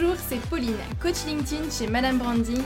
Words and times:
Bonjour, 0.00 0.16
c'est 0.28 0.40
Pauline, 0.48 0.76
coach 1.00 1.24
LinkedIn 1.26 1.70
chez 1.70 1.88
Madame 1.88 2.18
Branding. 2.18 2.62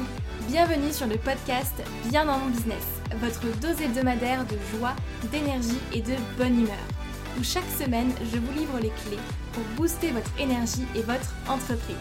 Bienvenue 0.49 0.93
sur 0.93 1.07
le 1.07 1.17
podcast 1.17 1.73
Bien 2.11 2.27
dans 2.27 2.37
mon 2.37 2.49
business, 2.49 2.85
votre 3.21 3.41
dose 3.59 3.81
hebdomadaire 3.81 4.45
de 4.45 4.57
joie, 4.77 4.95
d'énergie 5.31 5.79
et 5.95 6.03
de 6.03 6.13
bonne 6.37 6.61
humeur. 6.61 6.77
Où 7.39 7.43
chaque 7.43 7.69
semaine, 7.71 8.13
je 8.31 8.39
vous 8.39 8.53
livre 8.53 8.79
les 8.81 8.91
clés 8.91 9.23
pour 9.53 9.63
booster 9.77 10.11
votre 10.11 10.31
énergie 10.39 10.87
et 10.95 11.01
votre 11.01 11.35
entreprise. 11.49 11.97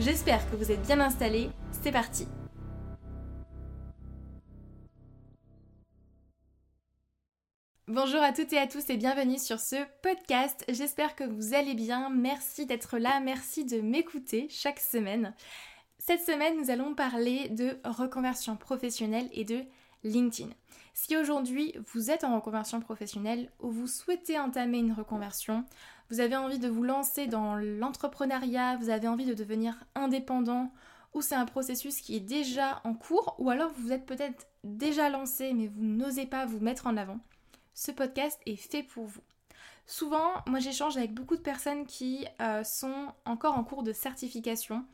J'espère 0.00 0.40
que 0.50 0.56
vous 0.56 0.72
êtes 0.72 0.82
bien 0.82 0.98
installés. 0.98 1.50
C'est 1.82 1.92
parti 1.92 2.26
Bonjour 7.94 8.22
à 8.22 8.32
toutes 8.32 8.52
et 8.52 8.58
à 8.58 8.66
tous 8.66 8.90
et 8.90 8.96
bienvenue 8.96 9.38
sur 9.38 9.60
ce 9.60 9.76
podcast. 10.02 10.64
J'espère 10.68 11.14
que 11.14 11.22
vous 11.22 11.54
allez 11.54 11.74
bien. 11.74 12.10
Merci 12.10 12.66
d'être 12.66 12.98
là, 12.98 13.20
merci 13.20 13.64
de 13.64 13.80
m'écouter 13.80 14.48
chaque 14.50 14.80
semaine. 14.80 15.32
Cette 15.98 16.26
semaine, 16.26 16.56
nous 16.58 16.72
allons 16.72 16.96
parler 16.96 17.50
de 17.50 17.78
reconversion 17.84 18.56
professionnelle 18.56 19.28
et 19.30 19.44
de 19.44 19.60
LinkedIn. 20.02 20.50
Si 20.92 21.16
aujourd'hui 21.16 21.72
vous 21.92 22.10
êtes 22.10 22.24
en 22.24 22.34
reconversion 22.34 22.80
professionnelle 22.80 23.48
ou 23.60 23.70
vous 23.70 23.86
souhaitez 23.86 24.40
entamer 24.40 24.78
une 24.78 24.92
reconversion, 24.92 25.64
vous 26.10 26.18
avez 26.18 26.34
envie 26.34 26.58
de 26.58 26.68
vous 26.68 26.82
lancer 26.82 27.28
dans 27.28 27.54
l'entrepreneuriat, 27.54 28.76
vous 28.78 28.90
avez 28.90 29.06
envie 29.06 29.26
de 29.26 29.34
devenir 29.34 29.84
indépendant 29.94 30.72
ou 31.12 31.22
c'est 31.22 31.36
un 31.36 31.46
processus 31.46 32.00
qui 32.00 32.16
est 32.16 32.20
déjà 32.20 32.80
en 32.82 32.94
cours 32.94 33.36
ou 33.38 33.50
alors 33.50 33.70
vous 33.76 33.92
êtes 33.92 34.04
peut-être 34.04 34.48
déjà 34.64 35.10
lancé 35.10 35.52
mais 35.54 35.68
vous 35.68 35.84
n'osez 35.84 36.26
pas 36.26 36.44
vous 36.44 36.58
mettre 36.58 36.88
en 36.88 36.96
avant 36.96 37.20
ce 37.74 37.90
podcast 37.90 38.40
est 38.46 38.56
fait 38.56 38.82
pour 38.82 39.04
vous. 39.04 39.22
Souvent, 39.86 40.32
moi 40.46 40.60
j'échange 40.60 40.96
avec 40.96 41.12
beaucoup 41.12 41.36
de 41.36 41.42
personnes 41.42 41.86
qui 41.86 42.26
euh, 42.40 42.64
sont 42.64 43.12
encore 43.26 43.58
en 43.58 43.64
cours 43.64 43.82
de 43.82 43.92
certification. 43.92 44.84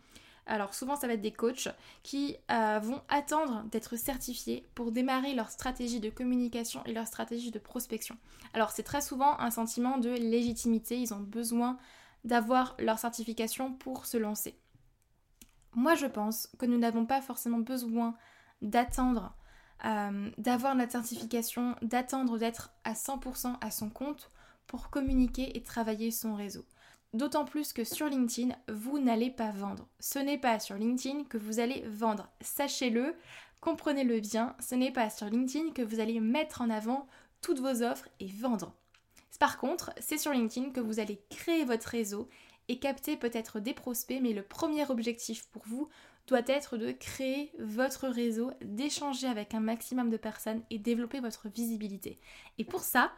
Alors 0.47 0.75
souvent 0.75 0.97
ça 0.97 1.07
va 1.07 1.13
être 1.13 1.21
des 1.21 1.33
coachs 1.33 1.69
qui 2.03 2.37
euh, 2.51 2.81
vont 2.83 3.01
attendre 3.09 3.63
d'être 3.71 3.97
certifiés 3.97 4.67
pour 4.75 4.91
démarrer 4.91 5.35
leur 5.35 5.49
stratégie 5.51 6.01
de 6.01 6.11
communication 6.11 6.83
et 6.87 6.93
leur 6.93 7.07
stratégie 7.07 7.53
de 7.53 7.61
prospection. 7.61 8.17
Alors 8.53 8.71
c'est 8.71 8.83
très 8.83 9.01
souvent 9.01 9.39
un 9.39 9.53
sentiment 9.53 9.99
de 9.99 10.11
légitimité, 10.11 10.99
ils 10.99 11.15
ont 11.15 11.21
besoin 11.21 11.79
d'avoir 12.25 12.75
leur 12.81 12.99
certification 12.99 13.75
pour 13.75 14.07
se 14.07 14.17
lancer. 14.17 14.59
Moi 15.75 15.95
je 15.95 16.07
pense 16.07 16.49
que 16.59 16.67
nous 16.67 16.79
n'avons 16.79 17.07
pas 17.07 17.21
forcément 17.21 17.61
besoin 17.61 18.17
d'attendre 18.61 19.37
euh, 19.85 20.31
d'avoir 20.39 20.75
notre 20.75 20.93
certification, 20.93 21.77
d'attendre 21.83 22.39
d'être 22.39 22.71
à 22.85 22.93
100% 22.93 23.57
à 23.61 23.71
son 23.71 23.91
compte 23.91 24.31
pour 24.67 24.91
communiquer 24.91 25.57
et 25.57 25.63
travailler 25.63 26.11
son 26.11 26.35
réseau. 26.35 26.65
D'autant 27.13 27.45
plus 27.45 27.73
que 27.73 27.83
sur 27.83 28.07
LinkedIn, 28.07 28.55
vous 28.69 29.01
n'allez 29.01 29.31
pas 29.31 29.51
vendre. 29.51 29.89
Ce 29.99 30.19
n'est 30.19 30.39
pas 30.39 30.61
sur 30.61 30.77
LinkedIn 30.77 31.25
que 31.25 31.39
vous 31.39 31.59
allez 31.59 31.83
vendre. 31.89 32.29
Sachez-le, 32.41 33.17
comprenez-le 33.61 34.21
bien, 34.21 34.55
ce 34.61 34.77
n'est 34.77 34.93
pas 34.93 35.11
sur 35.11 35.27
LinkedIn 35.27 35.73
que 35.73 35.83
vous 35.83 35.99
allez 35.99 36.21
mettre 36.21 36.61
en 36.61 36.71
avant 36.71 37.09
toutes 37.41 37.59
vos 37.59 37.83
offres 37.83 38.09
et 38.21 38.29
vendre. 38.29 38.75
Par 39.41 39.57
contre, 39.57 39.91
c'est 39.99 40.19
sur 40.19 40.33
LinkedIn 40.33 40.71
que 40.71 40.81
vous 40.81 41.01
allez 41.01 41.23
créer 41.31 41.65
votre 41.65 41.89
réseau 41.89 42.29
et 42.69 42.79
capter 42.79 43.17
peut-être 43.17 43.59
des 43.59 43.75
prospects, 43.75 44.21
mais 44.23 44.35
le 44.35 44.43
premier 44.43 44.89
objectif 44.91 45.47
pour 45.49 45.63
vous 45.67 45.89
doit 46.31 46.41
être 46.47 46.77
de 46.77 46.93
créer 46.93 47.53
votre 47.59 48.09
réseau, 48.09 48.53
d'échanger 48.63 49.27
avec 49.27 49.53
un 49.53 49.61
maximum 49.61 50.11
de 50.11 50.17
personnes 50.17 50.63
et 50.71 50.79
développer 50.79 51.21
votre 51.21 51.49
visibilité. 51.49 52.19
Et 52.59 52.65
pour 52.65 52.81
ça, 52.81 53.13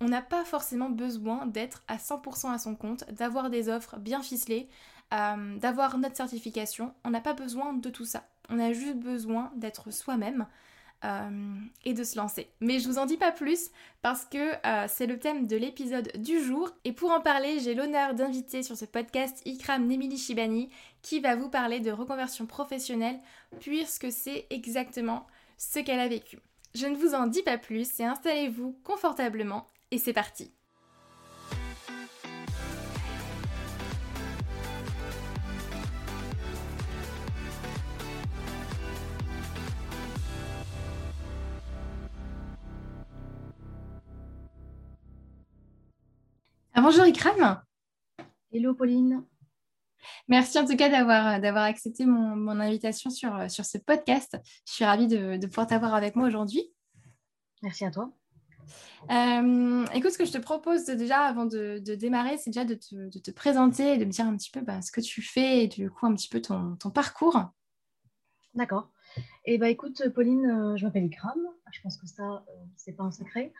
on 0.00 0.06
n'a 0.06 0.22
pas 0.22 0.44
forcément 0.44 0.90
besoin 0.90 1.46
d'être 1.46 1.82
à 1.88 1.98
100% 1.98 2.52
à 2.52 2.58
son 2.58 2.74
compte, 2.74 3.04
d'avoir 3.12 3.50
des 3.50 3.68
offres 3.68 3.98
bien 3.98 4.22
ficelées, 4.22 4.68
euh, 5.12 5.58
d'avoir 5.58 5.98
notre 5.98 6.16
certification. 6.16 6.94
On 7.04 7.10
n'a 7.10 7.20
pas 7.20 7.34
besoin 7.34 7.74
de 7.74 7.90
tout 7.90 8.06
ça. 8.06 8.26
On 8.48 8.58
a 8.58 8.72
juste 8.72 8.96
besoin 8.96 9.52
d'être 9.56 9.90
soi-même, 9.90 10.46
euh, 11.04 11.28
et 11.84 11.92
de 11.92 12.02
se 12.02 12.16
lancer. 12.16 12.48
Mais 12.60 12.80
je 12.80 12.88
vous 12.88 12.98
en 12.98 13.06
dis 13.06 13.16
pas 13.16 13.30
plus 13.30 13.70
parce 14.02 14.24
que 14.24 14.54
euh, 14.66 14.86
c'est 14.88 15.06
le 15.06 15.18
thème 15.18 15.46
de 15.46 15.56
l'épisode 15.56 16.10
du 16.16 16.42
jour. 16.42 16.70
Et 16.84 16.92
pour 16.92 17.10
en 17.10 17.20
parler, 17.20 17.60
j'ai 17.60 17.74
l'honneur 17.74 18.14
d'inviter 18.14 18.62
sur 18.62 18.76
ce 18.76 18.86
podcast 18.86 19.42
Ikram 19.44 19.86
Nemili 19.86 20.16
Shibani 20.16 20.70
qui 21.02 21.20
va 21.20 21.36
vous 21.36 21.50
parler 21.50 21.80
de 21.80 21.92
reconversion 21.92 22.46
professionnelle 22.46 23.20
puisque 23.60 24.10
c'est 24.10 24.46
exactement 24.50 25.26
ce 25.58 25.78
qu'elle 25.80 26.00
a 26.00 26.08
vécu. 26.08 26.38
Je 26.74 26.86
ne 26.86 26.96
vous 26.96 27.14
en 27.14 27.26
dis 27.26 27.42
pas 27.42 27.58
plus 27.58 28.00
et 28.00 28.04
installez-vous 28.04 28.80
confortablement 28.82 29.68
et 29.90 29.98
c'est 29.98 30.12
parti. 30.12 30.52
Ah, 46.76 46.80
bonjour 46.80 47.04
Ikram. 47.04 47.62
Hello 48.50 48.74
Pauline. 48.74 49.24
Merci 50.26 50.58
en 50.58 50.66
tout 50.66 50.76
cas 50.76 50.88
d'avoir, 50.88 51.40
d'avoir 51.40 51.62
accepté 51.62 52.04
mon, 52.04 52.48
invitation 52.58 53.10
sur, 53.10 53.48
sur 53.48 53.64
ce 53.64 53.78
podcast. 53.78 54.36
Je 54.66 54.72
suis 54.72 54.84
ravie 54.84 55.06
de, 55.06 55.46
pouvoir 55.46 55.68
t'avoir 55.68 55.94
avec 55.94 56.16
moi 56.16 56.26
aujourd'hui. 56.26 56.74
Merci 57.62 57.84
à 57.84 57.92
toi. 57.92 58.10
Euh, 59.12 59.86
écoute, 59.94 60.10
ce 60.10 60.18
que 60.18 60.24
je 60.24 60.32
te 60.32 60.38
propose 60.38 60.86
déjà 60.86 61.20
avant 61.20 61.44
de, 61.44 61.78
démarrer, 61.78 62.38
c'est 62.38 62.50
déjà 62.50 62.64
de 62.64 62.74
te, 62.74 63.30
présenter 63.30 63.92
et 63.92 63.96
de 63.96 64.04
me 64.04 64.10
dire 64.10 64.26
un 64.26 64.36
petit 64.36 64.50
peu 64.50 64.60
bah, 64.60 64.82
ce 64.82 64.90
que 64.90 65.00
tu 65.00 65.22
fais 65.22 65.62
et 65.62 65.68
du 65.68 65.92
coup 65.92 66.06
un 66.06 66.14
petit 66.16 66.28
peu 66.28 66.40
ton, 66.40 66.74
ton 66.74 66.90
parcours. 66.90 67.40
D'accord. 68.54 68.90
Eh 69.46 69.58
bien, 69.58 69.68
écoute, 69.68 70.02
Pauline, 70.14 70.46
euh, 70.46 70.76
je 70.76 70.86
m'appelle 70.86 71.04
Ikram. 71.04 71.38
Je 71.70 71.80
pense 71.82 71.98
que 71.98 72.06
ça, 72.06 72.22
euh, 72.48 72.52
c'est 72.76 72.92
pas 72.92 73.04
un 73.04 73.10
secret. 73.10 73.52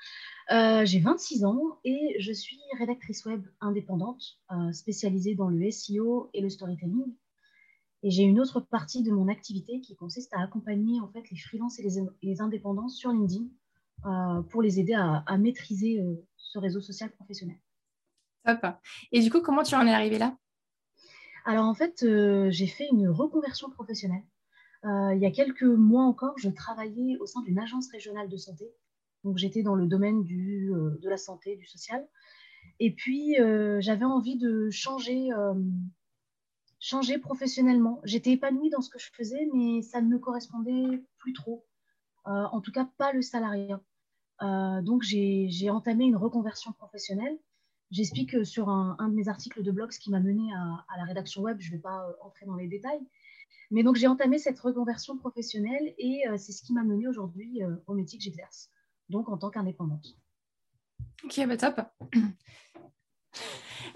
Euh, 0.51 0.85
j'ai 0.87 0.99
26 0.99 1.45
ans 1.45 1.79
et 1.85 2.17
je 2.19 2.33
suis 2.33 2.59
rédactrice 2.79 3.25
web 3.27 3.45
indépendante, 3.61 4.39
spécialisée 4.73 5.35
dans 5.35 5.49
le 5.49 5.71
SEO 5.71 6.31
et 6.33 6.41
le 6.41 6.49
storytelling. 6.49 7.15
Et 8.03 8.11
j'ai 8.11 8.23
une 8.23 8.41
autre 8.41 8.61
partie 8.61 9.03
de 9.03 9.11
mon 9.11 9.29
activité 9.29 9.81
qui 9.81 9.95
consiste 9.95 10.33
à 10.35 10.43
accompagner 10.43 11.01
en 11.01 11.09
fait 11.09 11.29
les 11.31 11.37
freelances 11.37 11.79
et 11.79 11.87
les, 12.23 12.41
indépendants 12.41 12.89
sur 12.89 13.11
LinkedIn 13.11 13.47
pour 14.51 14.63
les 14.63 14.79
aider 14.79 14.93
à, 14.93 15.23
à 15.27 15.39
maîtriser 15.39 16.03
ce 16.37 16.59
réseau 16.59 16.81
social 16.81 17.11
professionnel. 17.13 17.57
Top. 18.45 18.67
Et 19.13 19.21
du 19.21 19.31
coup, 19.31 19.41
comment 19.41 19.63
tu 19.63 19.75
en 19.75 19.87
es 19.87 19.93
arrivée 19.93 20.19
là? 20.19 20.37
Alors 21.47 21.65
en 21.65 21.75
fait, 21.75 22.05
j'ai 22.51 22.67
fait 22.67 22.89
une 22.91 23.09
reconversion 23.09 23.71
professionnelle. 23.71 24.25
Euh, 24.85 25.15
il 25.15 25.21
y 25.21 25.27
a 25.27 25.31
quelques 25.31 25.63
mois 25.63 26.05
encore, 26.05 26.37
je 26.39 26.51
travaillais 26.51 27.17
au 27.19 27.27
sein 27.27 27.41
d'une 27.43 27.59
agence 27.59 27.91
régionale 27.91 28.29
de 28.29 28.37
santé. 28.37 28.71
Donc, 29.25 29.39
j'étais 29.39 29.63
dans 29.63 29.75
le 29.75 29.87
domaine 29.87 30.23
euh, 30.31 30.99
de 31.01 31.09
la 31.09 31.17
santé, 31.17 31.57
du 31.57 31.67
social. 31.67 32.07
Et 32.81 32.93
puis, 32.93 33.41
euh, 33.41 33.81
j'avais 33.81 34.05
envie 34.05 34.37
de 34.37 34.69
changer, 34.71 35.31
changer 36.81 37.19
professionnellement. 37.19 38.01
J'étais 38.05 38.33
épanouie 38.33 38.71
dans 38.71 38.83
ce 38.83 38.91
que 38.91 38.99
je 38.99 39.11
faisais, 39.13 39.49
mais 39.55 39.81
ça 39.81 40.03
ne 40.03 40.09
me 40.09 40.19
correspondait 40.19 41.03
plus 41.19 41.33
trop. 41.33 41.65
en 42.25 42.61
tout 42.61 42.73
cas, 42.73 42.89
pas 42.99 43.13
le 43.13 43.23
salariat. 43.23 43.81
donc, 44.41 45.03
j'ai 45.03 45.71
entamé 45.71 46.05
une 46.05 46.17
reconversion 46.17 46.73
professionnelle. 46.73 47.39
J'explique 47.91 48.45
sur 48.45 48.69
un, 48.69 49.09
de 49.09 49.15
mes 49.15 49.29
articles 49.29 49.63
de 49.63 49.71
blog 49.71 49.93
ce 49.93 50.01
qui 50.01 50.11
m'a 50.11 50.21
mené 50.21 50.53
à, 50.55 50.97
la 50.99 51.05
rédaction 51.05 51.43
web. 51.43 51.59
Je 51.61 51.71
ne 51.71 51.77
vais 51.77 51.83
pas 51.83 52.07
entrer 52.23 52.45
dans 52.45 52.57
les 52.57 52.67
détails, 52.67 53.01
mais 53.71 53.83
donc, 53.83 53.97
j'ai 53.97 54.07
entamé 54.07 54.39
cette 54.39 54.59
reconversion 54.61 55.17
professionnelle 55.17 55.95
et 55.99 56.27
euh, 56.29 56.37
c'est 56.37 56.53
ce 56.53 56.63
qui 56.63 56.73
m'a 56.73 56.83
mené 56.83 57.09
aujourd'hui 57.09 57.63
euh, 57.63 57.77
au 57.87 57.95
métier 57.95 58.19
que 58.19 58.25
j'exerce, 58.25 58.71
donc 59.09 59.29
en 59.29 59.37
tant 59.37 59.51
qu'indépendante. 59.51 60.17
Ok, 61.25 61.41
bah 61.47 61.57
top. 61.57 61.81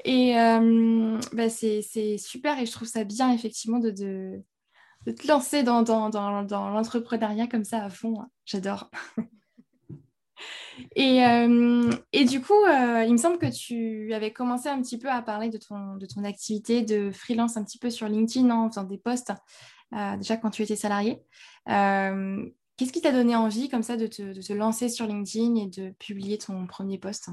Et 0.04 0.38
euh, 0.38 1.18
bah 1.32 1.50
c'est 1.50 1.82
super 2.18 2.58
et 2.58 2.66
je 2.66 2.72
trouve 2.72 2.86
ça 2.86 3.02
bien 3.04 3.32
effectivement 3.32 3.78
de, 3.78 3.90
de, 3.90 4.42
de 5.06 5.12
te 5.12 5.26
lancer 5.26 5.62
dans, 5.64 5.82
dans, 5.82 6.08
dans 6.08 6.70
l'entrepreneuriat 6.70 7.48
comme 7.48 7.64
ça 7.64 7.84
à 7.84 7.90
fond. 7.90 8.14
J'adore. 8.44 8.90
Et, 10.94 11.24
euh, 11.24 11.90
et, 12.12 12.24
du 12.24 12.40
coup, 12.40 12.64
euh, 12.64 13.04
il 13.04 13.12
me 13.12 13.18
semble 13.18 13.38
que 13.38 13.50
tu 13.50 14.12
avais 14.12 14.32
commencé 14.32 14.68
un 14.68 14.80
petit 14.80 14.98
peu 14.98 15.08
à 15.08 15.22
parler 15.22 15.48
de 15.48 15.58
ton, 15.58 15.96
de 15.96 16.06
ton 16.06 16.24
activité 16.24 16.82
de 16.82 17.10
freelance 17.10 17.56
un 17.56 17.64
petit 17.64 17.78
peu 17.78 17.90
sur 17.90 18.08
LinkedIn 18.08 18.50
en 18.50 18.68
faisant 18.68 18.84
des 18.84 18.98
posts, 18.98 19.32
euh, 19.94 20.16
déjà 20.16 20.36
quand 20.36 20.50
tu 20.50 20.62
étais 20.62 20.76
salarié. 20.76 21.20
Qu'est-ce 21.66 22.92
qui 22.92 23.00
t'a 23.00 23.10
donné 23.10 23.34
envie 23.34 23.68
comme 23.68 23.82
ça 23.82 23.96
de 23.96 24.06
te, 24.06 24.32
de 24.32 24.40
te, 24.40 24.52
lancer 24.52 24.88
sur 24.88 25.06
LinkedIn 25.06 25.56
et 25.56 25.66
de 25.66 25.90
publier 25.98 26.38
ton 26.38 26.64
premier 26.68 26.96
post? 26.96 27.28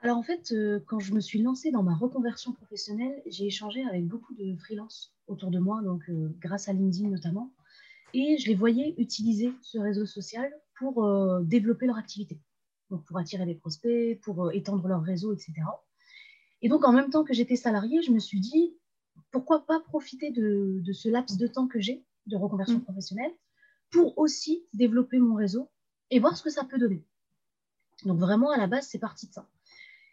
Alors 0.00 0.16
en 0.16 0.22
fait, 0.22 0.54
quand 0.86 0.98
je 0.98 1.12
me 1.12 1.20
suis 1.20 1.42
lancée 1.42 1.70
dans 1.70 1.82
ma 1.82 1.94
reconversion 1.94 2.52
professionnelle, 2.52 3.22
j'ai 3.26 3.46
échangé 3.46 3.84
avec 3.84 4.06
beaucoup 4.06 4.34
de 4.34 4.56
freelance 4.56 5.14
autour 5.26 5.50
de 5.50 5.58
moi, 5.58 5.82
donc 5.82 6.04
grâce 6.40 6.70
à 6.70 6.72
LinkedIn 6.72 7.10
notamment. 7.10 7.52
Et 8.14 8.36
je 8.38 8.48
les 8.48 8.54
voyais 8.54 8.94
utiliser 8.98 9.52
ce 9.60 9.78
réseau 9.78 10.06
social 10.06 10.50
pour 10.82 11.04
euh, 11.04 11.42
développer 11.44 11.86
leur 11.86 11.96
activité, 11.96 12.40
donc 12.90 13.04
pour 13.04 13.16
attirer 13.18 13.46
des 13.46 13.54
prospects, 13.54 14.20
pour 14.20 14.46
euh, 14.46 14.50
étendre 14.50 14.88
leur 14.88 15.00
réseau, 15.00 15.32
etc. 15.32 15.52
Et 16.60 16.68
donc, 16.68 16.84
en 16.84 16.92
même 16.92 17.08
temps 17.08 17.22
que 17.22 17.32
j'étais 17.32 17.54
salariée, 17.54 18.02
je 18.02 18.10
me 18.10 18.18
suis 18.18 18.40
dit, 18.40 18.76
pourquoi 19.30 19.64
pas 19.64 19.78
profiter 19.78 20.32
de, 20.32 20.82
ce 20.92 21.08
laps 21.08 21.38
de 21.38 21.46
temps 21.46 21.68
que 21.68 21.80
j'ai 21.80 22.04
de 22.26 22.36
reconversion 22.36 22.78
mm. 22.78 22.82
professionnelle 22.82 23.30
pour 23.90 24.18
aussi 24.18 24.66
développer 24.72 25.18
mon 25.18 25.36
réseau 25.36 25.70
et 26.10 26.18
voir 26.18 26.36
ce 26.36 26.42
que 26.42 26.50
ça 26.50 26.64
peut 26.64 26.78
donner. 26.78 27.04
Donc 28.04 28.18
vraiment, 28.18 28.50
à 28.50 28.58
la 28.58 28.66
base, 28.66 28.88
c'est 28.88 28.98
parti 28.98 29.28
de 29.28 29.32
ça. 29.32 29.48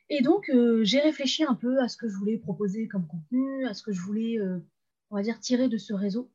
Et 0.09 0.21
donc, 0.21 0.49
euh, 0.49 0.83
j'ai 0.83 0.99
réfléchi 0.99 1.43
un 1.43 1.55
peu 1.55 1.79
à 1.79 1.87
ce 1.87 1.97
que 1.97 2.07
je 2.07 2.15
voulais 2.15 2.37
proposer 2.37 2.87
comme 2.87 3.07
contenu, 3.07 3.65
à 3.65 3.73
ce 3.73 3.81
que 3.81 3.91
je 3.91 4.01
voulais, 4.01 4.37
on 5.09 5.15
va 5.15 5.23
dire, 5.23 5.39
tirer 5.39 5.67
de 5.67 5.77
ce 5.77 5.93
réseau. 5.93 6.29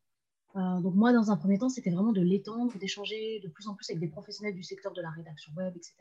Euh, 0.57 0.81
donc 0.81 0.95
moi, 0.95 1.13
dans 1.13 1.31
un 1.31 1.37
premier 1.37 1.59
temps, 1.59 1.69
c'était 1.69 1.91
vraiment 1.91 2.13
de 2.13 2.21
l'étendre, 2.21 2.77
d'échanger 2.79 3.41
de 3.41 3.49
plus 3.49 3.67
en 3.67 3.75
plus 3.75 3.91
avec 3.91 4.01
des 4.01 4.09
professionnels 4.09 4.55
du 4.55 4.63
secteur 4.63 4.93
de 4.93 5.03
la 5.03 5.11
rédaction 5.11 5.53
web, 5.57 5.75
etc. 5.77 5.97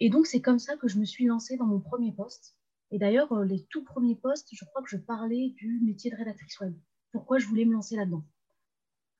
Et 0.00 0.10
donc, 0.10 0.26
c'est 0.26 0.40
comme 0.40 0.58
ça 0.58 0.76
que 0.76 0.88
je 0.88 0.98
me 0.98 1.04
suis 1.04 1.26
lancée 1.26 1.56
dans 1.56 1.66
mon 1.66 1.80
premier 1.80 2.12
poste. 2.12 2.56
Et 2.90 2.98
d'ailleurs, 2.98 3.34
les 3.44 3.64
tout 3.66 3.84
premiers 3.84 4.16
postes, 4.16 4.48
je 4.52 4.64
crois 4.64 4.82
que 4.82 4.88
je 4.88 4.96
parlais 4.96 5.50
du 5.56 5.80
métier 5.82 6.10
de 6.10 6.16
rédactrice 6.16 6.58
web. 6.60 6.74
Pourquoi 7.12 7.38
je 7.38 7.46
voulais 7.46 7.64
me 7.64 7.72
lancer 7.72 7.96
là-dedans? 7.96 8.24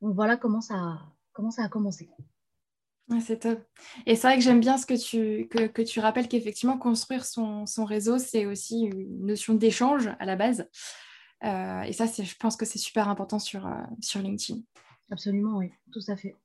Donc 0.01 0.15
voilà 0.15 0.37
comment 0.37 0.61
ça, 0.61 1.01
comment 1.33 1.51
ça 1.51 1.65
a 1.65 1.69
commencé 1.69 2.11
c'est 3.21 3.41
top. 3.41 3.61
Et 4.07 4.17
c'est 4.17 4.27
vrai 4.27 4.37
que 4.37 4.43
j'aime 4.43 4.61
bien 4.61 4.79
ce 4.79 4.87
que 4.87 4.95
tu, 4.95 5.49
que, 5.49 5.83
tu 5.83 6.01
rappelles 6.01 6.29
qu'effectivement, 6.29 6.79
construire 6.79 7.25
son, 7.25 7.65
réseau, 7.85 8.19
c'est 8.19 8.47
aussi 8.47 8.83
une 8.83 9.27
notion 9.27 9.55
d'échange 9.55 10.11
à 10.19 10.25
la 10.25 10.37
base. 10.37 10.69
Euh, 11.43 11.83
et 11.83 11.93
ça, 11.93 12.07
je 12.07 12.35
pense 12.39 12.57
que 12.57 12.65
c'est 12.65 12.79
super 12.79 13.09
important 13.09 13.39
sur, 13.39 13.67
euh, 13.67 13.83
sur 14.01 14.21
LinkedIn. 14.21 14.61
Absolument, 15.11 15.59
oui, 15.59 15.71
tout 15.93 16.01
à 16.09 16.17
fait. 16.17 16.37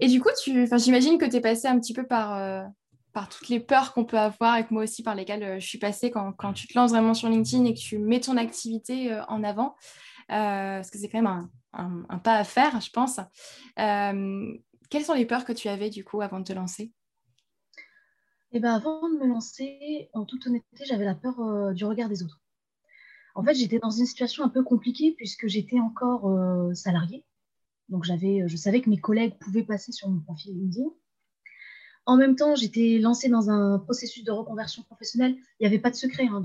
Et 0.00 0.08
du 0.08 0.20
coup, 0.20 0.28
j'imagine 0.44 1.18
que 1.18 1.24
tu 1.24 1.36
es 1.36 1.40
passé 1.40 1.68
un 1.68 1.78
petit 1.78 1.94
peu 1.94 2.06
par, 2.06 2.34
euh, 2.34 2.64
par 3.12 3.28
toutes 3.28 3.48
les 3.48 3.60
peurs 3.60 3.92
qu'on 3.92 4.04
peut 4.04 4.18
avoir, 4.18 4.54
avec 4.54 4.70
moi 4.70 4.82
aussi 4.82 5.02
par 5.02 5.14
lesquelles 5.14 5.60
je 5.60 5.66
suis 5.66 5.78
passée 5.78 6.10
quand, 6.10 6.32
quand, 6.32 6.52
tu 6.52 6.66
te 6.66 6.78
lances 6.78 6.90
vraiment 6.90 7.14
sur 7.14 7.28
LinkedIn 7.28 7.64
et 7.64 7.74
que 7.74 7.78
tu 7.78 7.98
mets 7.98 8.20
ton 8.20 8.36
activité 8.36 9.18
en 9.28 9.42
avant. 9.42 9.74
parce 10.28 10.90
que 10.90 10.98
c'est 10.98 11.08
quand 11.08 11.22
même 11.22 11.48
un, 11.72 12.04
un, 12.08 12.18
pas 12.18 12.36
à 12.36 12.44
faire, 12.44 12.80
je 12.80 12.90
pense 12.90 13.20
quelles 14.88 15.04
sont 15.04 15.14
les 15.14 15.26
peurs 15.26 15.44
que 15.44 15.52
tu 15.52 15.68
avais 15.68 15.90
du 15.90 16.04
coup 16.04 16.20
avant 16.20 16.40
de 16.40 16.44
te 16.44 16.52
lancer? 16.52 16.92
Eh 18.52 18.60
ben, 18.60 18.74
Avant 18.74 19.08
de 19.08 19.18
me 19.18 19.26
lancer, 19.26 20.08
en 20.14 20.24
toute 20.24 20.46
honnêteté, 20.46 20.84
j'avais 20.86 21.04
la 21.04 21.14
peur 21.14 21.38
euh, 21.40 21.72
du 21.72 21.84
regard 21.84 22.08
des 22.08 22.22
autres. 22.22 22.40
En 23.36 23.44
fait, 23.44 23.54
j'étais 23.54 23.78
dans 23.78 23.90
une 23.90 24.06
situation 24.06 24.44
un 24.44 24.48
peu 24.48 24.64
compliquée 24.64 25.12
puisque 25.14 25.46
j'étais 25.46 25.78
encore 25.78 26.30
euh, 26.30 26.72
salariée. 26.72 27.22
Donc, 27.90 28.04
j'avais, 28.04 28.48
je 28.48 28.56
savais 28.56 28.80
que 28.80 28.88
mes 28.88 28.96
collègues 28.96 29.34
pouvaient 29.38 29.62
passer 29.62 29.92
sur 29.92 30.08
mon 30.08 30.20
profil 30.20 30.56
LinkedIn. 30.56 30.88
En 32.06 32.16
même 32.16 32.34
temps, 32.34 32.54
j'étais 32.54 32.98
lancée 32.98 33.28
dans 33.28 33.50
un 33.50 33.78
processus 33.78 34.24
de 34.24 34.30
reconversion 34.30 34.82
professionnelle. 34.84 35.36
Il 35.60 35.62
n'y 35.62 35.66
avait 35.66 35.78
pas 35.78 35.90
de 35.90 35.96
secret 35.96 36.26
hein, 36.26 36.40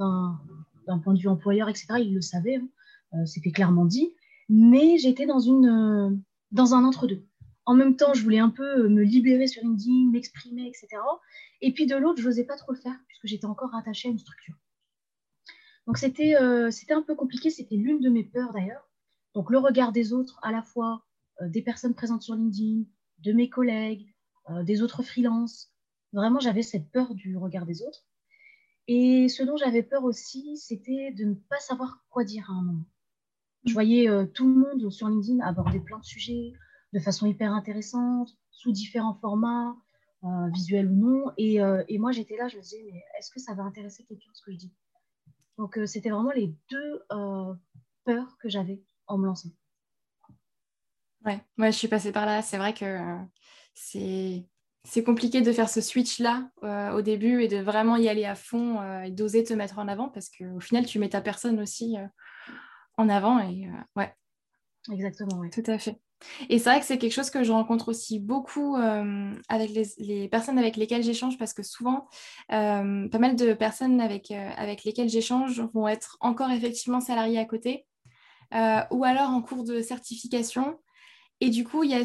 d'un, 0.85 0.99
point 0.99 1.13
de 1.13 1.19
vue 1.19 1.29
employeur, 1.29 1.69
etc. 1.69 1.87
Ils 1.99 2.13
le 2.13 2.21
savaient, 2.21 2.57
hein. 2.57 2.67
euh, 3.13 3.25
c'était 3.25 3.51
clairement 3.51 3.85
dit. 3.85 4.13
Mais 4.49 4.97
j'étais 4.97 5.25
dans, 5.25 5.47
un 5.47 6.83
entre-deux. 6.83 7.23
En 7.65 7.73
même 7.73 7.95
temps, 7.95 8.13
je 8.13 8.21
voulais 8.21 8.39
un 8.39 8.49
peu 8.49 8.85
euh, 8.85 8.89
me 8.89 9.03
libérer 9.03 9.47
sur 9.47 9.63
LinkedIn, 9.63 10.11
m'exprimer, 10.11 10.67
etc. 10.67 11.01
Et 11.61 11.71
puis 11.71 11.85
de 11.85 11.95
l'autre, 11.95 12.21
je 12.21 12.27
n'osais 12.27 12.43
pas 12.43 12.57
trop 12.57 12.73
le 12.73 12.79
faire 12.79 12.99
puisque 13.07 13.27
j'étais 13.27 13.45
encore 13.45 13.69
rattachée 13.69 14.09
à 14.09 14.11
une 14.11 14.19
structure. 14.19 14.55
Donc 15.91 15.97
c'était 15.97 16.35
euh, 16.35 16.69
un 16.91 17.01
peu 17.01 17.15
compliqué, 17.15 17.49
c'était 17.49 17.75
l'une 17.75 17.99
de 17.99 18.09
mes 18.09 18.23
peurs 18.23 18.53
d'ailleurs. 18.53 18.89
Donc 19.33 19.49
le 19.49 19.57
regard 19.57 19.91
des 19.91 20.13
autres, 20.13 20.39
à 20.41 20.49
la 20.49 20.61
fois 20.61 21.03
euh, 21.41 21.49
des 21.49 21.61
personnes 21.61 21.93
présentes 21.93 22.21
sur 22.21 22.33
LinkedIn, 22.33 22.83
de 23.19 23.33
mes 23.33 23.49
collègues, 23.49 24.07
des 24.63 24.81
autres 24.81 25.03
freelances. 25.03 25.73
Vraiment, 26.13 26.39
j'avais 26.39 26.63
cette 26.63 26.89
peur 26.91 27.13
du 27.13 27.35
regard 27.35 27.65
des 27.65 27.83
autres. 27.83 28.05
Et 28.87 29.27
ce 29.27 29.43
dont 29.43 29.57
j'avais 29.57 29.83
peur 29.83 30.05
aussi, 30.05 30.55
c'était 30.55 31.11
de 31.11 31.25
ne 31.25 31.33
pas 31.33 31.59
savoir 31.59 32.05
quoi 32.09 32.23
dire 32.23 32.49
à 32.49 32.53
un 32.53 32.63
moment. 32.63 32.85
Je 33.65 33.73
voyais 33.73 34.07
tout 34.33 34.47
le 34.47 34.55
monde 34.55 34.89
sur 34.91 35.09
LinkedIn 35.09 35.45
aborder 35.45 35.81
plein 35.81 35.99
de 35.99 36.05
sujets, 36.05 36.53
de 36.93 36.99
façon 36.99 37.27
hyper 37.27 37.53
intéressante, 37.53 38.35
sous 38.49 38.71
différents 38.71 39.13
formats, 39.15 39.75
euh, 40.23 40.49
visuels 40.53 40.87
ou 40.87 40.95
non. 40.95 41.31
Et, 41.37 41.61
euh, 41.61 41.83
et 41.87 41.97
moi, 41.97 42.11
j'étais 42.11 42.37
là, 42.37 42.47
je 42.47 42.57
me 42.57 42.61
disais, 42.61 42.83
mais 42.85 43.03
est-ce 43.17 43.31
que 43.31 43.39
ça 43.39 43.55
va 43.55 43.63
intéresser 43.63 44.03
quelqu'un 44.03 44.29
ce 44.33 44.43
que 44.43 44.51
je 44.51 44.57
dis? 44.57 44.71
Donc, 45.61 45.77
euh, 45.77 45.85
c'était 45.85 46.09
vraiment 46.09 46.31
les 46.31 46.55
deux 46.71 47.03
peurs 48.03 48.35
que 48.39 48.49
j'avais 48.49 48.81
en 49.05 49.19
me 49.19 49.27
lançant. 49.27 49.49
Ouais, 51.23 51.39
moi, 51.55 51.69
je 51.69 51.77
suis 51.77 51.87
passée 51.87 52.11
par 52.11 52.25
là. 52.25 52.41
C'est 52.41 52.57
vrai 52.57 52.73
que 52.73 52.97
c'est 53.75 54.47
c'est 54.85 55.03
compliqué 55.03 55.41
de 55.41 55.51
faire 55.51 55.69
ce 55.69 55.79
switch-là 55.79 56.49
au 56.95 57.03
début 57.03 57.43
et 57.43 57.47
de 57.47 57.57
vraiment 57.57 57.95
y 57.95 58.09
aller 58.09 58.25
à 58.25 58.33
fond 58.33 58.81
et 59.03 59.11
d'oser 59.11 59.43
te 59.43 59.53
mettre 59.53 59.77
en 59.77 59.87
avant 59.87 60.09
parce 60.09 60.31
qu'au 60.31 60.59
final, 60.59 60.87
tu 60.87 60.97
mets 60.97 61.09
ta 61.09 61.21
personne 61.21 61.59
aussi 61.59 61.95
en 62.97 63.07
avant. 63.07 63.37
Et 63.47 63.69
ouais. 63.95 64.15
Exactement, 64.91 65.37
oui. 65.41 65.51
Tout 65.51 65.63
à 65.67 65.77
fait. 65.77 66.01
Et 66.49 66.59
c'est 66.59 66.69
vrai 66.69 66.79
que 66.79 66.85
c'est 66.85 66.97
quelque 66.97 67.13
chose 67.13 67.29
que 67.29 67.43
je 67.43 67.51
rencontre 67.51 67.89
aussi 67.89 68.19
beaucoup 68.19 68.75
euh, 68.77 69.33
avec 69.49 69.71
les, 69.97 70.27
personnes 70.27 70.57
avec 70.57 70.75
lesquelles 70.75 71.03
j'échange 71.03 71.37
parce 71.37 71.53
que 71.53 71.63
souvent, 71.63 72.07
euh, 72.51 73.07
pas 73.09 73.19
mal 73.19 73.35
de 73.35 73.53
personnes 73.53 74.01
avec, 74.01 74.31
euh, 74.31 74.49
avec 74.57 74.83
lesquelles 74.83 75.09
j'échange 75.09 75.61
vont 75.73 75.87
être 75.87 76.17
encore 76.19 76.51
effectivement 76.51 77.01
salariées 77.01 77.39
à 77.39 77.45
côté 77.45 77.85
ou 78.91 79.05
alors 79.05 79.29
en 79.29 79.41
cours 79.41 79.63
de 79.63 79.81
certification. 79.81 80.77
Et 81.39 81.49
du 81.49 81.63
coup, 81.63 81.83
il 81.83 81.89
y 81.89 81.95
a, 81.95 82.03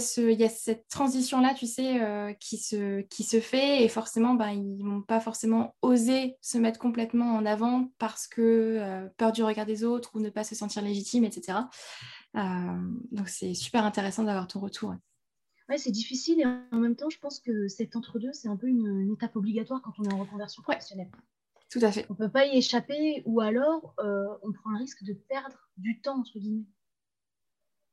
cette 0.49 0.89
transition-là, 0.89 1.55
tu 1.55 1.67
sais, 1.67 2.01
qui, 2.39 2.57
se, 2.57 3.41
fait 3.41 3.83
et 3.83 3.89
forcément, 3.89 4.35
ben, 4.35 4.51
ils 4.51 4.79
ne 4.79 4.85
vont 4.85 5.03
pas 5.03 5.19
forcément 5.19 5.75
oser 5.83 6.37
se 6.41 6.57
mettre 6.57 6.79
complètement 6.79 7.35
en 7.35 7.45
avant 7.45 7.91
parce 7.99 8.29
que 8.29 9.09
peur 9.17 9.33
du 9.33 9.43
regard 9.43 9.67
des 9.67 9.83
autres 9.83 10.13
ou 10.15 10.21
ne 10.21 10.31
pas 10.31 10.45
se 10.45 10.55
sentir 10.55 10.83
légitime, 10.83 11.25
etc. 11.25 11.59
Euh, 12.37 12.93
donc 13.13 13.29
c'est 13.29 13.55
super 13.55 13.85
intéressant 13.85 14.25
d'avoir 14.25 14.47
ton 14.47 14.61
retour. 14.61 14.95
Ouais, 15.69 15.79
c'est 15.79 15.91
difficile 15.91 16.41
et 16.41 16.47
en 16.47 16.79
même 16.79 16.95
temps, 16.95 17.11
je 17.11 17.19
pense 17.19 17.41
que 17.41 17.67
cet 17.69 17.97
entre-deux, 17.97 18.33
c'est 18.33 18.49
un 18.49 18.57
peu 18.57 18.69
une, 18.69 19.13
étape 19.13 19.35
obligatoire 19.37 19.83
quand 19.83 19.93
on 19.99 20.05
est 20.05 20.13
en 20.13 20.19
reconversion 20.19 20.63
professionnelle. 20.63 21.11
tout 21.71 21.81
à 21.83 21.91
fait. 21.91 22.07
On 22.09 22.13
ne 22.13 22.19
peut 22.19 22.31
pas 22.31 22.47
y 22.47 22.57
échapper 22.57 23.23
ou 23.27 23.41
alors 23.41 23.95
euh, 23.99 24.27
on 24.43 24.53
prend 24.53 24.71
le 24.71 24.79
risque 24.79 25.03
de 25.03 25.15
perdre 25.15 25.69
du 25.77 26.01
temps, 26.01 26.21
entre 26.21 26.39
guillemets. 26.39 26.67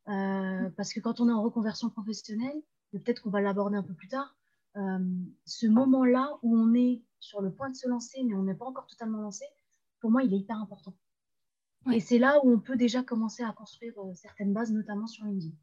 Euh, 0.09 0.69
parce 0.75 0.93
que 0.93 0.99
quand 0.99 1.19
on 1.19 1.29
est 1.29 1.33
en 1.33 1.41
reconversion 1.41 1.89
professionnelle, 1.89 2.61
peut-être 2.91 3.21
qu'on 3.21 3.31
va 3.31 3.41
l'aborder 3.41 3.77
un 3.77 3.83
peu 3.83 3.93
plus 3.93 4.09
tard, 4.09 4.35
ce 4.75 5.67
moment-là 5.67 6.39
où 6.41 6.57
on 6.57 6.73
est 6.73 7.03
sur 7.19 7.41
le 7.41 7.53
point 7.53 7.69
de 7.69 7.75
se 7.75 7.87
lancer, 7.87 8.23
mais 8.23 8.33
on 8.33 8.41
n'est 8.41 8.55
pas 8.55 8.65
encore 8.65 8.87
totalement 8.87 9.19
lancé, 9.19 9.45
pour 9.99 10.11
moi, 10.11 10.23
il 10.23 10.33
est 10.33 10.37
hyper 10.37 10.57
important. 10.57 10.93
Et 11.91 11.99
c'est 11.99 12.17
là 12.17 12.39
où 12.43 12.51
on 12.51 12.59
peut 12.59 12.77
déjà 12.77 13.03
commencer 13.03 13.43
à 13.43 13.51
construire 13.51 13.93
euh, 13.99 14.13
certaines 14.15 14.53
bases, 14.53 14.71
notamment 14.71 15.07
sur 15.07 15.25
LinkedIn. 15.25 15.53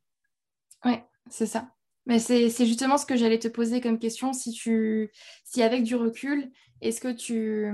Oui, 0.84 0.98
c'est 1.28 1.46
ça. 1.46 1.70
Mais 2.06 2.18
c'est 2.18 2.48
justement 2.66 2.98
ce 2.98 3.06
que 3.06 3.16
j'allais 3.16 3.38
te 3.38 3.48
poser 3.48 3.80
comme 3.80 3.98
question. 3.98 4.32
Si, 4.32 4.52
tu, 4.52 5.12
si 5.44 5.62
avec 5.62 5.84
du 5.84 5.94
recul, 5.94 6.50
est-ce 6.80 7.00
que 7.00 7.12
tu, 7.12 7.70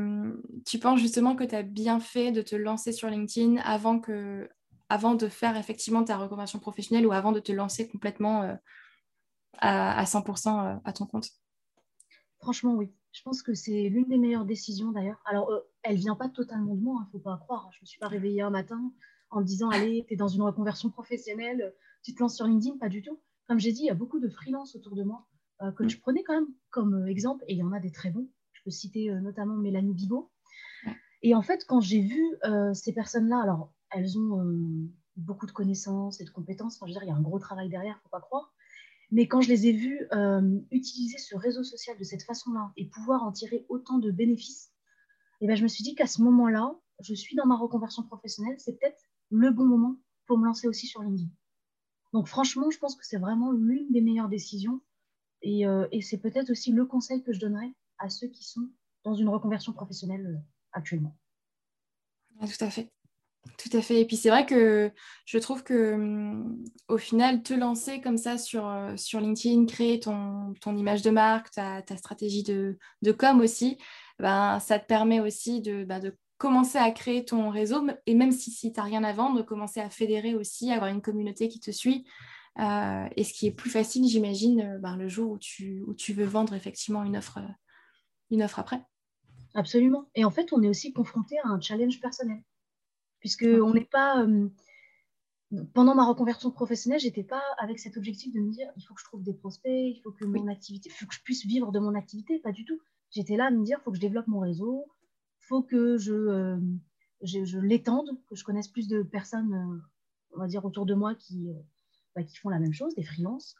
tu 0.66 0.78
penses 0.78 1.00
justement 1.00 1.36
que 1.36 1.44
tu 1.44 1.54
as 1.54 1.62
bien 1.62 2.00
fait 2.00 2.32
de 2.32 2.42
te 2.42 2.56
lancer 2.56 2.92
sur 2.92 3.08
LinkedIn 3.08 3.56
avant, 3.58 4.00
que, 4.00 4.48
avant 4.88 5.14
de 5.14 5.28
faire 5.28 5.56
effectivement 5.56 6.04
ta 6.04 6.16
reconversion 6.16 6.58
professionnelle 6.58 7.06
ou 7.06 7.12
avant 7.12 7.32
de 7.32 7.40
te 7.40 7.52
lancer 7.52 7.88
complètement 7.88 8.42
euh, 8.42 8.54
à, 9.58 10.00
à 10.00 10.04
100% 10.04 10.48
euh, 10.48 10.76
à 10.84 10.92
ton 10.92 11.06
compte? 11.06 11.30
Franchement, 12.40 12.74
oui. 12.74 12.92
Je 13.16 13.22
pense 13.22 13.42
que 13.42 13.54
c'est 13.54 13.88
l'une 13.88 14.08
des 14.08 14.18
meilleures 14.18 14.44
décisions 14.44 14.92
d'ailleurs. 14.92 15.22
Alors, 15.24 15.48
elle 15.48 15.56
euh, 15.56 15.60
elle 15.84 15.96
vient 15.96 16.16
pas 16.16 16.28
totalement 16.28 16.74
de 16.74 16.82
moi, 16.82 16.96
il 16.98 17.00
hein, 17.00 17.06
ne 17.06 17.10
faut 17.12 17.24
pas 17.24 17.38
croire. 17.38 17.70
Je 17.72 17.78
ne 17.78 17.82
me 17.82 17.86
suis 17.86 17.98
pas 17.98 18.08
réveillée 18.08 18.42
un 18.42 18.50
matin 18.50 18.92
en 19.30 19.40
me 19.40 19.44
disant 19.44 19.70
Allez, 19.70 20.04
tu 20.06 20.12
es 20.12 20.16
dans 20.18 20.28
une 20.28 20.42
reconversion 20.42 20.90
professionnelle, 20.90 21.74
tu 22.02 22.14
te 22.14 22.20
lances 22.20 22.36
sur 22.36 22.46
LinkedIn. 22.46 22.76
Pas 22.76 22.90
du 22.90 23.00
tout. 23.00 23.18
Comme 23.48 23.58
j'ai 23.58 23.72
dit, 23.72 23.80
il 23.80 23.86
y 23.86 23.90
a 23.90 23.94
beaucoup 23.94 24.20
de 24.20 24.28
freelance 24.28 24.76
autour 24.76 24.94
de 24.96 25.02
moi 25.02 25.26
euh, 25.62 25.72
que 25.72 25.88
je 25.88 25.98
prenais 25.98 26.24
quand 26.24 26.34
même 26.34 26.48
comme 26.68 26.92
euh, 26.92 27.06
exemple, 27.06 27.42
et 27.48 27.54
il 27.54 27.58
y 27.58 27.62
en 27.62 27.72
a 27.72 27.80
des 27.80 27.90
très 27.90 28.10
bons. 28.10 28.28
Je 28.52 28.62
peux 28.64 28.70
citer 28.70 29.10
notamment 29.22 29.56
Mélanie 29.56 29.94
Bigot. 29.94 30.30
Et 31.22 31.34
en 31.34 31.42
fait, 31.42 31.64
quand 31.66 31.80
j'ai 31.80 32.02
vu 32.02 32.22
ces 32.74 32.92
personnes-là, 32.92 33.40
alors 33.40 33.72
elles 33.90 34.18
ont 34.18 34.88
beaucoup 35.16 35.46
de 35.46 35.52
connaissances 35.52 36.20
et 36.20 36.24
de 36.24 36.30
compétences. 36.30 36.76
Enfin, 36.76 36.86
je 36.86 36.92
veux 36.92 36.98
dire, 36.98 37.04
il 37.04 37.08
y 37.08 37.12
a 37.12 37.16
un 37.16 37.22
gros 37.22 37.38
travail 37.38 37.68
derrière, 37.68 37.94
il 37.94 37.98
ne 37.98 38.02
faut 38.02 38.08
pas 38.08 38.20
croire. 38.20 38.52
Mais 39.10 39.28
quand 39.28 39.40
je 39.40 39.48
les 39.48 39.68
ai 39.68 39.72
vus 39.72 40.06
euh, 40.12 40.58
utiliser 40.70 41.18
ce 41.18 41.36
réseau 41.36 41.62
social 41.62 41.96
de 41.96 42.04
cette 42.04 42.24
façon-là 42.24 42.72
et 42.76 42.86
pouvoir 42.86 43.22
en 43.22 43.32
tirer 43.32 43.64
autant 43.68 43.98
de 43.98 44.10
bénéfices, 44.10 44.72
eh 45.40 45.46
ben, 45.46 45.56
je 45.56 45.62
me 45.62 45.68
suis 45.68 45.84
dit 45.84 45.94
qu'à 45.94 46.06
ce 46.06 46.22
moment-là, 46.22 46.74
je 47.00 47.14
suis 47.14 47.36
dans 47.36 47.46
ma 47.46 47.56
reconversion 47.56 48.02
professionnelle, 48.02 48.56
c'est 48.58 48.78
peut-être 48.78 49.00
le 49.30 49.50
bon 49.50 49.66
moment 49.66 49.96
pour 50.26 50.38
me 50.38 50.46
lancer 50.46 50.66
aussi 50.66 50.86
sur 50.86 51.02
LinkedIn. 51.02 51.30
Donc 52.12 52.26
franchement, 52.26 52.70
je 52.70 52.78
pense 52.78 52.96
que 52.96 53.04
c'est 53.04 53.18
vraiment 53.18 53.52
l'une 53.52 53.90
des 53.92 54.00
meilleures 54.00 54.28
décisions 54.28 54.80
et, 55.42 55.66
euh, 55.66 55.86
et 55.92 56.00
c'est 56.00 56.18
peut-être 56.18 56.50
aussi 56.50 56.72
le 56.72 56.86
conseil 56.86 57.22
que 57.22 57.32
je 57.32 57.40
donnerais 57.40 57.72
à 57.98 58.08
ceux 58.08 58.28
qui 58.28 58.44
sont 58.44 58.68
dans 59.04 59.14
une 59.14 59.28
reconversion 59.28 59.72
professionnelle 59.72 60.26
euh, 60.26 60.38
actuellement. 60.72 61.16
tout 62.40 62.64
à 62.64 62.70
fait. 62.70 62.90
Tout 63.58 63.76
à 63.76 63.82
fait. 63.82 64.00
Et 64.00 64.06
puis 64.06 64.16
c'est 64.16 64.28
vrai 64.28 64.46
que 64.46 64.90
je 65.24 65.38
trouve 65.38 65.62
que 65.62 65.94
hum, 65.94 66.64
au 66.88 66.98
final, 66.98 67.42
te 67.42 67.54
lancer 67.54 68.00
comme 68.00 68.18
ça 68.18 68.38
sur, 68.38 68.66
euh, 68.66 68.94
LinkedIn, 69.14 69.66
créer 69.66 70.00
ton, 70.00 70.54
image 70.66 71.02
de 71.02 71.10
marque, 71.10 71.50
ta, 71.50 71.82
stratégie 71.96 72.42
de, 72.42 72.78
de, 73.02 73.12
com 73.12 73.40
aussi, 73.40 73.78
ben, 74.18 74.60
ça 74.60 74.78
te 74.78 74.86
permet 74.86 75.20
aussi 75.20 75.60
de, 75.60 75.84
ben, 75.84 76.00
de 76.00 76.16
commencer 76.38 76.78
à 76.78 76.90
créer 76.90 77.24
ton 77.24 77.48
réseau, 77.50 77.86
et 78.06 78.14
même 78.14 78.32
si, 78.32 78.50
si 78.50 78.72
tu 78.72 78.78
n'as 78.78 78.84
rien 78.84 79.04
à 79.04 79.12
vendre, 79.12 79.42
commencer 79.42 79.80
à 79.80 79.88
fédérer 79.90 80.34
aussi, 80.34 80.70
avoir 80.70 80.90
une 80.90 81.02
communauté 81.02 81.48
qui 81.48 81.60
te 81.60 81.70
suit. 81.70 82.06
Euh, 82.58 83.06
et 83.16 83.24
ce 83.24 83.32
qui 83.32 83.46
est 83.46 83.52
plus 83.52 83.70
facile, 83.70 84.06
j'imagine, 84.06 84.60
euh, 84.60 84.78
ben, 84.78 84.96
le 84.96 85.08
jour 85.08 85.32
où 85.32 85.38
tu, 85.38 85.84
tu 85.96 86.12
veux 86.12 86.24
vendre 86.24 86.54
effectivement 86.54 87.04
une 87.04 87.16
offre, 87.16 87.40
une 88.30 88.42
offre 88.42 88.58
après. 88.58 88.82
Absolument. 89.54 90.08
Et 90.14 90.24
en 90.24 90.30
fait, 90.30 90.52
on 90.52 90.62
est 90.62 90.68
aussi 90.68 90.92
confronté 90.92 91.38
à 91.44 91.48
un 91.48 91.60
challenge 91.60 92.00
personnel. 92.00 92.42
Puisque 93.20 93.46
on 93.46 93.74
n'est 93.74 93.84
pas. 93.84 94.26
pendant 95.74 95.94
ma 95.94 96.06
reconversion 96.06 96.50
professionnelle, 96.50 97.00
j'étais 97.00 97.24
pas 97.24 97.42
avec 97.58 97.78
cet 97.78 97.96
objectif 97.96 98.32
de 98.32 98.40
me 98.40 98.50
dire 98.50 98.70
il 98.76 98.82
faut 98.82 98.94
que 98.94 99.00
je 99.00 99.06
trouve 99.06 99.22
des 99.22 99.34
prospects, 99.34 99.72
il 99.72 100.00
faut 100.02 100.12
que 100.12 100.24
mon 100.24 100.48
activité, 100.48 100.90
il 100.90 100.92
faut 100.92 101.06
que 101.06 101.14
je 101.14 101.22
puisse 101.22 101.44
vivre 101.44 101.72
de 101.72 101.78
mon 101.78 101.94
activité. 101.94 102.38
Pas 102.38 102.52
du 102.52 102.64
tout. 102.64 102.80
J'étais 103.10 103.36
là 103.36 103.46
à 103.46 103.50
me 103.50 103.64
dire 103.64 103.78
il 103.80 103.84
faut 103.84 103.90
que 103.90 103.96
je 103.96 104.02
développe 104.02 104.26
mon 104.26 104.40
réseau, 104.40 104.86
il 105.40 105.46
faut 105.46 105.62
que 105.62 105.96
je, 105.96 106.58
je, 107.22 107.44
je 107.44 107.58
l'étende, 107.58 108.10
que 108.28 108.36
je 108.36 108.44
connaisse 108.44 108.68
plus 108.68 108.88
de 108.88 109.02
personnes, 109.02 109.82
on 110.32 110.38
va 110.38 110.46
dire, 110.46 110.64
autour 110.64 110.86
de 110.86 110.94
moi 110.94 111.14
qui, 111.14 111.48
bah, 112.16 112.22
qui 112.22 112.36
font 112.38 112.48
la 112.48 112.58
même 112.58 112.72
chose, 112.72 112.94
des 112.94 113.04
freelances. 113.04 113.54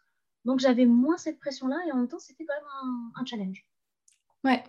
Donc 0.47 0.61
j'avais 0.61 0.87
moins 0.87 1.19
cette 1.19 1.39
pression-là 1.39 1.77
et 1.87 1.93
en 1.93 1.97
même 1.97 2.09
temps, 2.09 2.19
c'était 2.19 2.47
quand 2.47 2.55
même 2.55 3.11
un, 3.15 3.25
challenge. 3.27 3.67
Ouais. 4.45 4.65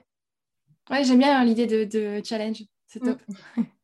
Ouais, 0.90 1.04
j'aime 1.04 1.20
bien 1.20 1.44
l'idée 1.46 1.68
de, 1.68 2.22
challenge. 2.24 2.64
C'est 2.86 3.00
top. 3.00 3.22
Mm. 3.56 3.62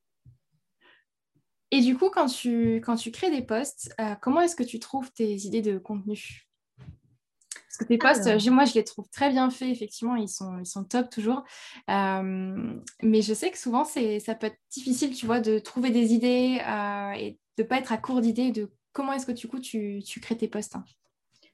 et 1.74 1.82
du 1.82 1.98
coup, 1.98 2.12
quand 2.12 2.28
tu, 2.28 2.76
quand 2.86 2.96
tu 2.96 3.10
crées 3.10 3.32
des 3.32 3.42
posts, 3.42 3.96
euh, 4.00 4.14
comment 4.22 4.42
est-ce 4.42 4.56
que 4.56 4.62
tu 4.62 4.80
trouves 4.80 5.12
tes 5.12 5.34
idées 5.38 5.64
de 5.64 5.80
contenu? 5.80 6.48
Parce 6.78 7.78
que 7.80 7.86
tes 7.86 7.98
posts, 7.98 8.48
moi, 8.52 8.66
je 8.66 8.76
les 8.76 8.84
trouve 8.84 9.10
très 9.10 9.32
bien 9.32 9.50
faits, 9.50 9.72
effectivement, 9.72 10.16
ils 10.16 10.30
sont, 10.30 10.60
ils 10.60 10.68
sont 10.68 10.84
top 10.84 11.10
toujours. 11.10 11.44
Euh, 11.90 12.80
mais 13.02 13.24
je 13.24 13.34
sais 13.34 13.50
que 13.50 13.58
souvent, 13.58 13.86
ça 13.86 14.36
peut 14.36 14.46
être 14.46 14.60
difficile, 14.70 15.16
tu 15.16 15.26
vois, 15.26 15.40
de 15.40 15.58
trouver 15.58 15.90
des 15.90 16.14
idées 16.14 16.62
euh, 16.64 17.14
et 17.14 17.40
de 17.58 17.64
ne 17.64 17.68
pas 17.68 17.80
être 17.80 17.92
à 17.92 17.98
court 17.98 18.22
d'idées, 18.22 18.52
de 18.52 18.72
comment 18.92 19.12
est-ce 19.14 19.26
que 19.26 19.32
du 19.32 19.48
coup 19.48 19.60
tu, 19.60 20.04
crées 20.22 20.38
tes 20.38 20.48
posts 20.48 20.76
hein? 20.76 20.86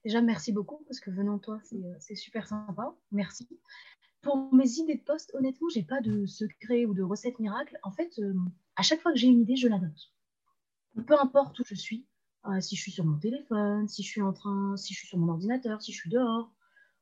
Déjà, 0.03 0.19
merci 0.19 0.51
beaucoup 0.51 0.83
parce 0.85 0.99
que 0.99 1.11
venant 1.11 1.38
de 1.38 1.41
toi, 1.41 1.61
c'est 1.99 2.15
super 2.15 2.45
sympa. 2.45 2.93
Merci. 3.13 3.47
Pour 4.21 4.53
mes 4.53 4.69
idées 4.79 4.95
de 4.95 5.03
posts, 5.03 5.33
honnêtement, 5.33 5.69
j'ai 5.73 5.83
pas 5.83 6.01
de 6.01 6.25
secret 6.25 6.85
ou 6.85 6.93
de 6.93 7.03
recette 7.03 7.39
miracle. 7.39 7.77
En 7.83 7.91
fait, 7.91 8.19
euh, 8.19 8.33
à 8.79 8.81
chaque 8.81 9.01
fois 9.01 9.12
que 9.12 9.17
j'ai 9.17 9.27
une 9.27 9.41
idée, 9.41 9.57
je 9.57 9.67
la 9.67 9.77
note. 9.77 10.13
Peu 11.05 11.19
importe 11.19 11.59
où 11.59 11.63
je 11.65 11.75
suis, 11.75 12.07
euh, 12.45 12.62
si 12.62 12.77
je 12.77 12.81
suis 12.81 12.93
sur 12.93 13.03
mon 13.03 13.19
téléphone, 13.19 13.89
si 13.89 14.03
je 14.03 14.07
suis 14.07 14.21
en 14.21 14.31
train, 14.31 14.77
si 14.77 14.93
je 14.93 15.00
suis 15.00 15.07
sur 15.09 15.17
mon 15.17 15.33
ordinateur, 15.33 15.81
si 15.81 15.91
je 15.91 15.98
suis 15.98 16.09
dehors, 16.09 16.53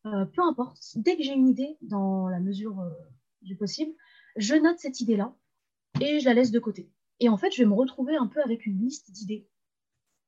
peu 0.03 0.41
importe. 0.41 0.79
Dès 0.95 1.17
que 1.17 1.23
j'ai 1.23 1.33
une 1.33 1.49
idée, 1.49 1.77
dans 1.81 2.29
la 2.29 2.39
mesure 2.39 2.81
du 3.41 3.55
possible, 3.57 3.91
je 4.37 4.55
note 4.55 4.79
cette 4.79 5.01
idée-là 5.01 5.35
et 6.01 6.19
je 6.19 6.25
la 6.25 6.33
laisse 6.33 6.51
de 6.51 6.59
côté. 6.59 6.89
Et 7.19 7.29
en 7.29 7.37
fait, 7.37 7.51
je 7.51 7.61
vais 7.61 7.67
me 7.67 7.73
retrouver 7.73 8.15
un 8.15 8.27
peu 8.27 8.41
avec 8.41 8.65
une 8.65 8.79
liste 8.79 9.11
d'idées 9.11 9.47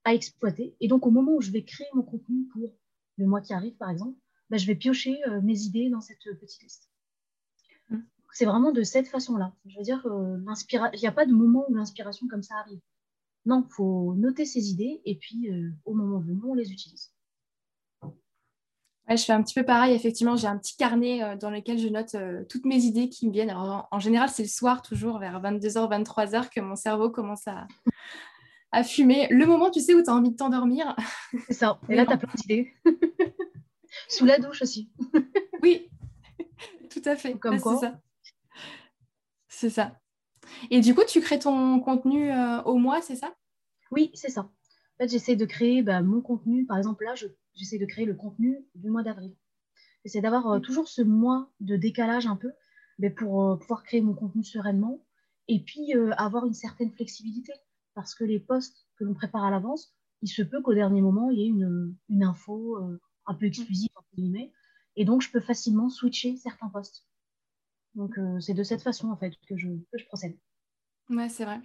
à 0.03 0.13
exploiter. 0.13 0.75
Et 0.79 0.87
donc, 0.87 1.07
au 1.07 1.11
moment 1.11 1.35
où 1.35 1.41
je 1.41 1.51
vais 1.51 1.63
créer 1.63 1.87
mon 1.93 2.03
contenu 2.03 2.45
pour 2.53 2.75
le 3.17 3.25
mois 3.25 3.41
qui 3.41 3.53
arrive, 3.53 3.75
par 3.77 3.89
exemple, 3.89 4.17
bah, 4.49 4.57
je 4.57 4.67
vais 4.67 4.75
piocher 4.75 5.17
euh, 5.27 5.41
mes 5.41 5.61
idées 5.61 5.89
dans 5.89 6.01
cette 6.01 6.23
petite 6.39 6.61
liste. 6.61 6.88
C'est 8.33 8.45
vraiment 8.45 8.71
de 8.71 8.83
cette 8.83 9.07
façon-là. 9.07 9.53
Je 9.65 9.77
veux 9.77 9.83
dire, 9.83 10.05
euh, 10.05 10.37
il 10.93 10.99
n'y 10.99 11.07
a 11.07 11.11
pas 11.11 11.25
de 11.25 11.33
moment 11.33 11.65
où 11.67 11.73
l'inspiration 11.73 12.27
comme 12.27 12.43
ça 12.43 12.55
arrive. 12.57 12.79
Non, 13.45 13.65
il 13.67 13.73
faut 13.73 14.13
noter 14.15 14.45
ses 14.45 14.69
idées 14.69 15.01
et 15.05 15.15
puis 15.15 15.49
euh, 15.49 15.71
au 15.85 15.93
moment 15.93 16.19
venu, 16.19 16.41
on 16.45 16.53
les 16.53 16.71
utilise. 16.71 17.11
je 19.09 19.15
fais 19.15 19.33
un 19.33 19.41
petit 19.41 19.55
peu 19.55 19.65
pareil. 19.65 19.93
Effectivement, 19.95 20.35
j'ai 20.35 20.47
un 20.47 20.57
petit 20.57 20.77
carnet 20.77 21.37
dans 21.37 21.49
lequel 21.49 21.79
je 21.79 21.87
note 21.87 22.15
toutes 22.49 22.65
mes 22.65 22.83
idées 22.83 23.09
qui 23.09 23.27
me 23.27 23.31
viennent. 23.33 23.51
en, 23.51 23.87
en 23.89 23.99
général, 23.99 24.29
c'est 24.29 24.43
le 24.43 24.49
soir, 24.49 24.81
toujours 24.81 25.17
vers 25.19 25.41
22h, 25.41 26.03
23h, 26.03 26.49
que 26.49 26.61
mon 26.61 26.75
cerveau 26.75 27.09
commence 27.09 27.47
à, 27.47 27.67
à 28.71 28.83
fumer. 28.83 29.27
Le 29.29 29.45
moment, 29.45 29.71
tu 29.71 29.79
sais, 29.79 29.95
où 29.95 30.03
tu 30.03 30.09
as 30.09 30.13
envie 30.13 30.31
de 30.31 30.35
t'endormir. 30.35 30.95
C'est 31.47 31.53
ça. 31.53 31.79
Et 31.89 31.95
là, 31.95 32.05
tu 32.05 32.13
as 32.13 32.17
plein 32.17 32.31
d'idées. 32.35 32.73
Sous 34.07 34.25
la 34.25 34.39
douche 34.39 34.61
aussi. 34.61 34.89
oui, 35.63 35.89
tout 36.89 37.01
à 37.05 37.15
fait. 37.15 37.37
Comme 37.37 37.59
quoi. 37.59 37.77
Ça. 37.77 37.99
C'est 39.59 39.69
ça. 39.69 39.99
Et 40.71 40.79
du 40.79 40.95
coup, 40.95 41.01
tu 41.05 41.19
crées 41.19 41.37
ton 41.37 41.81
contenu 41.81 42.31
euh, 42.31 42.61
au 42.61 42.77
mois, 42.77 43.01
c'est 43.01 43.17
ça? 43.17 43.35
Oui, 43.91 44.09
c'est 44.13 44.29
ça. 44.29 44.43
En 44.43 44.97
fait, 44.99 45.09
j'essaie 45.09 45.35
de 45.35 45.43
créer 45.43 45.81
bah, 45.81 46.01
mon 46.01 46.21
contenu. 46.21 46.65
Par 46.65 46.77
exemple, 46.77 47.03
là, 47.03 47.13
j'essaie 47.55 47.77
de 47.77 47.85
créer 47.85 48.05
le 48.05 48.13
contenu 48.15 48.65
du 48.75 48.89
mois 48.89 49.03
d'avril. 49.03 49.35
J'essaie 50.05 50.21
d'avoir 50.21 50.47
euh, 50.47 50.59
toujours 50.61 50.87
ce 50.87 51.01
mois 51.01 51.51
de 51.59 51.75
décalage 51.75 52.25
un 52.25 52.37
peu 52.37 52.53
mais 52.99 53.09
pour 53.09 53.43
euh, 53.43 53.57
pouvoir 53.57 53.83
créer 53.83 53.99
mon 53.99 54.13
contenu 54.13 54.45
sereinement 54.45 55.05
et 55.49 55.61
puis 55.61 55.91
avoir 56.15 56.45
une 56.45 56.53
certaine 56.53 56.91
flexibilité 56.91 57.51
parce 57.95 58.15
que 58.15 58.23
les 58.23 58.39
postes 58.39 58.87
que 58.95 59.03
l'on 59.03 59.13
prépare 59.13 59.43
à 59.43 59.51
l'avance, 59.51 59.93
il 60.21 60.29
se 60.29 60.41
peut 60.41 60.61
qu'au 60.61 60.73
dernier 60.73 61.01
moment, 61.01 61.31
il 61.31 61.39
y 61.39 61.43
ait 61.43 61.47
une, 61.47 61.97
une 62.07 62.23
info 62.23 62.77
un 63.25 63.33
peu 63.33 63.47
exclusive, 63.47 63.89
entre 63.95 64.15
guillemets, 64.15 64.53
et 64.95 65.05
donc 65.05 65.21
je 65.21 65.31
peux 65.31 65.39
facilement 65.39 65.89
switcher 65.89 66.37
certains 66.37 66.69
postes. 66.69 67.08
Donc 67.95 68.17
euh, 68.17 68.39
c'est 68.39 68.53
de 68.53 68.63
cette 68.63 68.81
façon, 68.81 69.09
en 69.09 69.17
fait, 69.17 69.33
que 69.47 69.57
je, 69.57 69.67
procède. 70.07 70.37
Ouais, 71.09 71.29
c'est 71.29 71.45
vrai. 71.45 71.59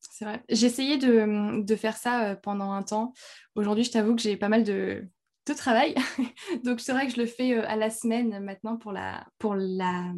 C'est 0.00 0.24
vrai. 0.24 0.42
J'ai 0.48 0.66
essayé 0.66 0.98
de, 0.98 1.62
de, 1.62 1.76
faire 1.76 1.96
ça 1.96 2.24
euh, 2.24 2.34
pendant 2.34 2.72
un 2.72 2.82
temps. 2.82 3.12
Aujourd'hui, 3.54 3.84
je 3.84 3.92
t'avoue 3.92 4.16
que 4.16 4.22
j'ai 4.22 4.36
pas 4.36 4.48
mal 4.48 4.64
de, 4.64 5.06
de 5.46 5.54
travail. 5.54 5.94
donc 6.64 6.80
c'est 6.80 6.92
vrai 6.92 7.06
que 7.06 7.12
je 7.12 7.20
le 7.20 7.26
fais 7.26 7.54
à 7.54 7.76
la 7.76 7.90
semaine 7.90 8.40
maintenant 8.40 8.76
pour 8.76 8.92
la, 8.92 9.26
pour 9.38 9.54
la 9.54 10.12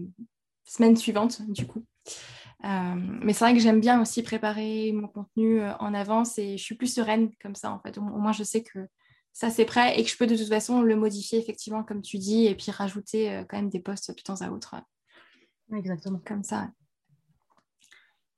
semaine 0.64 0.96
suivante, 0.96 1.42
du 1.48 1.66
coup. 1.66 1.84
Euh, 2.64 2.94
mais 2.96 3.34
c'est 3.34 3.44
vrai 3.44 3.54
que 3.54 3.60
j'aime 3.60 3.80
bien 3.80 4.00
aussi 4.00 4.22
préparer 4.22 4.92
mon 4.92 5.06
contenu 5.06 5.60
euh, 5.60 5.74
en 5.80 5.92
avance 5.92 6.38
et 6.38 6.56
je 6.56 6.62
suis 6.62 6.76
plus 6.76 6.92
sereine 6.94 7.30
comme 7.42 7.54
ça 7.54 7.70
en 7.70 7.78
fait. 7.78 7.98
Au, 7.98 8.02
moins 8.02 8.32
je 8.32 8.42
sais 8.42 8.62
que 8.62 8.88
ça 9.32 9.50
c'est 9.50 9.66
prêt 9.66 9.98
et 9.98 10.02
que 10.02 10.08
je 10.08 10.16
peux 10.16 10.26
de 10.26 10.36
toute 10.36 10.48
façon 10.48 10.80
le 10.80 10.96
modifier 10.96 11.38
effectivement 11.38 11.84
comme 11.84 12.00
tu 12.00 12.16
dis 12.16 12.46
et 12.46 12.54
puis 12.54 12.70
rajouter 12.70 13.30
euh, 13.30 13.44
quand 13.46 13.58
même 13.58 13.68
des 13.68 13.80
posts 13.80 14.16
de 14.16 14.22
temps 14.22 14.40
à 14.40 14.50
autre. 14.50 14.76
Exactement. 15.73 16.21
Comme 16.25 16.42
ça. 16.42 16.71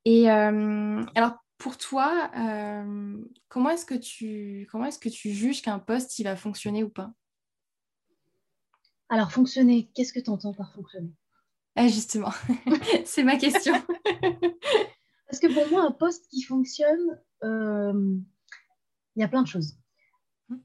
Et 0.04 0.28
alors 0.28 1.36
pour 1.58 1.76
toi, 1.76 2.30
comment 3.48 3.70
est-ce 3.70 3.86
que 3.86 3.94
tu 3.94 4.68
comment 4.70 4.86
est-ce 4.86 4.98
que 4.98 5.08
tu 5.08 5.30
juges 5.32 5.62
qu'un 5.62 5.78
post 5.78 6.18
il 6.18 6.24
va 6.24 6.36
fonctionner 6.36 6.84
ou 6.84 6.88
pas? 6.88 7.12
Alors 9.08 9.30
fonctionner, 9.30 9.88
qu'est-ce 9.94 10.12
que 10.12 10.20
tu 10.20 10.30
entends 10.30 10.52
par 10.52 10.72
fonctionner? 10.72 11.12
Ah, 11.76 11.88
justement, 11.88 12.30
c'est 13.04 13.22
ma 13.22 13.36
question. 13.36 13.74
Parce 15.28 15.40
que 15.40 15.52
pour 15.52 15.70
moi, 15.70 15.84
un 15.84 15.92
poste 15.92 16.26
qui 16.28 16.42
fonctionne, 16.42 17.20
euh, 17.44 18.16
il 19.14 19.20
y 19.20 19.24
a 19.24 19.28
plein 19.28 19.42
de 19.42 19.48
choses. 19.48 19.76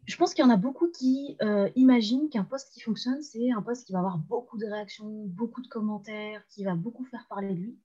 Je 0.05 0.15
pense 0.15 0.33
qu'il 0.33 0.43
y 0.43 0.47
en 0.47 0.51
a 0.51 0.57
beaucoup 0.57 0.89
qui 0.89 1.37
euh, 1.41 1.69
imaginent 1.75 2.29
qu'un 2.29 2.43
poste 2.43 2.71
qui 2.71 2.81
fonctionne, 2.81 3.21
c'est 3.23 3.51
un 3.51 3.61
poste 3.61 3.87
qui 3.87 3.93
va 3.93 3.99
avoir 3.99 4.19
beaucoup 4.19 4.57
de 4.57 4.65
réactions, 4.65 5.25
beaucoup 5.25 5.61
de 5.61 5.67
commentaires, 5.67 6.45
qui 6.49 6.63
va 6.63 6.75
beaucoup 6.75 7.03
faire 7.05 7.25
parler 7.27 7.49
de 7.49 7.59
lui. 7.59 7.79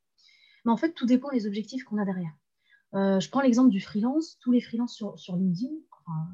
Mais 0.65 0.73
en 0.73 0.77
fait, 0.77 0.93
tout 0.93 1.07
dépend 1.07 1.31
des 1.31 1.47
objectifs 1.47 1.85
qu'on 1.85 1.99
a 1.99 2.05
derrière. 2.05 2.35
Euh, 2.95 3.19
je 3.21 3.31
prends 3.31 3.41
l'exemple 3.41 3.71
du 3.71 3.81
freelance. 3.81 4.39
Tous 4.41 4.53
les 4.53 4.61
freelances 4.61 4.95
sur, 4.95 5.37
LinkedIn, 5.37 5.75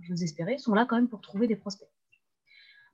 je 0.02 0.12
vous 0.12 0.24
espérais, 0.24 0.58
sont 0.58 0.74
là 0.74 0.84
quand 0.84 0.96
même 0.96 1.08
pour 1.08 1.20
trouver 1.20 1.46
des 1.46 1.56
prospects. 1.56 1.88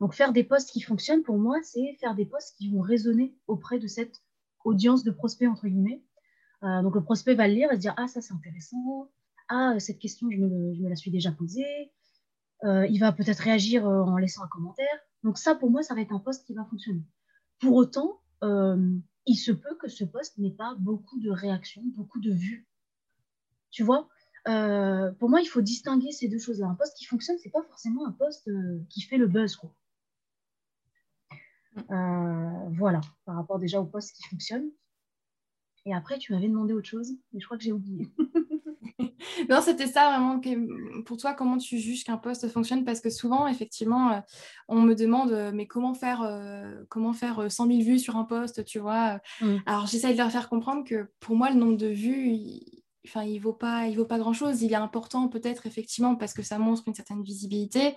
Donc 0.00 0.14
faire 0.14 0.32
des 0.32 0.44
posts 0.44 0.70
qui 0.70 0.80
fonctionnent, 0.80 1.22
pour 1.22 1.38
moi, 1.38 1.56
c'est 1.62 1.96
faire 2.00 2.14
des 2.14 2.26
posts 2.26 2.56
qui 2.56 2.70
vont 2.70 2.80
résonner 2.80 3.34
auprès 3.46 3.78
de 3.78 3.86
cette 3.86 4.22
audience 4.64 5.02
de 5.04 5.10
prospects, 5.10 5.48
entre 5.48 5.66
guillemets. 5.66 6.02
Euh, 6.62 6.82
donc 6.82 6.94
le 6.94 7.02
prospect 7.02 7.34
va 7.34 7.48
le 7.48 7.54
lire 7.54 7.72
et 7.72 7.76
se 7.76 7.80
dire, 7.80 7.94
ah 7.96 8.08
ça 8.08 8.20
c'est 8.20 8.34
intéressant, 8.34 9.08
ah 9.48 9.78
cette 9.78 9.98
question 9.98 10.28
je 10.30 10.38
me, 10.38 10.88
la 10.88 10.96
suis 10.96 11.10
déjà 11.10 11.30
posée. 11.30 11.92
Euh, 12.64 12.86
il 12.88 12.98
va 12.98 13.12
peut-être 13.12 13.38
réagir 13.38 13.86
euh, 13.86 14.02
en 14.02 14.16
laissant 14.16 14.42
un 14.42 14.48
commentaire. 14.48 14.86
Donc 15.22 15.38
ça, 15.38 15.54
pour 15.54 15.70
moi, 15.70 15.82
ça 15.82 15.94
va 15.94 16.00
être 16.00 16.12
un 16.12 16.18
post 16.18 16.46
qui 16.46 16.54
va 16.54 16.64
fonctionner. 16.64 17.02
Pour 17.60 17.74
autant, 17.74 18.20
il 19.26 19.36
se 19.36 19.50
peut 19.50 19.76
que 19.80 19.88
ce 19.88 20.04
post 20.04 20.38
n'ait 20.38 20.52
pas 20.52 20.76
beaucoup 20.78 21.18
de 21.18 21.30
réactions, 21.30 21.82
beaucoup 21.96 22.20
de 22.20 22.32
vues. 22.32 22.66
Tu 23.70 23.82
vois 23.82 24.08
pour 25.18 25.28
moi, 25.28 25.42
il 25.42 25.46
faut 25.46 25.60
distinguer 25.60 26.10
ces 26.10 26.26
deux 26.26 26.38
choses-là. 26.38 26.68
Un 26.68 26.74
post 26.74 26.96
qui 26.96 27.04
fonctionne, 27.04 27.36
c'est 27.38 27.50
pas 27.50 27.62
forcément 27.64 28.06
un 28.06 28.12
post 28.12 28.48
qui 28.88 29.02
fait 29.02 29.18
le 29.18 29.26
buzz. 29.26 29.56
Quoi. 29.56 29.74
Euh, 31.90 32.68
voilà, 32.76 33.00
par 33.24 33.36
rapport 33.36 33.58
déjà 33.58 33.80
au 33.80 33.84
poste 33.84 34.16
qui 34.16 34.22
fonctionne. 34.24 34.70
Et 35.86 35.94
après, 35.94 36.18
tu 36.18 36.32
m'avais 36.32 36.48
demandé 36.48 36.72
autre 36.72 36.88
chose, 36.88 37.12
mais 37.32 37.40
je 37.40 37.46
crois 37.46 37.56
que 37.56 37.64
j'ai 37.64 37.72
oublié. 37.72 38.08
non, 39.48 39.60
c'était 39.62 39.86
ça 39.86 40.08
vraiment. 40.08 40.40
Pour 41.04 41.16
toi, 41.16 41.34
comment 41.34 41.58
tu 41.58 41.78
juges 41.78 42.04
qu'un 42.04 42.16
poste 42.16 42.48
fonctionne? 42.48 42.84
Parce 42.84 43.00
que 43.00 43.10
souvent, 43.10 43.46
effectivement, 43.46 44.12
euh, 44.12 44.20
on 44.68 44.80
me 44.82 44.94
demande, 44.94 45.32
euh, 45.32 45.50
mais 45.54 45.66
comment 45.66 45.94
faire, 45.94 46.22
comment 46.88 47.12
faire 47.12 47.50
100 47.50 47.66
000 47.66 47.80
vues 47.80 47.98
sur 47.98 48.16
un 48.16 48.24
poste, 48.24 48.64
tu 48.64 48.78
vois? 48.78 49.20
Mm. 49.40 49.56
Alors, 49.66 49.86
j'essaie 49.86 50.12
de 50.12 50.18
leur 50.18 50.30
faire 50.30 50.48
comprendre 50.48 50.84
que 50.84 51.08
pour 51.20 51.36
moi, 51.36 51.50
le 51.50 51.56
nombre 51.56 51.76
de 51.76 51.88
vues, 51.88 52.30
il, 52.30 52.82
enfin, 53.06 53.22
il 53.24 53.38
vaut 53.38 53.52
pas, 53.52 53.86
il 53.86 53.96
vaut 53.96 54.04
pas 54.04 54.18
grand-chose. 54.18 54.62
Il 54.62 54.72
est 54.72 54.76
important 54.76 55.28
peut-être, 55.28 55.66
effectivement, 55.66 56.16
parce 56.16 56.34
que 56.34 56.42
ça 56.42 56.58
montre 56.58 56.82
une 56.86 56.94
certaine 56.94 57.22
visibilité. 57.22 57.94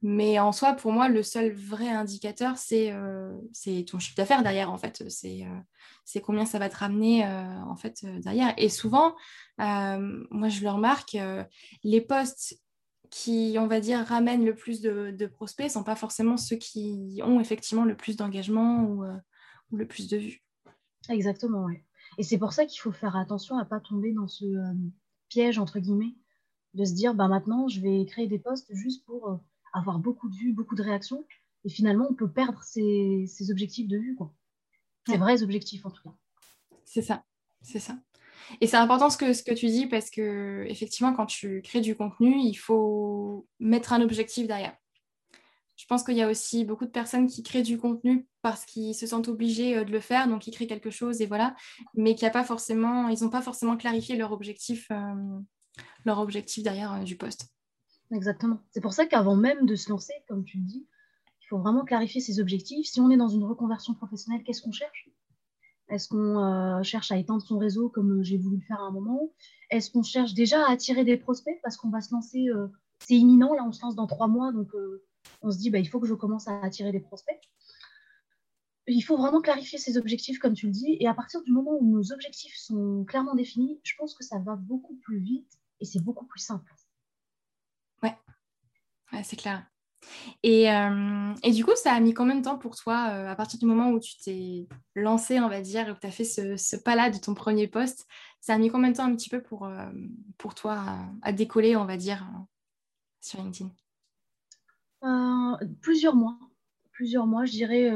Mais 0.00 0.38
en 0.38 0.52
soi, 0.52 0.74
pour 0.74 0.92
moi, 0.92 1.08
le 1.08 1.22
seul 1.24 1.52
vrai 1.52 1.88
indicateur, 1.88 2.56
c'est 2.56 2.94
ton 3.90 3.98
chiffre 3.98 4.16
d'affaires 4.16 4.42
derrière, 4.42 4.70
en 4.70 4.78
fait. 4.78 5.02
C'est 5.08 6.20
combien 6.20 6.46
ça 6.46 6.58
va 6.58 6.68
te 6.68 6.76
ramener, 6.76 7.26
en 7.26 7.76
fait, 7.76 8.04
derrière. 8.20 8.54
Et 8.58 8.68
souvent, 8.68 9.16
moi, 9.58 10.48
je 10.48 10.62
le 10.62 10.70
remarque, 10.70 11.16
les 11.82 12.00
postes 12.00 12.60
qui, 13.10 13.56
on 13.58 13.66
va 13.66 13.80
dire, 13.80 14.00
ramènent 14.00 14.44
le 14.44 14.54
plus 14.54 14.80
de, 14.80 15.26
prospects 15.26 15.66
ne 15.66 15.70
sont 15.72 15.84
pas 15.84 15.96
forcément 15.96 16.36
ceux 16.36 16.56
qui 16.56 17.20
ont 17.24 17.40
effectivement 17.40 17.84
le 17.84 17.96
plus 17.96 18.16
d'engagement 18.16 18.84
ou, 18.84 19.04
ou, 19.72 19.76
le 19.76 19.88
plus 19.88 20.08
de 20.08 20.16
vues. 20.18 20.44
Exactement, 21.08 21.64
oui. 21.64 21.78
Et 22.18 22.22
c'est 22.22 22.38
pour 22.38 22.52
ça 22.52 22.66
qu'il 22.66 22.80
faut 22.80 22.92
faire 22.92 23.16
attention 23.16 23.56
à 23.58 23.64
ne 23.64 23.68
pas 23.68 23.80
tomber 23.80 24.12
dans 24.12 24.28
ce 24.28 24.44
piège, 25.28 25.58
entre 25.58 25.80
guillemets, 25.80 26.14
de 26.74 26.84
se 26.84 26.92
dire, 26.92 27.14
bah, 27.14 27.28
maintenant, 27.28 27.68
je 27.68 27.80
vais 27.80 28.06
créer 28.06 28.28
des 28.28 28.38
postes 28.38 28.72
juste 28.74 29.04
pour 29.04 29.40
avoir 29.78 29.98
beaucoup 29.98 30.28
de 30.28 30.36
vues, 30.36 30.52
beaucoup 30.52 30.74
de 30.74 30.82
réactions. 30.82 31.24
Et 31.64 31.68
finalement, 31.68 32.06
on 32.10 32.14
peut 32.14 32.30
perdre 32.30 32.62
ses, 32.62 33.26
objectifs 33.50 33.88
de 33.88 33.98
vue, 33.98 34.14
quoi. 34.14 34.32
Ses 35.08 35.16
vrais 35.16 35.42
objectifs, 35.42 35.86
en 35.86 35.90
tout 35.90 36.02
cas. 36.02 36.14
C'est 36.84 37.02
ça, 37.02 37.24
c'est 37.62 37.80
ça. 37.80 37.98
Et 38.60 38.66
c'est 38.66 38.76
important 38.76 39.10
ce 39.10 39.16
que, 39.16 39.32
ce 39.32 39.42
que 39.42 39.54
tu 39.54 39.66
dis 39.66 39.86
parce 39.86 40.10
que, 40.10 40.64
effectivement, 40.68 41.12
quand 41.12 41.26
tu 41.26 41.60
crées 41.62 41.80
du 41.80 41.96
contenu, 41.96 42.38
il 42.38 42.54
faut 42.54 43.46
mettre 43.58 43.92
un 43.92 44.02
objectif 44.02 44.46
derrière. 44.46 44.76
Je 45.78 45.86
pense 45.86 46.02
qu'il 46.02 46.16
y 46.16 46.22
a 46.22 46.28
aussi 46.28 46.64
beaucoup 46.64 46.86
de 46.86 46.90
personnes 46.90 47.28
qui 47.28 47.44
créent 47.44 47.62
du 47.62 47.78
contenu 47.78 48.26
parce 48.42 48.64
qu'ils 48.64 48.96
se 48.96 49.06
sentent 49.06 49.28
obligés 49.28 49.76
euh, 49.76 49.84
de 49.84 49.92
le 49.92 50.00
faire, 50.00 50.26
donc 50.26 50.46
ils 50.46 50.50
créent 50.50 50.66
quelque 50.66 50.90
chose 50.90 51.20
et 51.22 51.26
voilà, 51.26 51.54
mais 51.94 52.16
qui 52.16 52.26
a 52.26 52.30
pas 52.30 52.42
forcément, 52.42 53.08
ils 53.08 53.22
n'ont 53.22 53.30
pas 53.30 53.42
forcément 53.42 53.76
clarifié 53.76 54.16
leur 54.16 54.32
objectif, 54.32 54.88
euh, 54.90 55.38
leur 56.04 56.18
objectif 56.18 56.64
derrière 56.64 56.94
euh, 56.94 57.04
du 57.04 57.16
poste. 57.16 57.46
Exactement. 58.12 58.60
C'est 58.70 58.80
pour 58.80 58.92
ça 58.92 59.06
qu'avant 59.06 59.36
même 59.36 59.66
de 59.66 59.76
se 59.76 59.90
lancer, 59.90 60.14
comme 60.28 60.44
tu 60.44 60.58
le 60.58 60.64
dis, 60.64 60.86
il 61.42 61.46
faut 61.46 61.58
vraiment 61.58 61.84
clarifier 61.84 62.20
ses 62.20 62.40
objectifs. 62.40 62.86
Si 62.86 63.00
on 63.00 63.10
est 63.10 63.16
dans 63.16 63.28
une 63.28 63.44
reconversion 63.44 63.94
professionnelle, 63.94 64.42
qu'est-ce 64.44 64.62
qu'on 64.62 64.72
cherche? 64.72 65.10
Est-ce 65.88 66.08
qu'on 66.08 66.38
euh, 66.38 66.82
cherche 66.82 67.10
à 67.12 67.16
étendre 67.16 67.42
son 67.42 67.58
réseau 67.58 67.88
comme 67.88 68.22
j'ai 68.22 68.36
voulu 68.36 68.56
le 68.56 68.62
faire 68.62 68.80
à 68.80 68.84
un 68.84 68.90
moment? 68.90 69.32
Est-ce 69.70 69.90
qu'on 69.90 70.02
cherche 70.02 70.34
déjà 70.34 70.66
à 70.66 70.70
attirer 70.70 71.04
des 71.04 71.16
prospects? 71.16 71.58
Parce 71.62 71.76
qu'on 71.76 71.88
va 71.88 72.00
se 72.00 72.12
lancer 72.12 72.48
euh, 72.48 72.68
C'est 73.00 73.14
imminent, 73.14 73.54
là 73.54 73.64
on 73.66 73.72
se 73.72 73.82
lance 73.82 73.94
dans 73.94 74.06
trois 74.06 74.28
mois, 74.28 74.52
donc 74.52 74.74
euh, 74.74 75.02
on 75.42 75.50
se 75.50 75.58
dit 75.58 75.70
bah, 75.70 75.78
il 75.78 75.88
faut 75.88 76.00
que 76.00 76.06
je 76.06 76.14
commence 76.14 76.48
à 76.48 76.60
attirer 76.62 76.92
des 76.92 77.00
prospects. 77.00 77.40
Il 78.86 79.00
faut 79.02 79.18
vraiment 79.18 79.40
clarifier 79.40 79.78
ses 79.78 79.98
objectifs, 79.98 80.38
comme 80.38 80.54
tu 80.54 80.66
le 80.66 80.72
dis, 80.72 80.96
et 80.98 81.06
à 81.08 81.14
partir 81.14 81.42
du 81.42 81.52
moment 81.52 81.76
où 81.78 81.86
nos 81.86 82.12
objectifs 82.12 82.56
sont 82.56 83.04
clairement 83.06 83.34
définis, 83.34 83.80
je 83.82 83.94
pense 83.98 84.14
que 84.14 84.24
ça 84.24 84.38
va 84.38 84.56
beaucoup 84.56 84.94
plus 84.96 85.18
vite 85.18 85.58
et 85.80 85.84
c'est 85.84 86.02
beaucoup 86.02 86.24
plus 86.26 86.40
simple 86.40 86.74
c'est 89.22 89.36
clair. 89.36 89.64
Et, 90.42 90.70
euh, 90.70 91.34
et, 91.42 91.52
du 91.52 91.64
coup, 91.64 91.74
ça 91.74 91.92
a 91.92 92.00
mis 92.00 92.14
combien 92.14 92.36
de 92.36 92.42
temps 92.42 92.58
pour 92.58 92.76
toi, 92.76 93.10
euh, 93.10 93.28
à 93.28 93.34
partir 93.34 93.58
du 93.58 93.66
moment 93.66 93.90
où 93.90 94.00
tu 94.00 94.16
t'es 94.18 94.68
lancé, 94.94 95.40
on 95.40 95.48
va 95.48 95.60
dire, 95.60 95.88
où 95.88 96.00
tu 96.00 96.06
as 96.06 96.10
fait 96.10 96.24
ce, 96.24 96.56
ce, 96.56 96.76
pas-là 96.76 97.10
de 97.10 97.18
ton 97.18 97.34
premier 97.34 97.68
poste, 97.68 98.06
ça 98.40 98.54
a 98.54 98.58
mis 98.58 98.70
combien 98.70 98.90
de 98.90 98.96
temps 98.96 99.04
un 99.04 99.14
petit 99.14 99.28
peu 99.28 99.42
pour, 99.42 99.66
euh, 99.66 99.90
pour 100.38 100.54
toi 100.54 100.84
à, 101.22 101.32
décoller, 101.32 101.76
on 101.76 101.84
va 101.84 101.96
dire, 101.96 102.26
sur 103.20 103.42
LinkedIn? 103.42 103.70
Plusieurs 105.80 106.14
mois. 106.14 106.38
Plusieurs 106.92 107.26
mois, 107.26 107.44
je 107.44 107.52
dirais 107.52 107.92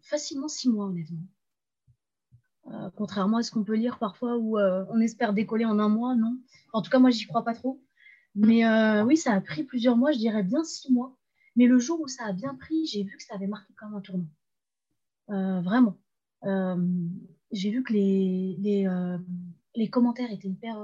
facilement 0.00 0.48
six 0.48 0.70
mois, 0.70 0.86
honnêtement. 0.86 1.26
contrairement 2.96 3.38
à 3.38 3.42
ce 3.42 3.50
qu'on 3.50 3.64
peut 3.64 3.74
lire 3.74 3.98
parfois 3.98 4.38
où 4.38 4.58
on 4.58 5.00
espère 5.00 5.34
décoller 5.34 5.66
en 5.66 5.78
un 5.78 5.88
mois, 5.88 6.14
non. 6.14 6.38
En 6.72 6.80
tout 6.80 6.90
cas, 6.90 6.98
moi, 6.98 7.10
j'y 7.10 7.26
crois 7.26 7.44
pas 7.44 7.54
trop. 7.54 7.82
Mais 8.34 8.64
euh, 8.64 9.04
oui, 9.04 9.16
ça 9.16 9.32
a 9.32 9.40
pris 9.40 9.62
plusieurs 9.62 9.96
mois, 9.96 10.12
je 10.12 10.18
dirais 10.18 10.42
bien 10.42 10.64
six 10.64 10.92
mois. 10.92 11.16
Mais 11.56 11.66
le 11.66 11.78
jour 11.78 12.00
où 12.00 12.08
ça 12.08 12.24
a 12.24 12.32
bien 12.32 12.54
pris, 12.54 12.86
j'ai 12.86 13.02
vu 13.02 13.16
que 13.16 13.22
ça 13.22 13.34
avait 13.34 13.46
marqué 13.46 13.72
comme 13.74 13.94
un 13.94 14.00
tournant. 14.00 14.28
Euh, 15.30 15.60
vraiment. 15.60 15.98
Euh, 16.44 16.76
j'ai 17.50 17.70
vu 17.70 17.82
que 17.82 17.92
les, 17.92 18.56
les, 18.58 18.88
les, 19.74 19.90
commentaires 19.90 20.30
étaient 20.30 20.48
hyper 20.48 20.82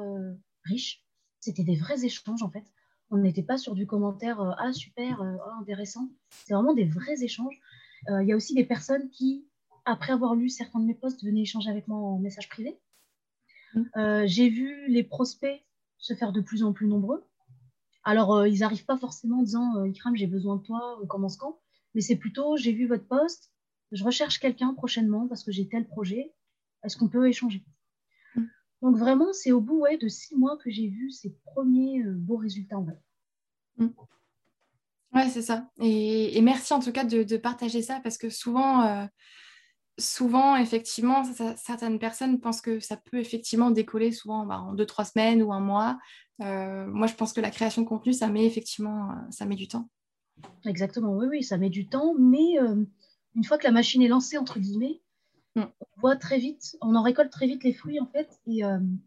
riches. 0.65 1.03
C'était 1.41 1.65
des 1.65 1.77
vrais 1.77 2.05
échanges, 2.05 2.43
en 2.43 2.51
fait. 2.51 2.65
On 3.11 3.17
n'était 3.17 3.43
pas 3.43 3.57
sur 3.57 3.75
du 3.75 3.87
commentaire 3.87 4.41
Ah, 4.59 4.75
super, 4.75 5.23
oh, 5.23 5.61
intéressant. 5.63 6.11
C'est 6.45 6.53
vraiment 6.53 6.75
des 6.75 6.85
vrais 6.85 7.23
échanges. 7.23 7.59
Il 8.09 8.29
y 8.29 8.33
a 8.33 8.37
aussi 8.37 8.55
des 8.55 8.65
personnes 8.65 9.09
qui, 9.09 9.47
après 9.87 10.13
avoir 10.13 10.35
lu 10.35 10.51
certains 10.51 10.81
de 10.81 10.85
mes 10.85 10.95
posts, 10.95 11.25
venaient 11.25 11.41
échanger 11.41 11.71
avec 11.71 11.89
moi 11.89 11.99
en 11.99 12.19
message 12.19 12.51
privé. 12.51 12.79
Mmh. 13.75 14.27
j'ai 14.27 14.51
vu 14.51 14.89
les 14.89 15.03
prospects 15.03 15.63
se 15.99 16.15
faire 16.15 16.33
de 16.33 16.41
plus 16.41 16.63
en 16.63 16.73
plus 16.73 16.87
nombreux. 16.87 17.25
Alors, 18.09 18.35
euh, 18.37 18.49
ils 18.49 18.61
n'arrivent 18.61 18.87
pas 18.87 18.97
forcément 18.97 19.41
en 19.41 19.43
disant 19.43 19.77
euh, 19.77 19.87
Ikram, 19.87 20.17
j'ai 20.17 20.27
besoin 20.27 20.57
de 20.57 20.63
toi, 20.63 20.99
on 21.03 21.07
commence 21.07 21.37
quand? 21.37 21.61
Mais 21.95 22.01
c'est 22.01 22.17
plutôt 22.17 22.57
j'ai 22.57 22.73
vu 22.73 22.87
votre 22.87 23.07
poste, 23.07 23.53
je 23.93 24.03
recherche 24.03 24.41
quelqu'un 24.41 24.73
prochainement 24.73 25.29
parce 25.29 25.45
que 25.45 25.53
j'ai 25.53 25.69
tel 25.69 25.87
projet, 25.87 26.33
est-ce 26.83 26.97
qu'on 26.97 27.09
peut 27.09 27.29
échanger? 27.29 27.63
Mm. 28.35 28.45
Donc, 28.81 28.97
vraiment, 28.97 29.31
c'est 29.35 29.53
au 29.53 29.61
bout 29.61 29.85
de 30.01 30.09
six 30.09 30.35
mois 30.37 30.57
que 30.57 30.71
j'ai 30.71 30.89
vu 30.89 31.11
ces 31.11 31.37
premiers 31.45 32.03
euh, 32.03 32.15
beaux 32.15 32.39
résultats 32.39 32.79
en. 32.79 32.87
Mm. 33.77 33.89
Ouais, 35.13 35.29
c'est 35.29 35.43
ça. 35.43 35.69
Et, 35.79 36.41
merci 36.41 36.73
en 36.73 36.81
tout 36.81 36.93
cas 36.93 37.05
de, 37.05 37.37
partager 37.37 37.83
ça 37.83 38.01
parce 38.03 38.17
que 38.17 38.31
souvent, 38.31 39.07
souvent, 39.99 40.57
effectivement, 40.57 41.23
certaines 41.57 41.99
personnes 41.99 42.41
pensent 42.41 42.61
que 42.61 42.81
ça 42.81 42.97
peut 42.97 43.19
effectivement 43.19 43.71
décoller 43.71 44.13
souvent 44.13 44.47
bah, 44.47 44.61
en 44.61 44.73
deux, 44.73 44.87
trois 44.87 45.05
semaines 45.05 45.43
ou 45.43 45.53
un 45.53 45.61
mois. 45.61 45.99
Euh, 46.41 46.87
moi, 46.87 47.07
je 47.07 47.15
pense 47.15 47.33
que 47.33 47.41
la 47.41 47.51
création 47.51 47.83
de 47.83 47.87
contenu, 47.87 48.13
ça 48.13 48.29
met 48.29 48.47
effectivement 48.47 49.11
euh, 49.11 49.15
ça 49.31 49.45
met 49.45 49.57
du 49.57 49.69
temps. 49.69 49.89
Exactement, 50.65 51.17
oui, 51.17 51.27
oui, 51.29 51.43
ça 51.43 51.59
met 51.59 51.71
du 51.71 51.89
temps, 51.89 52.15
mais 52.17 52.59
euh, 52.61 52.85
une 53.35 53.45
fois 53.45 53.59
que 53.59 53.65
la 53.65 53.73
machine 53.73 54.03
est 54.03 54.09
lancée, 54.09 54.39
entre 54.39 54.61
guillemets, 54.61 55.01
mm. 55.57 55.63
on 55.63 56.01
voit 56.01 56.17
très 56.17 56.39
vite, 56.39 56.77
on 56.81 56.95
en 56.95 57.03
récolte 57.03 57.33
très 57.33 57.47
vite 57.47 57.65
les 57.65 57.73
fruits, 57.73 57.99
en 57.99 58.07
fait, 58.07 58.41
et, 58.47 58.61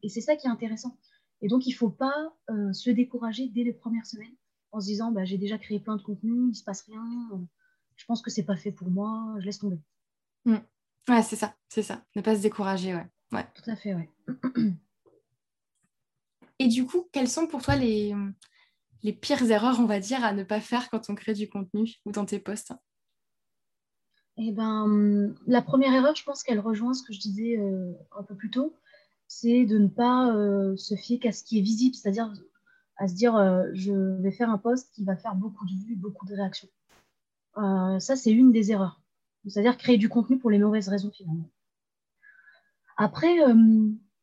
et 0.04 0.10
c'est 0.10 0.22
ça 0.22 0.36
qui 0.36 0.48
est 0.48 0.50
intéressant. 0.50 0.98
Et 1.42 1.48
donc, 1.48 1.66
il 1.66 1.72
ne 1.72 1.76
faut 1.76 1.90
pas 1.90 2.34
se 2.74 2.90
décourager 2.90 3.48
dès 3.48 3.64
les 3.64 3.74
premières 3.74 4.06
semaines 4.06 4.36
en 4.74 4.82
se 4.82 4.88
disant, 4.88 5.12
bah, 5.12 5.24
j'ai 5.24 5.38
déjà 5.38 5.58
créé 5.58 5.80
plein 5.80 5.96
de 5.96 6.02
contenu, 6.02 6.34
il 6.34 6.50
ne 6.50 6.54
se 6.54 6.64
passe 6.64 6.84
rien, 6.84 7.04
je 7.96 8.06
pense 8.06 8.22
que 8.22 8.30
ce 8.30 8.42
n'est 8.42 8.46
pas 8.46 8.58
fait 8.58 8.72
pour 8.72 8.90
moi, 8.90 9.36
je 9.40 9.46
laisse 9.46 9.60
tomber. 9.60 9.80
Mm. 10.46 10.58
Ouais, 11.10 11.24
c'est 11.24 11.36
ça, 11.36 11.56
c'est 11.68 11.84
ça, 11.84 12.04
ne 12.16 12.22
pas 12.22 12.36
se 12.36 12.42
décourager, 12.42 12.94
ouais. 12.94 13.08
ouais. 13.32 13.46
Tout 13.56 13.70
à 13.70 13.76
fait, 13.76 13.94
ouais. 13.94 14.10
Et 16.60 16.68
du 16.68 16.86
coup, 16.86 17.08
quelles 17.12 17.30
sont 17.30 17.48
pour 17.48 17.64
toi 17.64 17.76
les, 17.76 18.14
les 19.02 19.14
pires 19.14 19.50
erreurs, 19.50 19.80
on 19.80 19.86
va 19.86 20.00
dire, 20.00 20.24
à 20.24 20.32
ne 20.32 20.44
pas 20.44 20.62
faire 20.62 20.90
quand 20.90 21.10
on 21.10 21.16
crée 21.16 21.34
du 21.34 21.50
contenu 21.50 21.96
ou 22.06 22.12
dans 22.12 22.26
tes 22.26 22.40
posts? 22.40 22.74
Eh 24.38 24.52
ben, 24.52 25.36
la 25.46 25.62
première 25.62 25.94
erreur, 25.94 26.16
je 26.16 26.24
pense 26.24 26.44
qu'elle 26.44 26.60
rejoint 26.60 26.94
ce 26.94 27.04
que 27.04 27.14
je 27.14 27.20
disais 27.20 27.58
euh, 27.58 27.94
un 28.18 28.24
peu 28.24 28.36
plus 28.36 28.50
tôt, 28.50 28.76
c'est 29.28 29.66
de 29.66 29.78
ne 29.78 29.88
pas 29.88 30.34
euh, 30.36 30.76
se 30.78 30.96
fier 30.96 31.20
qu'à 31.20 31.32
ce 31.32 31.44
qui 31.44 31.60
est 31.60 31.62
visible, 31.62 31.96
c'est-à-dire 31.96 32.32
à 32.98 33.08
se 33.08 33.14
dire 33.14 33.36
euh, 33.36 33.66
je 33.74 33.94
vais 34.22 34.32
faire 34.32 34.50
un 34.50 34.58
post 34.58 34.94
qui 34.94 35.04
va 35.04 35.16
faire 35.16 35.36
beaucoup 35.36 35.66
de 35.66 35.72
vues, 35.72 35.96
beaucoup 35.96 36.26
de 36.26 36.36
réactions. 36.36 36.70
ça, 37.56 38.16
c'est 38.16 38.32
une 38.32 38.52
des 38.52 38.72
erreurs. 38.72 39.01
C'est-à-dire 39.48 39.78
créer 39.78 39.98
du 39.98 40.10
contenu 40.10 40.38
pour 40.38 40.50
les 40.50 40.60
mauvaises 40.60 40.90
raisons 40.90 41.12
finalement. 41.12 41.50
Après, 42.98 43.38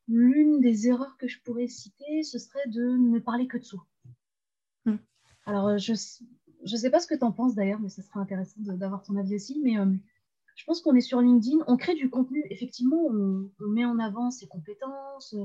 L'une 0.09 0.61
des 0.61 0.89
erreurs 0.89 1.19
que 1.19 1.29
je 1.29 1.39
pourrais 1.43 1.69
citer, 1.69 2.23
ce 2.23 2.39
serait 2.39 2.67
de 2.69 2.97
ne 2.97 3.19
parler 3.19 3.47
que 3.47 3.59
de 3.59 3.63
soi. 3.63 3.87
Hmm. 4.87 4.97
Alors, 5.45 5.69
euh, 5.69 5.77
je 5.77 5.93
ne 5.93 6.77
sais 6.77 6.91
pas 6.91 6.99
ce 6.99 7.07
que 7.07 7.15
tu 7.15 7.25
en 7.25 7.31
penses 7.31 7.55
d'ailleurs, 7.55 7.79
mais 7.79 7.91
ce 7.91 8.01
serait 8.01 8.19
intéressant 8.19 8.59
d'avoir 8.63 9.03
ton 9.03 9.17
avis 9.17 9.35
aussi. 9.35 9.61
Mais 9.63 9.79
euh, 9.79 9.93
je 10.57 10.65
pense 10.65 10.81
qu'on 10.81 10.95
est 10.95 11.03
sur 11.03 11.21
LinkedIn, 11.21 11.59
on 11.67 11.77
crée 11.77 11.95
du 11.95 12.09
contenu. 12.09 12.43
Effectivement, 12.49 12.97
on, 12.97 13.51
met 13.69 13.85
en 13.85 13.99
avant 13.99 14.31
ses 14.31 14.49
compétences, 14.49 15.37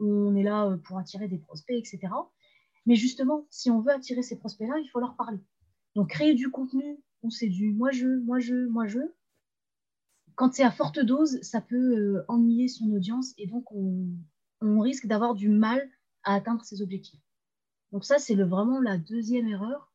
on 0.00 0.34
est 0.34 0.42
là 0.42 0.66
euh, 0.66 0.76
pour 0.76 0.98
attirer 0.98 1.28
des 1.28 1.38
prospects, 1.38 1.76
etc. 1.78 2.12
Mais 2.86 2.96
justement, 2.96 3.46
si 3.48 3.70
on 3.70 3.80
veut 3.80 3.92
attirer 3.92 4.22
ces 4.22 4.40
prospects-là, 4.40 4.76
il 4.80 4.88
faut 4.88 4.98
leur 4.98 5.14
parler. 5.14 5.38
Donc, 5.94 6.10
créer 6.10 6.34
du 6.34 6.50
contenu 6.50 6.98
où 7.22 7.30
c'est 7.30 7.48
du 7.48 7.72
moi-je, 7.72 8.06
moi-je, 8.06 8.66
moi-je, 8.66 9.00
quand 10.40 10.54
c'est 10.54 10.62
à 10.62 10.70
forte 10.70 10.98
dose, 11.00 11.38
ça 11.42 11.60
peut 11.60 11.76
euh, 11.76 12.24
ennuyer 12.28 12.68
son 12.68 12.90
audience 12.92 13.34
et 13.36 13.46
donc 13.46 13.70
on, 13.72 14.08
risque 14.62 15.06
d'avoir 15.06 15.34
du 15.34 15.48
mal 15.48 15.86
à 16.22 16.34
atteindre 16.34 16.64
ses 16.64 16.80
objectifs. 16.80 17.20
Donc 17.92 18.04
ça, 18.04 18.18
c'est 18.18 18.34
vraiment 18.34 18.80
la 18.80 18.96
deuxième 18.96 19.48
erreur. 19.48 19.92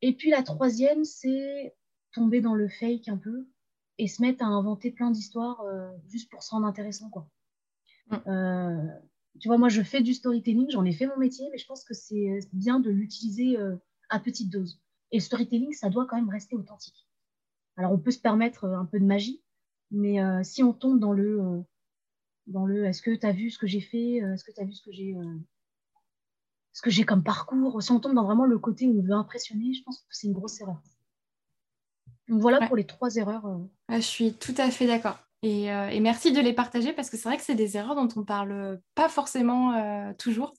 Et 0.00 0.14
puis 0.14 0.30
la 0.30 0.42
troisième, 0.42 1.04
c'est 1.04 1.74
tomber 2.12 2.40
dans 2.40 2.54
le 2.54 2.68
fake 2.68 3.08
un 3.08 3.16
peu 3.16 3.48
et 3.98 4.06
se 4.06 4.22
mettre 4.22 4.44
à 4.44 4.46
inventer 4.46 4.92
plein 4.92 5.10
d'histoires 5.10 5.60
euh, 5.62 5.90
juste 6.06 6.30
pour 6.30 6.44
se 6.44 6.50
rendre 6.50 6.66
intéressant. 6.66 7.10
Quoi. 7.10 7.28
Mm. 8.10 8.16
Euh, 8.28 8.86
tu 9.40 9.48
vois, 9.48 9.58
moi, 9.58 9.68
je 9.68 9.82
fais 9.82 10.02
du 10.02 10.14
storytelling, 10.14 10.70
j'en 10.70 10.84
ai 10.84 10.92
fait 10.92 11.06
mon 11.06 11.16
métier, 11.16 11.48
mais 11.50 11.58
je 11.58 11.66
pense 11.66 11.84
que 11.84 11.94
c'est 11.94 12.38
bien 12.52 12.78
de 12.78 12.90
l'utiliser 12.90 13.56
à 14.08 14.20
petite 14.20 14.50
dose. 14.50 14.80
Et 15.14 15.18
le 15.18 15.22
storytelling, 15.22 15.72
ça 15.72 15.90
doit 15.90 16.06
quand 16.06 16.16
même 16.16 16.28
rester 16.28 16.56
authentique. 16.56 17.06
Alors, 17.76 17.92
on 17.92 17.98
peut 17.98 18.10
se 18.10 18.18
permettre 18.18 18.64
un 18.64 18.84
peu 18.84 18.98
de 18.98 19.04
magie, 19.04 19.44
mais 19.92 20.20
euh, 20.20 20.42
si 20.42 20.64
on 20.64 20.72
tombe 20.72 20.98
dans 20.98 21.12
le, 21.12 21.40
euh, 21.40 21.62
dans 22.48 22.66
le 22.66 22.84
est-ce 22.84 23.00
que 23.00 23.14
tu 23.14 23.24
as 23.24 23.30
vu 23.30 23.48
ce 23.48 23.56
que 23.56 23.68
j'ai 23.68 23.80
fait 23.80 24.20
euh, 24.20 24.34
Est-ce 24.34 24.42
que 24.42 24.50
tu 24.50 24.60
as 24.60 24.64
vu 24.64 24.72
ce 24.72 24.82
que 24.82 24.90
j'ai 24.90 25.14
ce 26.72 26.82
que 26.82 26.90
j'ai 26.90 27.04
comme 27.04 27.22
parcours. 27.22 27.80
Si 27.80 27.92
on 27.92 28.00
tombe 28.00 28.14
dans 28.14 28.24
vraiment 28.24 28.44
le 28.46 28.58
côté 28.58 28.88
où 28.88 28.98
on 28.98 29.02
veut 29.02 29.12
impressionner, 29.12 29.72
je 29.72 29.84
pense 29.84 30.00
que 30.00 30.06
c'est 30.10 30.26
une 30.26 30.32
grosse 30.32 30.60
erreur. 30.60 30.82
Donc 32.26 32.40
voilà 32.40 32.66
pour 32.66 32.74
les 32.74 32.84
trois 32.84 33.14
erreurs. 33.14 33.46
Euh. 33.46 33.60
je 33.90 34.00
suis 34.00 34.34
tout 34.34 34.54
à 34.58 34.68
fait 34.72 34.88
d'accord. 34.88 35.20
Et, 35.42 35.68
merci 36.00 36.32
de 36.32 36.40
les 36.40 36.54
partager 36.54 36.92
parce 36.92 37.08
que 37.08 37.16
c'est 37.16 37.28
vrai 37.28 37.36
que 37.36 37.44
c'est 37.44 37.54
des 37.54 37.76
erreurs 37.76 37.94
dont 37.94 38.08
on 38.16 38.24
parle 38.24 38.80
pas 38.96 39.08
forcément 39.08 40.12
toujours. 40.14 40.54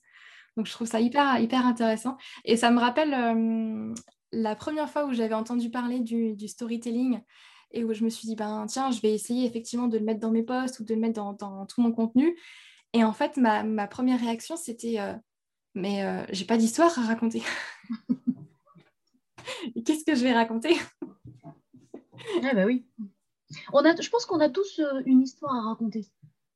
Donc 0.56 0.64
je 0.64 0.72
trouve 0.72 0.86
ça 0.86 1.00
hyper, 1.00 1.38
hyper 1.40 1.66
intéressant. 1.66 2.16
Et 2.46 2.56
ça 2.56 2.70
me 2.70 2.80
rappelle 2.80 3.92
la 4.32 4.56
première 4.56 4.90
fois 4.90 5.06
où 5.06 5.12
j'avais 5.12 5.34
entendu 5.34 5.70
parler 5.70 6.00
du, 6.00 6.48
storytelling 6.48 7.20
et 7.72 7.84
où 7.84 7.92
je 7.92 8.04
me 8.04 8.10
suis 8.10 8.28
dit, 8.28 8.36
ben 8.36 8.66
tiens, 8.68 8.90
je 8.90 9.00
vais 9.00 9.12
essayer 9.12 9.46
effectivement 9.46 9.88
de 9.88 9.98
le 9.98 10.04
mettre 10.04 10.20
dans 10.20 10.30
mes 10.30 10.42
posts 10.42 10.80
ou 10.80 10.84
de 10.84 10.94
le 10.94 11.00
mettre 11.00 11.34
dans, 11.34 11.66
tout 11.66 11.80
mon 11.80 11.92
contenu. 11.92 12.36
Et 12.92 13.04
en 13.04 13.12
fait, 13.12 13.36
ma, 13.36 13.86
première 13.88 14.20
réaction, 14.20 14.56
c'était, 14.56 14.98
mais 15.74 16.26
j'ai 16.30 16.44
pas 16.44 16.56
d'histoire 16.56 16.98
à 16.98 17.02
raconter. 17.02 17.42
Qu'est-ce 19.84 20.04
que 20.04 20.14
je 20.14 20.22
vais 20.22 20.32
raconter? 20.32 20.76
Eh 22.38 22.54
ben 22.54 22.66
oui. 22.66 22.86
On 23.72 23.84
a, 23.84 23.94
je 24.00 24.08
pense 24.10 24.26
qu'on 24.26 24.40
a 24.40 24.48
tous 24.48 24.80
euh, 24.80 25.02
une 25.06 25.22
histoire 25.22 25.54
à 25.54 25.62
raconter. 25.62 26.06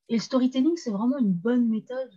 Et 0.09 0.15
le 0.15 0.21
storytelling, 0.21 0.77
c'est 0.77 0.91
vraiment 0.91 1.19
une 1.19 1.33
bonne 1.33 1.69
méthode 1.69 2.11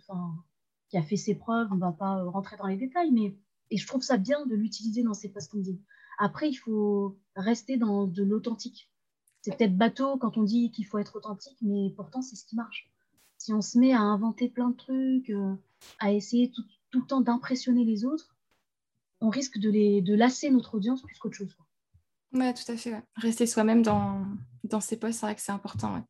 qui 0.88 0.96
a 0.96 1.02
fait 1.02 1.16
ses 1.16 1.36
preuves. 1.36 1.68
On 1.70 1.76
ne 1.76 1.80
va 1.80 1.92
pas 1.92 2.18
euh, 2.18 2.28
rentrer 2.28 2.56
dans 2.56 2.66
les 2.66 2.76
détails, 2.76 3.12
mais 3.12 3.36
et 3.70 3.76
je 3.76 3.86
trouve 3.86 4.02
ça 4.02 4.16
bien 4.16 4.46
de 4.46 4.54
l'utiliser 4.54 5.02
dans 5.02 5.14
ses 5.14 5.28
posts 5.28 5.52
LinkedIn. 5.52 5.78
Après, 6.18 6.48
il 6.48 6.54
faut 6.54 7.18
rester 7.34 7.76
dans 7.76 8.06
de 8.06 8.22
l'authentique. 8.22 8.90
C'est 9.42 9.56
peut-être 9.56 9.76
bateau 9.76 10.16
quand 10.16 10.38
on 10.38 10.42
dit 10.42 10.70
qu'il 10.70 10.86
faut 10.86 10.98
être 10.98 11.16
authentique, 11.16 11.58
mais 11.60 11.92
pourtant, 11.96 12.22
c'est 12.22 12.36
ce 12.36 12.44
qui 12.44 12.56
marche. 12.56 12.90
Si 13.36 13.52
on 13.52 13.60
se 13.60 13.78
met 13.78 13.92
à 13.92 14.00
inventer 14.00 14.48
plein 14.48 14.70
de 14.70 14.76
trucs, 14.76 15.30
euh, 15.30 15.54
à 15.98 16.12
essayer 16.12 16.50
tout, 16.50 16.62
le 16.92 17.06
temps 17.06 17.20
d'impressionner 17.20 17.84
les 17.84 18.04
autres, 18.04 18.36
on 19.20 19.28
risque 19.28 19.58
de, 19.58 19.68
les, 19.68 20.00
de 20.00 20.14
lasser 20.14 20.50
notre 20.50 20.76
audience 20.76 21.02
plus 21.02 21.18
qu'autre 21.18 21.36
chose. 21.36 21.56
Ouais, 22.32 22.54
tout 22.54 22.70
à 22.70 22.76
fait. 22.76 23.02
Rester 23.16 23.46
soi-même 23.46 23.82
dans, 23.82 24.24
dans 24.64 24.80
ses 24.80 24.96
postes, 24.96 25.20
c'est 25.20 25.26
vrai 25.26 25.34
que 25.34 25.40
c'est 25.40 25.52
important. 25.52 26.04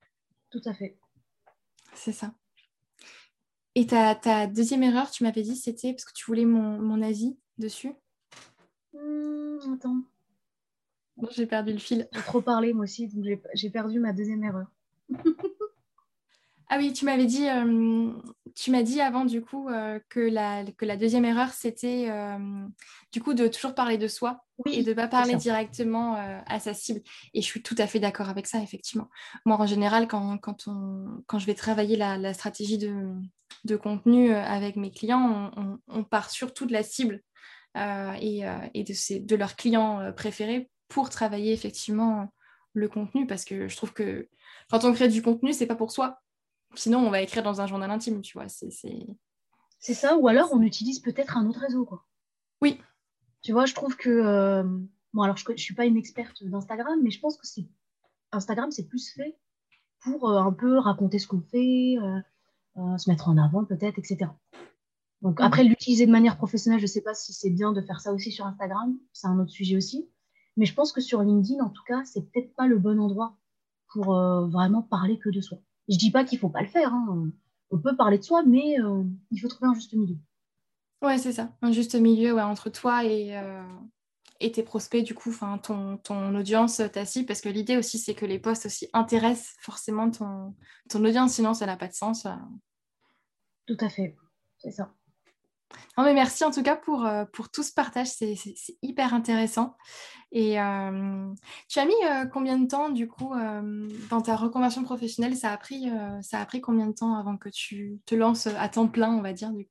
Tout 0.50 0.62
à 0.64 0.74
fait. 0.74 0.98
C'est 1.94 2.12
ça. 2.12 2.34
Et 3.74 3.86
ta, 3.86 4.14
ta, 4.14 4.46
deuxième 4.46 4.82
erreur, 4.82 5.10
tu 5.10 5.24
m'avais 5.24 5.42
dit, 5.42 5.56
c'était 5.56 5.92
parce 5.92 6.04
que 6.04 6.12
tu 6.14 6.24
voulais 6.26 6.44
mon, 6.44 6.78
mon 6.80 7.02
avis 7.02 7.36
dessus 7.58 7.92
hmm, 8.92 9.74
Attends. 9.74 10.02
J'ai 11.30 11.46
perdu 11.46 11.72
le 11.72 11.78
fil. 11.78 12.08
J'ai 12.12 12.22
trop 12.22 12.40
parlé 12.40 12.72
moi 12.72 12.84
aussi, 12.84 13.08
donc 13.08 13.24
j'ai 13.54 13.70
perdu 13.70 14.00
ma 14.00 14.12
deuxième 14.12 14.42
erreur. 14.42 14.66
Ah 16.68 16.78
oui, 16.78 16.92
tu 16.92 17.04
m'avais 17.04 17.26
dit, 17.26 17.46
euh, 17.48 18.10
tu 18.54 18.70
m'as 18.70 18.82
dit 18.82 19.00
avant 19.00 19.24
du 19.24 19.42
coup 19.42 19.68
euh, 19.68 20.00
que, 20.08 20.20
la, 20.20 20.64
que 20.64 20.84
la 20.86 20.96
deuxième 20.96 21.24
erreur 21.24 21.50
c'était 21.50 22.06
euh, 22.08 22.66
du 23.12 23.22
coup 23.22 23.34
de 23.34 23.46
toujours 23.48 23.74
parler 23.74 23.98
de 23.98 24.08
soi 24.08 24.44
et 24.66 24.82
de 24.82 24.88
ne 24.88 24.94
pas 24.94 25.06
parler 25.06 25.36
directement 25.36 26.16
à 26.46 26.58
sa 26.60 26.74
cible. 26.74 27.02
Et 27.34 27.42
je 27.42 27.46
suis 27.46 27.62
tout 27.62 27.74
à 27.78 27.86
fait 27.86 28.00
d'accord 28.00 28.28
avec 28.28 28.46
ça, 28.46 28.62
effectivement. 28.62 29.08
Moi, 29.44 29.56
en 29.60 29.66
général, 29.66 30.08
quand, 30.08 30.38
quand, 30.38 30.66
on, 30.66 31.22
quand 31.26 31.38
je 31.38 31.46
vais 31.46 31.54
travailler 31.54 31.96
la, 31.96 32.34
stratégie 32.34 32.78
de, 32.78 33.12
de, 33.64 33.76
contenu 33.76 34.32
avec 34.32 34.76
mes 34.76 34.90
clients, 34.90 35.52
on, 35.56 35.78
on, 35.88 36.04
part 36.04 36.30
surtout 36.30 36.66
de 36.66 36.72
la 36.72 36.82
cible 36.82 37.20
et, 37.74 38.42
et, 38.74 38.84
de, 38.84 39.26
de 39.26 39.36
leurs 39.36 39.56
clients 39.56 40.12
préférés 40.16 40.70
pour 40.88 41.10
travailler 41.10 41.52
effectivement 41.52 42.32
le 42.72 42.88
contenu 42.88 43.26
parce 43.26 43.44
que 43.44 43.68
je 43.68 43.76
trouve 43.76 43.92
que 43.92 44.28
quand 44.70 44.84
on 44.84 44.92
crée 44.92 45.08
du 45.08 45.22
contenu, 45.22 45.52
c'est 45.52 45.66
pas 45.66 45.76
pour 45.76 45.92
soi, 45.92 46.22
Sinon, 46.76 46.98
on 46.98 47.10
va 47.10 47.20
écrire 47.20 47.42
dans 47.42 47.60
un 47.60 47.66
journal 47.66 47.90
intime, 47.90 48.20
tu 48.20 48.36
vois. 48.38 48.48
C'est 48.48 49.94
ça, 49.94 50.16
ou 50.16 50.28
alors 50.28 50.50
on 50.52 50.62
utilise 50.62 51.00
peut-être 51.00 51.36
un 51.36 51.46
autre 51.46 51.60
réseau, 51.60 51.84
quoi. 51.84 52.04
Oui. 52.60 52.80
Tu 53.42 53.52
vois, 53.52 53.66
je 53.66 53.74
trouve 53.74 53.96
que... 53.96 54.08
Euh, 54.08 54.62
bon, 55.12 55.22
alors 55.22 55.36
je 55.36 55.50
ne 55.50 55.56
suis 55.56 55.74
pas 55.74 55.84
une 55.84 55.96
experte 55.96 56.42
d'Instagram, 56.44 56.98
mais 57.02 57.10
je 57.10 57.20
pense 57.20 57.36
que 57.36 57.46
c'est 57.46 57.66
Instagram, 58.32 58.70
c'est 58.70 58.88
plus 58.88 59.12
fait 59.12 59.36
pour 60.00 60.30
euh, 60.30 60.40
un 60.40 60.52
peu 60.52 60.78
raconter 60.78 61.18
ce 61.18 61.26
qu'on 61.26 61.42
fait, 61.42 61.96
euh, 61.98 62.98
se 62.98 63.10
mettre 63.10 63.28
en 63.28 63.36
avant 63.36 63.64
peut-être, 63.64 63.98
etc. 63.98 64.30
Donc 65.24 65.40
mhm. 65.40 65.46
après, 65.46 65.64
l'utiliser 65.64 66.06
de 66.06 66.12
manière 66.12 66.36
professionnelle, 66.36 66.78
je 66.78 66.84
ne 66.84 66.88
sais 66.88 67.00
pas 67.00 67.14
si 67.14 67.32
c'est 67.32 67.50
bien 67.50 67.72
de 67.72 67.80
faire 67.80 68.00
ça 68.00 68.12
aussi 68.12 68.30
sur 68.30 68.46
Instagram, 68.46 68.96
c'est 69.12 69.26
un 69.26 69.40
autre 69.40 69.50
sujet 69.50 69.76
aussi. 69.76 70.08
Mais 70.56 70.66
je 70.66 70.74
pense 70.74 70.92
que 70.92 71.00
sur 71.00 71.20
LinkedIn, 71.22 71.64
en 71.64 71.70
tout 71.70 71.82
cas, 71.84 72.04
c'est 72.04 72.30
peut-être 72.30 72.54
pas 72.54 72.68
le 72.68 72.78
bon 72.78 73.00
endroit 73.00 73.36
pour 73.88 74.14
vraiment 74.14 74.82
parler 74.82 75.18
que 75.18 75.30
de 75.30 75.40
soi. 75.40 75.58
Je 75.88 75.96
dis 75.96 76.10
pas 76.10 76.24
qu'il 76.24 76.38
faut 76.38 76.48
pas 76.48 76.62
le 76.62 76.68
faire. 76.68 76.92
Hein. 76.92 77.30
On 77.70 77.78
peut 77.78 77.96
parler 77.96 78.18
de 78.18 78.22
soi, 78.22 78.42
mais 78.44 78.80
euh, 78.80 79.02
il 79.30 79.38
faut 79.38 79.48
trouver 79.48 79.68
un 79.68 79.74
juste 79.74 79.92
milieu. 79.92 80.16
Ouais, 81.02 81.18
c'est 81.18 81.32
ça. 81.32 81.52
Un 81.60 81.72
juste 81.72 81.94
milieu 81.94 82.34
ouais, 82.34 82.42
entre 82.42 82.70
toi 82.70 83.04
et, 83.04 83.36
euh, 83.36 83.62
et 84.40 84.52
tes 84.52 84.62
prospects, 84.62 85.04
du 85.04 85.14
coup, 85.14 85.34
ton, 85.62 85.98
ton 85.98 86.34
audience, 86.34 86.80
ta 86.92 87.04
cible. 87.04 87.26
Parce 87.26 87.40
que 87.40 87.48
l'idée 87.48 87.76
aussi, 87.76 87.98
c'est 87.98 88.14
que 88.14 88.24
les 88.24 88.38
posts 88.38 88.66
aussi 88.66 88.88
intéressent 88.92 89.56
forcément 89.60 90.10
ton, 90.10 90.54
ton 90.88 91.04
audience, 91.04 91.34
sinon 91.34 91.52
ça 91.52 91.66
n'a 91.66 91.76
pas 91.76 91.88
de 91.88 91.94
sens. 91.94 92.26
Tout 93.66 93.76
à 93.80 93.88
fait. 93.88 94.16
C'est 94.58 94.70
ça. 94.70 94.94
Non, 95.96 96.04
mais 96.04 96.14
merci 96.14 96.44
en 96.44 96.50
tout 96.50 96.62
cas 96.62 96.76
pour, 96.76 97.04
euh, 97.04 97.24
pour 97.32 97.50
tout 97.50 97.62
ce 97.62 97.72
partage, 97.72 98.08
c'est 98.08 98.36
hyper 98.82 99.14
intéressant. 99.14 99.76
Et 100.32 100.60
euh, 100.60 101.32
tu 101.68 101.78
as 101.78 101.86
mis 101.86 101.92
euh, 102.04 102.26
combien 102.26 102.58
de 102.58 102.66
temps 102.66 102.90
du 102.90 103.08
coup 103.08 103.32
dans 104.10 104.20
ta 104.20 104.36
reconversion 104.36 104.82
professionnelle? 104.82 105.36
Ça 105.36 105.52
a, 105.52 105.56
pris, 105.56 105.90
ça 106.22 106.40
a 106.40 106.46
pris 106.46 106.60
combien 106.60 106.86
de 106.86 106.94
temps 106.94 107.14
avant 107.14 107.36
que 107.36 107.48
tu 107.48 108.00
te 108.06 108.14
lances 108.14 108.46
à 108.46 108.68
temps 108.68 108.88
plein, 108.88 109.12
on 109.12 109.22
va 109.22 109.32
dire 109.32 109.52
du 109.52 109.68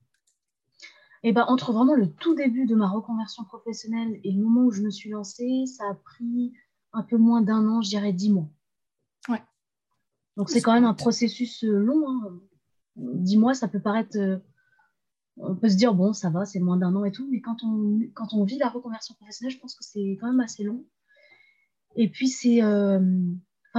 et 1.26 1.30
eh 1.30 1.32
ben, 1.32 1.46
entre 1.48 1.72
vraiment 1.72 1.96
le 1.96 2.12
tout 2.12 2.36
début 2.36 2.66
de 2.66 2.76
ma 2.76 2.90
reconversion 2.90 3.46
professionnelle 3.46 4.20
et 4.26 4.34
le 4.34 4.44
moment 4.44 4.66
où 4.66 4.72
je 4.72 4.82
me 4.82 4.90
suis 4.90 5.10
lancée, 5.10 5.64
ça 5.68 5.86
a 5.90 5.94
pris 5.94 6.52
un 6.92 7.02
peu 7.02 7.16
moins 7.16 7.42
d'un 7.42 7.66
an, 7.66 7.82
je 7.82 7.88
dirais 7.88 8.12
dix 8.12 8.30
mois. 8.30 8.50
Ouais. 9.30 9.42
Donc 10.36 10.50
c'est 10.50 10.62
quand 10.62 10.74
même 10.74 10.84
un 10.84 10.94
processus 10.94 11.64
long. 11.64 12.04
Hein. 12.10 12.40
Dix 12.98 13.38
mois, 13.38 13.54
ça 13.54 13.70
peut 13.70 13.80
paraître 13.80 14.18
on 15.38 15.56
peut 15.56 15.70
se 15.70 15.76
dire, 15.76 15.94
bon, 15.94 16.14
ça 16.14 16.30
va, 16.30 16.46
c'est 16.46 16.60
moins 16.60 16.78
d'un 16.78 16.96
an 16.96 17.06
et 17.06 17.12
tout, 17.12 17.28
mais 17.32 17.42
quand 17.42 17.64
on, 17.64 18.00
quand 18.14 18.34
on 18.34 18.44
vit 18.44 18.58
la 18.58 18.70
reconversion 18.70 19.16
professionnelle, 19.16 19.54
je 19.54 19.60
pense 19.60 19.76
que 19.76 19.84
c'est 19.84 20.18
quand 20.20 20.28
même 20.28 20.40
assez 20.40 20.64
long. 20.64 20.86
Et 21.96 22.10
puis, 22.10 22.28
c'est, 22.28 22.64
euh, 22.64 23.00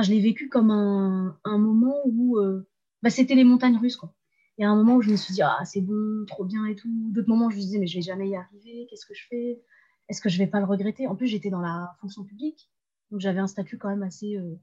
je 0.01 0.11
l'ai 0.11 0.21
vécu 0.21 0.49
comme 0.49 0.71
un, 0.71 1.38
un 1.45 1.59
moment 1.59 1.97
où 2.07 2.38
euh, 2.38 2.69
bah, 3.03 3.11
c'était 3.11 3.35
les 3.35 3.45
montagnes 3.45 3.77
russes. 3.77 3.97
Quoi. 3.97 4.14
Il 4.59 4.62
y 4.62 4.64
a 4.64 4.71
un 4.71 4.77
moment 4.77 4.97
où 4.97 5.03
je 5.03 5.11
me 5.11 5.17
suis 5.17 5.35
dit, 5.35 5.43
ah, 5.43 5.64
c'est 5.64 5.81
bon, 5.81 6.25
trop 6.27 6.45
bien 6.45 6.67
et 6.67 6.77
tout. 6.77 6.88
D'autres 7.12 7.29
moments, 7.29 7.51
je 7.51 7.57
me 7.57 7.61
disais, 7.61 7.79
mais 7.79 7.87
je 7.87 7.99
vais 7.99 8.03
jamais 8.03 8.29
y 8.29 8.37
arriver, 8.37 8.87
qu'est-ce 8.88 9.07
que 9.07 9.14
je 9.14 9.27
fais? 9.29 9.62
Est-ce 10.09 10.21
que 10.21 10.29
je 10.29 10.38
vais 10.38 10.47
pas 10.47 10.61
le 10.61 10.67
regretter? 10.67 11.07
En 11.07 11.17
plus, 11.17 11.27
j'étais 11.27 11.51
dans 11.51 11.61
la 11.61 11.97
fonction 12.01 12.25
publique, 12.25 12.71
donc 13.11 13.21
j'avais 13.21 13.40
un 13.40 13.47
statut 13.47 13.79
quand 13.79 13.88
même 13.88 14.03
assez. 14.03 14.37
Euh, 14.37 14.61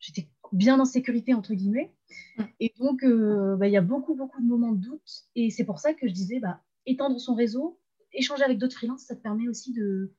j'étais 0.00 0.28
bien 0.52 0.78
en 0.80 0.84
sécurité, 0.84 1.34
entre 1.34 1.54
guillemets. 1.54 1.94
Mm. 2.38 2.42
Et 2.60 2.74
donc, 2.78 3.02
euh, 3.02 3.56
bah, 3.56 3.66
il 3.68 3.72
y 3.72 3.76
a 3.76 3.82
beaucoup, 3.82 4.14
beaucoup 4.14 4.40
de 4.40 4.46
moments 4.46 4.72
de 4.72 4.80
doute. 4.80 5.24
Et 5.34 5.50
c'est 5.50 5.64
pour 5.64 5.78
ça 5.78 5.94
que 5.94 6.08
je 6.08 6.12
disais, 6.12 6.40
bah, 6.40 6.62
étendre 6.86 7.20
son 7.20 7.34
réseau, 7.34 7.78
échanger 8.12 8.42
avec 8.42 8.58
d'autres 8.58 8.76
freelances, 8.76 9.02
ça 9.02 9.16
te 9.16 9.22
permet 9.22 9.48
aussi 9.48 9.72
de 9.72 10.12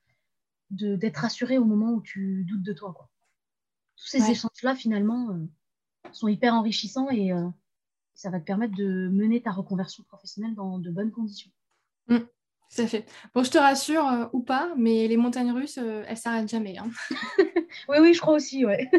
d'être 0.69 1.15
rassuré 1.15 1.57
au 1.57 1.63
moment 1.63 1.93
où 1.93 2.01
tu 2.01 2.43
doutes 2.43 2.63
de 2.63 2.73
toi. 2.73 2.91
Quoi. 2.93 3.09
Tous 3.95 4.07
ces 4.07 4.29
échanges-là, 4.29 4.75
finalement, 4.75 5.29
euh, 5.31 5.45
sont 6.11 6.27
hyper 6.27 6.53
enrichissants 6.53 7.09
et 7.09 7.31
euh, 7.31 7.47
ça 8.13 8.29
va 8.29 8.41
te 8.41 8.45
permettre 8.45 8.75
de 8.75 9.07
mener 9.07 9.41
ta 9.41 9.51
reconversion 9.51 10.03
professionnelle 10.03 10.55
dans 10.55 10.77
de 10.77 10.91
bonnes 10.91 11.11
conditions. 11.11 11.51
Mm. 12.09 12.17
Ça 12.69 12.86
fait. 12.86 13.06
Bon, 13.34 13.43
je 13.43 13.51
te 13.51 13.58
rassure 13.58 14.30
ou 14.34 14.41
pas, 14.41 14.73
mais 14.75 15.08
les 15.08 15.17
montagnes 15.17 15.51
russes, 15.51 15.77
elles 15.77 16.17
s'arrêtent 16.17 16.49
jamais. 16.49 16.77
Hein. 16.77 16.89
oui, 17.89 17.97
oui, 18.01 18.13
je 18.13 18.21
crois 18.21 18.34
aussi, 18.34 18.65
ouais. 18.65 18.89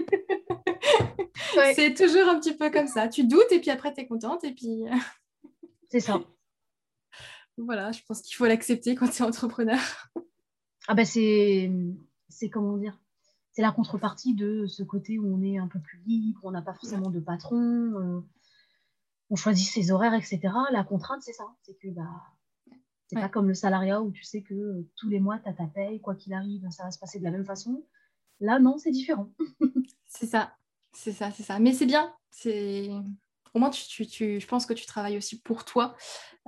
C'est 1.75 1.95
toujours 1.95 2.29
un 2.29 2.39
petit 2.39 2.55
peu 2.55 2.71
comme 2.71 2.87
ça. 2.87 3.09
Tu 3.09 3.25
doutes 3.25 3.51
et 3.53 3.61
puis 3.61 3.71
après, 3.71 3.93
tu 3.93 4.01
es 4.01 4.07
contente 4.07 4.45
et 4.45 4.53
puis. 4.53 4.85
Euh, 4.87 4.95
c'est 5.91 6.01
ça. 6.01 6.21
Voilà, 7.57 7.91
je 7.93 8.01
pense 8.07 8.23
qu'il 8.23 8.37
faut 8.37 8.47
l'accepter 8.47 8.95
quand 8.95 9.09
tu 9.09 9.23
es 9.23 9.27
entrepreneur. 9.27 9.81
Ah 10.87 10.95
bah 10.95 11.05
c'est, 11.05 11.71
c'est 12.29 12.49
comment 12.49 12.77
dire, 12.77 12.99
c'est 13.53 13.63
la 13.63 13.73
contrepartie 13.73 14.35
de 14.35 14.67
ce 14.67 14.83
côté 14.85 15.19
où 15.19 15.35
on 15.35 15.43
est 15.43 15.59
un 15.59 15.67
peu 15.67 15.81
plus 15.81 15.99
libre, 16.07 16.41
on 16.45 16.53
n'a 16.53 16.63
pas 16.63 16.73
forcément 16.73 17.11
de 17.11 17.19
patron, 17.19 17.57
euh, 17.57 18.21
on 19.29 19.37
choisit 19.37 19.69
ses 19.69 19.91
horaires, 19.91 20.15
etc. 20.15 20.41
La 20.71 20.85
contrainte, 20.85 21.23
c'est 21.23 21.33
ça, 21.33 21.45
c'est 21.63 21.77
que 21.77 21.89
bah, 21.89 22.23
c'est 23.09 23.17
pas 23.17 23.29
comme 23.29 23.49
le 23.49 23.55
salariat 23.55 24.03
où 24.03 24.11
tu 24.11 24.23
sais 24.23 24.43
que 24.43 24.55
euh, 24.55 24.87
tous 24.97 25.09
les 25.09 25.19
mois, 25.19 25.39
tu 25.39 25.49
as 25.49 25.55
ta 25.55 25.67
paye, 25.67 26.01
quoi 26.01 26.15
qu'il 26.15 26.35
arrive, 26.35 26.69
ça 26.71 26.85
va 26.85 26.91
se 26.91 26.99
passer 26.99 27.19
de 27.19 27.25
la 27.25 27.31
même 27.31 27.45
façon. 27.45 27.83
Là, 28.41 28.59
non, 28.59 28.77
c'est 28.77 28.91
différent. 28.91 29.31
c'est 30.07 30.27
ça. 30.27 30.53
C'est 30.93 31.13
ça, 31.13 31.31
c'est 31.31 31.43
ça. 31.43 31.59
Mais 31.59 31.73
c'est 31.73 31.87
bien. 31.87 32.15
C'est 32.31 32.91
au 33.55 33.59
moins 33.59 33.71
tu, 33.71 34.07
tu, 34.07 34.39
je 34.41 34.47
pense 34.47 34.67
que 34.67 34.75
tu 34.75 34.85
travailles 34.85 35.17
aussi 35.17 35.41
pour 35.41 35.65
toi. 35.65 35.97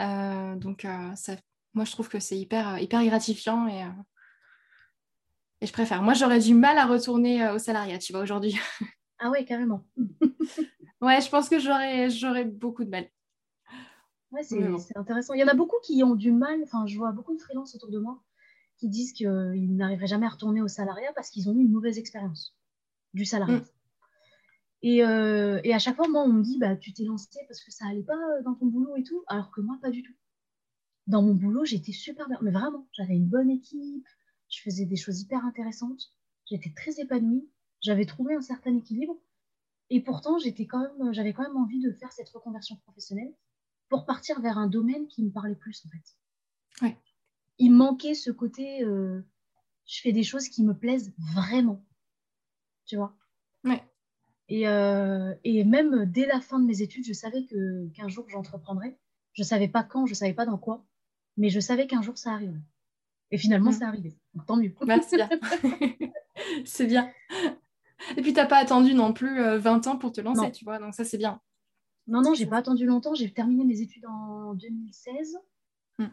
Euh, 0.00 0.54
donc 0.56 0.84
euh, 0.84 1.14
ça, 1.14 1.36
moi 1.72 1.84
je 1.84 1.92
trouve 1.92 2.08
que 2.08 2.20
c'est 2.20 2.38
hyper, 2.38 2.78
hyper 2.78 3.04
gratifiant 3.04 3.66
et, 3.66 3.86
et 5.62 5.66
je 5.66 5.72
préfère. 5.72 6.02
Moi 6.02 6.14
j'aurais 6.14 6.40
du 6.40 6.54
mal 6.54 6.76
à 6.76 6.86
retourner 6.86 7.48
au 7.50 7.58
salariat, 7.58 7.98
tu 7.98 8.12
vois, 8.12 8.22
aujourd'hui. 8.22 8.58
Ah 9.22 9.28
ouais, 9.28 9.44
carrément. 9.44 9.84
ouais, 11.02 11.20
je 11.20 11.28
pense 11.28 11.50
que 11.50 11.58
j'aurais 11.58 12.44
beaucoup 12.46 12.84
de 12.84 12.88
mal. 12.88 13.06
Ouais, 14.32 14.42
c'est 14.44 14.96
intéressant. 14.96 15.34
Il 15.34 15.40
y 15.40 15.44
en 15.44 15.48
a 15.48 15.54
beaucoup 15.54 15.76
qui 15.82 16.02
ont 16.04 16.14
du 16.14 16.30
mal, 16.30 16.60
enfin, 16.62 16.86
je 16.86 16.96
vois 16.96 17.12
beaucoup 17.12 17.34
de 17.34 17.40
freelances 17.40 17.74
autour 17.74 17.90
de 17.90 17.98
moi 17.98 18.22
qui 18.78 18.88
disent 18.88 19.12
qu'ils 19.12 19.76
n'arriveraient 19.76 20.06
jamais 20.06 20.26
à 20.26 20.30
retourner 20.30 20.62
au 20.62 20.68
salariat 20.68 21.12
parce 21.14 21.30
qu'ils 21.30 21.50
ont 21.50 21.54
eu 21.54 21.60
une 21.60 21.70
mauvaise 21.70 21.98
expérience 21.98 22.56
du 23.12 23.24
salariat. 23.24 23.58
Mm. 23.58 23.64
Et, 24.82 25.04
euh, 25.04 25.60
et, 25.64 25.74
à 25.74 25.78
chaque 25.78 25.96
fois, 25.96 26.08
moi, 26.08 26.22
on 26.22 26.32
me 26.32 26.42
dit, 26.42 26.58
bah, 26.58 26.74
tu 26.76 26.92
t'es 26.94 27.04
lancé 27.04 27.38
parce 27.46 27.62
que 27.62 27.70
ça 27.70 27.84
allait 27.86 28.02
pas 28.02 28.40
dans 28.44 28.54
ton 28.54 28.66
boulot 28.66 28.96
et 28.96 29.02
tout, 29.02 29.22
alors 29.26 29.50
que 29.50 29.60
moi, 29.60 29.78
pas 29.82 29.90
du 29.90 30.02
tout. 30.02 30.14
Dans 31.06 31.22
mon 31.22 31.34
boulot, 31.34 31.64
j'étais 31.66 31.92
super 31.92 32.28
bien, 32.28 32.38
mais 32.40 32.50
vraiment, 32.50 32.86
j'avais 32.92 33.14
une 33.14 33.26
bonne 33.26 33.50
équipe, 33.50 34.06
je 34.48 34.62
faisais 34.62 34.86
des 34.86 34.96
choses 34.96 35.20
hyper 35.20 35.44
intéressantes, 35.44 36.12
j'étais 36.46 36.72
très 36.74 36.98
épanouie, 37.00 37.46
j'avais 37.82 38.06
trouvé 38.06 38.34
un 38.34 38.40
certain 38.40 38.74
équilibre, 38.74 39.16
et 39.90 40.00
pourtant, 40.00 40.38
j'étais 40.38 40.66
quand 40.66 40.80
même, 40.80 41.12
j'avais 41.12 41.34
quand 41.34 41.42
même 41.42 41.56
envie 41.56 41.80
de 41.80 41.92
faire 41.92 42.12
cette 42.12 42.28
reconversion 42.30 42.76
professionnelle 42.76 43.34
pour 43.90 44.06
partir 44.06 44.40
vers 44.40 44.56
un 44.56 44.68
domaine 44.68 45.06
qui 45.08 45.22
me 45.22 45.30
parlait 45.30 45.54
plus, 45.54 45.84
en 45.84 45.90
fait. 45.90 46.86
Ouais. 46.86 46.96
Il 47.58 47.72
manquait 47.72 48.14
ce 48.14 48.30
côté, 48.30 48.82
euh, 48.82 49.20
je 49.84 50.00
fais 50.00 50.12
des 50.12 50.22
choses 50.22 50.48
qui 50.48 50.64
me 50.64 50.72
plaisent 50.72 51.12
vraiment, 51.18 51.84
tu 52.86 52.96
vois? 52.96 53.14
Ouais. 53.64 53.84
Et, 54.48 54.66
euh, 54.66 55.34
et, 55.44 55.64
même 55.64 56.06
dès 56.06 56.26
la 56.26 56.40
fin 56.40 56.58
de 56.58 56.64
mes 56.64 56.80
études, 56.80 57.04
je 57.04 57.12
savais 57.12 57.44
que 57.44 57.88
qu'un 57.88 58.08
jour 58.08 58.26
j'entreprendrais. 58.30 58.98
Je 59.34 59.42
savais 59.42 59.68
pas 59.68 59.84
quand, 59.84 60.06
je 60.06 60.14
savais 60.14 60.32
pas 60.32 60.46
dans 60.46 60.58
quoi, 60.58 60.86
mais 61.36 61.50
je 61.50 61.60
savais 61.60 61.86
qu'un 61.86 62.02
jour 62.02 62.16
ça 62.16 62.32
arriverait. 62.32 62.62
Et 63.30 63.38
finalement, 63.38 63.70
mm. 63.70 63.74
c'est 63.74 63.84
arrivé. 63.84 64.16
tant 64.46 64.56
mieux. 64.56 64.74
Bah, 64.80 64.96
bien. 65.12 65.28
c'est 66.64 66.86
bien. 66.86 67.12
Et 68.16 68.22
puis, 68.22 68.32
tu 68.32 68.40
n'as 68.40 68.46
pas 68.46 68.56
attendu 68.56 68.94
non 68.94 69.12
plus 69.12 69.40
20 69.40 69.86
euh, 69.86 69.90
ans 69.90 69.96
pour 69.96 70.10
te 70.12 70.20
lancer, 70.20 70.50
tu 70.52 70.64
vois. 70.64 70.78
Donc, 70.78 70.94
ça, 70.94 71.04
c'est 71.04 71.18
bien. 71.18 71.40
Non, 72.10 72.22
non, 72.22 72.34
j'ai 72.34 72.46
pas 72.46 72.58
attendu 72.58 72.84
longtemps. 72.84 73.14
J'ai 73.14 73.32
terminé 73.32 73.64
mes 73.64 73.80
études 73.80 74.04
en 74.06 74.54
2016. 74.54 75.38
Mm. 75.98 76.04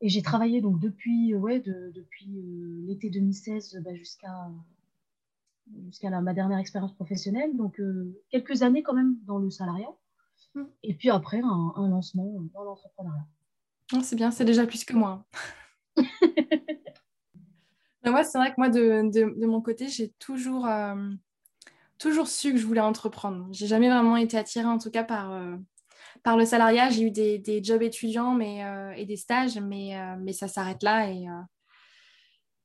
Et 0.00 0.08
j'ai 0.08 0.22
travaillé 0.22 0.60
donc 0.60 0.80
depuis, 0.80 1.34
ouais, 1.34 1.60
depuis 1.60 2.38
euh, 2.38 2.82
l'été 2.86 3.10
2016 3.10 3.78
bah, 3.84 3.94
jusqu'à 3.94 4.50
jusqu'à 5.86 6.10
ma 6.20 6.32
dernière 6.32 6.58
expérience 6.58 6.94
professionnelle. 6.94 7.56
Donc, 7.56 7.80
euh, 7.80 8.20
quelques 8.30 8.62
années 8.62 8.82
quand 8.82 8.94
même 8.94 9.16
dans 9.24 9.38
le 9.38 9.50
salariat. 9.50 9.94
Mm. 10.54 10.64
Et 10.82 10.94
puis 10.94 11.10
après, 11.10 11.40
un, 11.40 11.72
un 11.76 11.88
lancement 11.88 12.40
dans 12.54 12.64
l'entrepreneuriat. 12.64 13.26
c'est 14.02 14.16
bien, 14.16 14.30
c'est 14.30 14.44
déjà 14.44 14.66
plus 14.66 14.84
que 14.84 14.94
moi. 14.94 15.26
moi, 18.04 18.24
c'est 18.24 18.38
vrai 18.38 18.50
que 18.50 18.56
moi, 18.58 18.68
de, 18.68 19.10
de, 19.10 19.46
mon 19.46 19.60
côté, 19.60 19.88
j'ai 19.88 20.10
toujours, 20.18 20.66
euh, 20.66 21.10
toujours 21.98 22.28
su 22.28 22.52
que 22.52 22.58
je 22.58 22.66
voulais 22.66 22.80
entreprendre. 22.80 23.46
J'ai 23.52 23.66
jamais 23.66 23.88
vraiment 23.88 24.16
été 24.16 24.36
attirée, 24.36 24.66
en 24.66 24.78
tout 24.78 24.90
cas, 24.90 25.04
par, 25.04 25.32
euh, 25.32 25.56
par 26.22 26.36
le 26.36 26.44
salariat. 26.44 26.90
J'ai 26.90 27.02
eu 27.02 27.10
des, 27.10 27.38
des, 27.38 27.62
jobs 27.62 27.82
étudiants 27.82 28.34
mais, 28.34 28.62
et 28.96 29.06
des 29.06 29.16
stages, 29.16 29.58
mais, 29.58 29.96
mais 30.20 30.32
ça 30.32 30.48
s'arrête 30.48 30.82
là. 30.82 31.10
Et, 31.10 31.26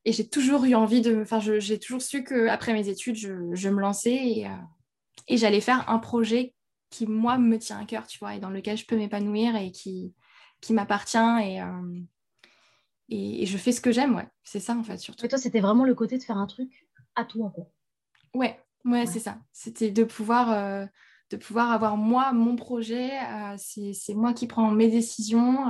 et 0.05 0.13
j'ai 0.13 0.27
toujours 0.27 0.65
eu 0.65 0.73
envie 0.73 1.01
de. 1.01 1.21
Enfin, 1.21 1.39
j'ai 1.39 1.79
toujours 1.79 2.01
su 2.01 2.23
qu'après 2.23 2.73
mes 2.73 2.89
études, 2.89 3.15
je, 3.15 3.53
je 3.53 3.69
me 3.69 3.79
lançais 3.79 4.15
et, 4.15 4.47
euh, 4.47 4.55
et 5.27 5.37
j'allais 5.37 5.61
faire 5.61 5.87
un 5.89 5.99
projet 5.99 6.55
qui, 6.89 7.05
moi, 7.05 7.37
me 7.37 7.57
tient 7.57 7.79
à 7.79 7.85
cœur, 7.85 8.07
tu 8.07 8.17
vois, 8.19 8.35
et 8.35 8.39
dans 8.39 8.49
lequel 8.49 8.77
je 8.77 8.85
peux 8.85 8.97
m'épanouir 8.97 9.55
et 9.55 9.71
qui, 9.71 10.13
qui 10.59 10.73
m'appartient. 10.73 11.17
Et, 11.43 11.61
euh, 11.61 11.99
et, 13.09 13.45
je 13.45 13.57
fais 13.57 13.71
ce 13.71 13.81
que 13.81 13.91
j'aime, 13.91 14.15
ouais. 14.15 14.27
C'est 14.43 14.59
ça, 14.59 14.75
en 14.75 14.83
fait, 14.83 14.97
surtout. 14.97 15.25
Et 15.25 15.29
toi, 15.29 15.37
c'était 15.37 15.61
vraiment 15.61 15.85
le 15.85 15.93
côté 15.93 16.17
de 16.17 16.23
faire 16.23 16.37
un 16.37 16.47
truc 16.47 16.87
à 17.15 17.23
toi, 17.23 17.51
quoi. 17.53 17.69
Ouais, 18.33 18.59
ouais, 18.85 19.05
c'est 19.05 19.19
ça. 19.19 19.37
C'était 19.51 19.91
de 19.91 20.03
pouvoir. 20.03 20.51
Euh, 20.51 20.85
de 21.29 21.37
pouvoir 21.37 21.71
avoir 21.71 21.95
moi 21.95 22.33
mon 22.33 22.57
projet, 22.57 23.09
c'est 23.57 24.13
moi 24.13 24.33
qui 24.33 24.47
prends 24.47 24.69
mes 24.69 24.89
décisions. 24.89 25.63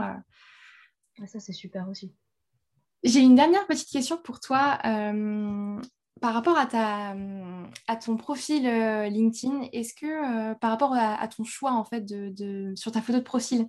ça, 1.28 1.40
c'est 1.40 1.54
super 1.54 1.88
aussi. 1.88 2.16
J'ai 3.04 3.20
une 3.20 3.36
dernière 3.36 3.66
petite 3.66 3.90
question 3.90 4.18
pour 4.18 4.40
toi. 4.40 4.78
Euh, 4.86 5.82
par 6.20 6.34
rapport 6.36 6.58
à, 6.58 6.68
ta, 6.68 7.16
à 7.88 7.96
ton 7.96 8.16
profil 8.16 8.68
euh, 8.68 9.10
LinkedIn, 9.10 9.70
est-ce 9.74 9.96
que 9.96 10.06
euh, 10.52 10.54
par 10.54 10.70
rapport 10.70 10.94
à, 10.94 11.28
ton 11.28 11.44
choix 11.44 11.72
en 11.72 11.84
fait 11.84 12.02
de, 12.02 12.74
sur 12.76 12.92
ta 12.92 13.02
photo 13.02 13.18
de 13.18 13.24
profil, 13.24 13.68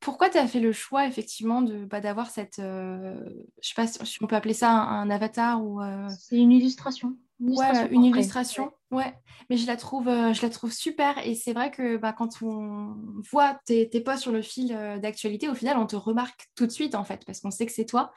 pourquoi 0.00 0.28
tu 0.28 0.38
as 0.38 0.46
fait 0.46 0.60
le 0.60 0.72
choix 0.72 1.06
effectivement 1.06 1.62
de 1.62 1.84
bah, 1.84 2.00
d'avoir 2.00 2.30
cette, 2.30 2.56
je 2.58 3.38
sais 3.60 3.74
pas 3.74 3.86
si 3.86 4.22
on 4.22 4.26
peut 4.26 4.36
appeler 4.36 4.54
ça 4.54 4.70
un 4.70 5.10
avatar 5.10 5.64
ou 5.64 5.80
C'est 6.18 6.36
une 6.36 6.52
illustration 6.52 7.16
ouais, 7.40 7.88
une 7.90 8.04
illustration, 8.04 8.72
ouais. 8.90 9.14
Mais 9.50 9.56
je 9.56 9.66
la 9.66 9.76
trouve, 9.76 10.08
euh, 10.08 10.32
je 10.32 10.42
la 10.42 10.50
trouve 10.50 10.72
super. 10.72 11.18
Et 11.26 11.34
c'est 11.34 11.52
vrai 11.52 11.70
que 11.70 11.96
bah, 11.96 12.12
quand 12.12 12.42
on 12.42 12.96
voit 13.30 13.58
tes, 13.64 13.88
tes 13.88 14.00
posts 14.00 14.22
sur 14.22 14.32
le 14.32 14.42
fil 14.42 14.72
euh, 14.72 14.98
d'actualité, 14.98 15.48
au 15.48 15.54
final, 15.54 15.76
on 15.78 15.86
te 15.86 15.96
remarque 15.96 16.48
tout 16.54 16.66
de 16.66 16.72
suite, 16.72 16.94
en 16.94 17.04
fait, 17.04 17.24
parce 17.26 17.40
qu'on 17.40 17.50
sait 17.50 17.66
que 17.66 17.72
c'est 17.72 17.84
toi. 17.84 18.12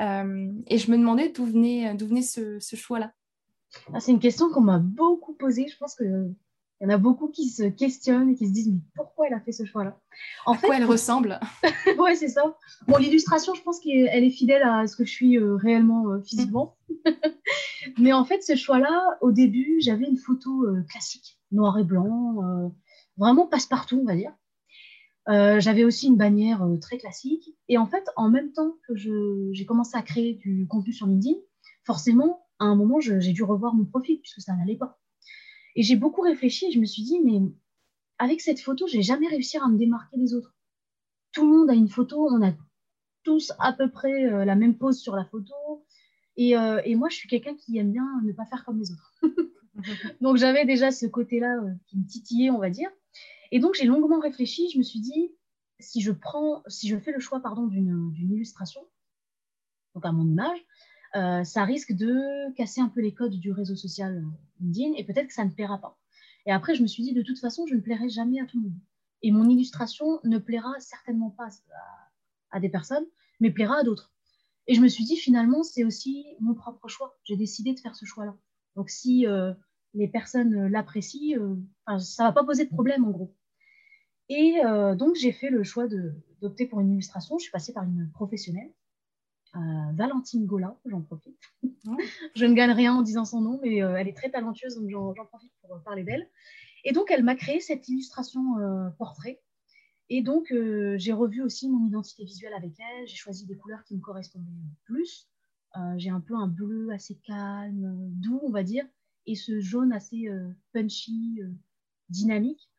Euh, 0.00 0.48
et 0.66 0.78
je 0.78 0.90
me 0.90 0.96
demandais 0.96 1.30
d'où 1.30 1.44
venait, 1.44 1.94
d'où 1.94 2.06
venait 2.06 2.22
ce, 2.22 2.58
ce 2.60 2.76
choix-là. 2.76 3.12
Ah, 3.92 4.00
c'est 4.00 4.12
une 4.12 4.20
question 4.20 4.50
qu'on 4.50 4.62
m'a 4.62 4.78
beaucoup 4.78 5.34
posée. 5.34 5.66
Je 5.68 5.76
pense 5.76 5.94
que 5.94 6.04
il 6.80 6.84
y 6.84 6.86
en 6.86 6.94
a 6.94 6.98
beaucoup 6.98 7.28
qui 7.28 7.48
se 7.48 7.64
questionnent 7.64 8.30
et 8.30 8.34
qui 8.36 8.46
se 8.46 8.52
disent 8.52 8.70
mais 8.70 8.80
pourquoi 8.94 9.26
elle 9.26 9.34
a 9.34 9.40
fait 9.40 9.50
ce 9.50 9.64
choix-là? 9.64 9.98
En 10.46 10.54
fait, 10.54 10.66
quoi 10.66 10.76
elle 10.76 10.84
ressemble? 10.84 11.40
Ouais, 11.98 12.14
c'est 12.14 12.28
ça. 12.28 12.56
Bon, 12.86 12.98
l'illustration, 12.98 13.54
je 13.54 13.62
pense 13.62 13.80
qu'elle 13.80 14.24
est 14.24 14.30
fidèle 14.30 14.62
à 14.62 14.86
ce 14.86 14.94
que 14.94 15.04
je 15.04 15.10
suis 15.10 15.38
euh, 15.38 15.56
réellement 15.56 16.08
euh, 16.08 16.20
physiquement. 16.22 16.76
mais 17.98 18.12
en 18.12 18.24
fait, 18.24 18.42
ce 18.42 18.54
choix-là, 18.54 19.18
au 19.20 19.32
début, 19.32 19.78
j'avais 19.80 20.04
une 20.04 20.16
photo 20.16 20.66
euh, 20.66 20.84
classique, 20.88 21.38
noir 21.50 21.78
et 21.78 21.84
blanc, 21.84 22.72
vraiment 23.16 23.46
passe-partout, 23.48 23.98
on 24.00 24.04
va 24.04 24.14
dire. 24.14 24.32
j'avais 25.26 25.82
aussi 25.82 26.06
une 26.06 26.16
bannière 26.16 26.64
très 26.80 26.98
classique. 26.98 27.56
Et 27.68 27.76
en 27.76 27.86
fait, 27.86 28.04
en 28.14 28.28
même 28.28 28.52
temps 28.52 28.76
que 28.86 28.94
j'ai 28.94 29.66
commencé 29.66 29.96
à 29.96 30.02
créer 30.02 30.34
du 30.34 30.68
contenu 30.68 30.92
sur 30.92 31.06
LinkedIn, 31.08 31.38
forcément, 31.84 32.46
à 32.60 32.66
un 32.66 32.76
moment, 32.76 33.00
j'ai 33.00 33.32
dû 33.32 33.42
revoir 33.42 33.74
mon 33.74 33.84
profil 33.84 34.20
puisque 34.20 34.40
ça 34.40 34.54
n'allait 34.54 34.76
pas. 34.76 35.00
Et 35.78 35.84
j'ai 35.84 35.94
beaucoup 35.94 36.22
réfléchi 36.22 36.66
et 36.66 36.72
je 36.72 36.80
me 36.80 36.84
suis 36.84 37.04
dit, 37.04 37.20
mais 37.20 37.40
avec 38.18 38.40
cette 38.40 38.58
photo, 38.58 38.88
j'ai 38.88 39.02
jamais 39.02 39.28
réussi 39.28 39.58
à 39.58 39.68
me 39.68 39.78
démarquer 39.78 40.18
des 40.18 40.34
autres. 40.34 40.52
Tout 41.30 41.48
le 41.48 41.56
monde 41.56 41.70
a 41.70 41.74
une 41.74 41.88
photo, 41.88 42.28
on 42.28 42.44
a 42.44 42.52
tous 43.22 43.52
à 43.60 43.72
peu 43.72 43.88
près 43.88 44.24
euh, 44.24 44.44
la 44.44 44.56
même 44.56 44.76
pose 44.76 44.98
sur 44.98 45.14
la 45.14 45.24
photo. 45.24 45.54
Et, 46.36 46.58
euh, 46.58 46.82
et 46.84 46.96
moi, 46.96 47.08
je 47.10 47.14
suis 47.14 47.28
quelqu'un 47.28 47.54
qui 47.54 47.78
aime 47.78 47.92
bien 47.92 48.04
ne 48.24 48.32
pas 48.32 48.44
faire 48.44 48.64
comme 48.64 48.80
les 48.80 48.90
autres. 48.90 49.14
donc 50.20 50.36
j'avais 50.36 50.66
déjà 50.66 50.90
ce 50.90 51.06
côté-là 51.06 51.62
euh, 51.62 51.70
qui 51.86 51.96
me 51.96 52.06
titillait, 52.06 52.50
on 52.50 52.58
va 52.58 52.70
dire. 52.70 52.90
Et 53.52 53.60
donc 53.60 53.76
j'ai 53.76 53.84
longuement 53.84 54.18
réfléchi. 54.18 54.68
Je 54.72 54.78
me 54.78 54.82
suis 54.82 54.98
dit, 54.98 55.30
si 55.78 56.00
je 56.00 56.10
prends, 56.10 56.64
si 56.66 56.88
je 56.88 56.98
fais 56.98 57.12
le 57.12 57.20
choix, 57.20 57.40
d'une 57.70 58.32
illustration, 58.32 58.80
donc 59.94 60.04
à 60.04 60.10
mon 60.10 60.26
image, 60.26 60.58
euh, 61.16 61.42
ça 61.44 61.64
risque 61.64 61.92
de 61.92 62.52
casser 62.54 62.80
un 62.80 62.88
peu 62.88 63.00
les 63.00 63.14
codes 63.14 63.34
du 63.34 63.50
réseau 63.50 63.76
social 63.76 64.18
euh, 64.18 64.28
LinkedIn 64.60 64.92
et 64.96 65.04
peut-être 65.04 65.28
que 65.28 65.32
ça 65.32 65.44
ne 65.44 65.50
plaira 65.50 65.78
pas. 65.78 65.98
Et 66.46 66.52
après, 66.52 66.74
je 66.74 66.82
me 66.82 66.86
suis 66.86 67.02
dit, 67.02 67.12
de 67.12 67.22
toute 67.22 67.38
façon, 67.38 67.66
je 67.66 67.74
ne 67.74 67.80
plairai 67.80 68.08
jamais 68.08 68.40
à 68.40 68.46
tout 68.46 68.58
le 68.58 68.64
monde. 68.64 68.78
Et 69.22 69.30
mon 69.30 69.48
illustration 69.48 70.20
ne 70.24 70.38
plaira 70.38 70.72
certainement 70.80 71.30
pas 71.30 71.48
à, 72.50 72.60
des 72.60 72.68
personnes, 72.68 73.04
mais 73.40 73.50
plaira 73.50 73.78
à 73.78 73.82
d'autres. 73.84 74.12
Et 74.66 74.74
je 74.74 74.80
me 74.80 74.88
suis 74.88 75.04
dit, 75.04 75.16
finalement, 75.16 75.62
c'est 75.62 75.84
aussi 75.84 76.26
mon 76.40 76.54
propre 76.54 76.88
choix. 76.88 77.18
J'ai 77.24 77.36
décidé 77.36 77.74
de 77.74 77.80
faire 77.80 77.96
ce 77.96 78.04
choix-là. 78.04 78.36
Donc, 78.76 78.90
si 78.90 79.26
euh, 79.26 79.52
les 79.94 80.08
personnes 80.08 80.68
l'apprécient, 80.68 81.56
ça 81.98 82.24
ne 82.24 82.28
va 82.28 82.32
pas 82.32 82.44
poser 82.44 82.64
de 82.64 82.70
problème, 82.70 83.04
en 83.04 83.10
gros. 83.10 83.34
Et 84.28 84.60
donc, 84.96 85.14
j'ai 85.14 85.32
fait 85.32 85.48
le 85.48 85.64
choix 85.64 85.88
d'opter 86.42 86.66
pour 86.66 86.80
une 86.80 86.92
illustration. 86.92 87.38
Je 87.38 87.44
suis 87.44 87.50
passée 87.50 87.72
par 87.72 87.84
une 87.84 88.10
professionnelle 88.12 88.70
Valentine 89.54 90.46
Golin, 90.46 90.76
j'en 90.84 91.00
profite. 91.00 91.38
je 92.34 92.44
ne 92.44 92.54
gagne 92.54 92.72
rien 92.72 92.94
en 92.94 93.02
disant 93.02 93.24
son 93.24 93.40
nom, 93.40 93.60
mais 93.62 93.82
euh, 93.82 93.96
elle 93.96 94.08
est 94.08 94.16
très 94.16 94.30
talentueuse, 94.30 94.76
donc 94.76 94.88
j'en 94.90 95.26
profite 95.26 95.52
pour 95.60 95.74
euh, 95.74 95.78
parler 95.78 96.04
d'elle. 96.04 96.28
Et 96.84 96.92
donc, 96.92 97.10
elle 97.10 97.24
m'a 97.24 97.34
créé 97.34 97.60
cette 97.60 97.88
illustration 97.88 98.58
euh, 98.58 98.88
portrait. 98.90 99.40
Et 100.10 100.22
donc, 100.22 100.54
j'ai 100.96 101.12
revu 101.12 101.42
aussi 101.42 101.68
mon 101.68 101.86
identité 101.86 102.24
visuelle 102.24 102.54
avec 102.54 102.72
elle. 102.80 103.06
J'ai 103.06 103.16
choisi 103.16 103.44
des 103.44 103.56
couleurs 103.56 103.84
qui 103.84 103.94
me 103.94 104.00
correspondaient 104.00 104.46
plus. 104.84 105.28
j'ai 105.98 106.08
un 106.08 106.20
peu 106.20 106.34
un 106.34 106.46
bleu 106.46 106.90
assez 106.92 107.16
calme, 107.16 108.08
doux, 108.12 108.40
on 108.42 108.50
va 108.50 108.62
dire, 108.62 108.86
et 109.26 109.34
ce 109.34 109.60
jaune 109.60 109.92
assez 109.92 110.30
punchy, 110.72 111.42
dynamique. 112.08 112.70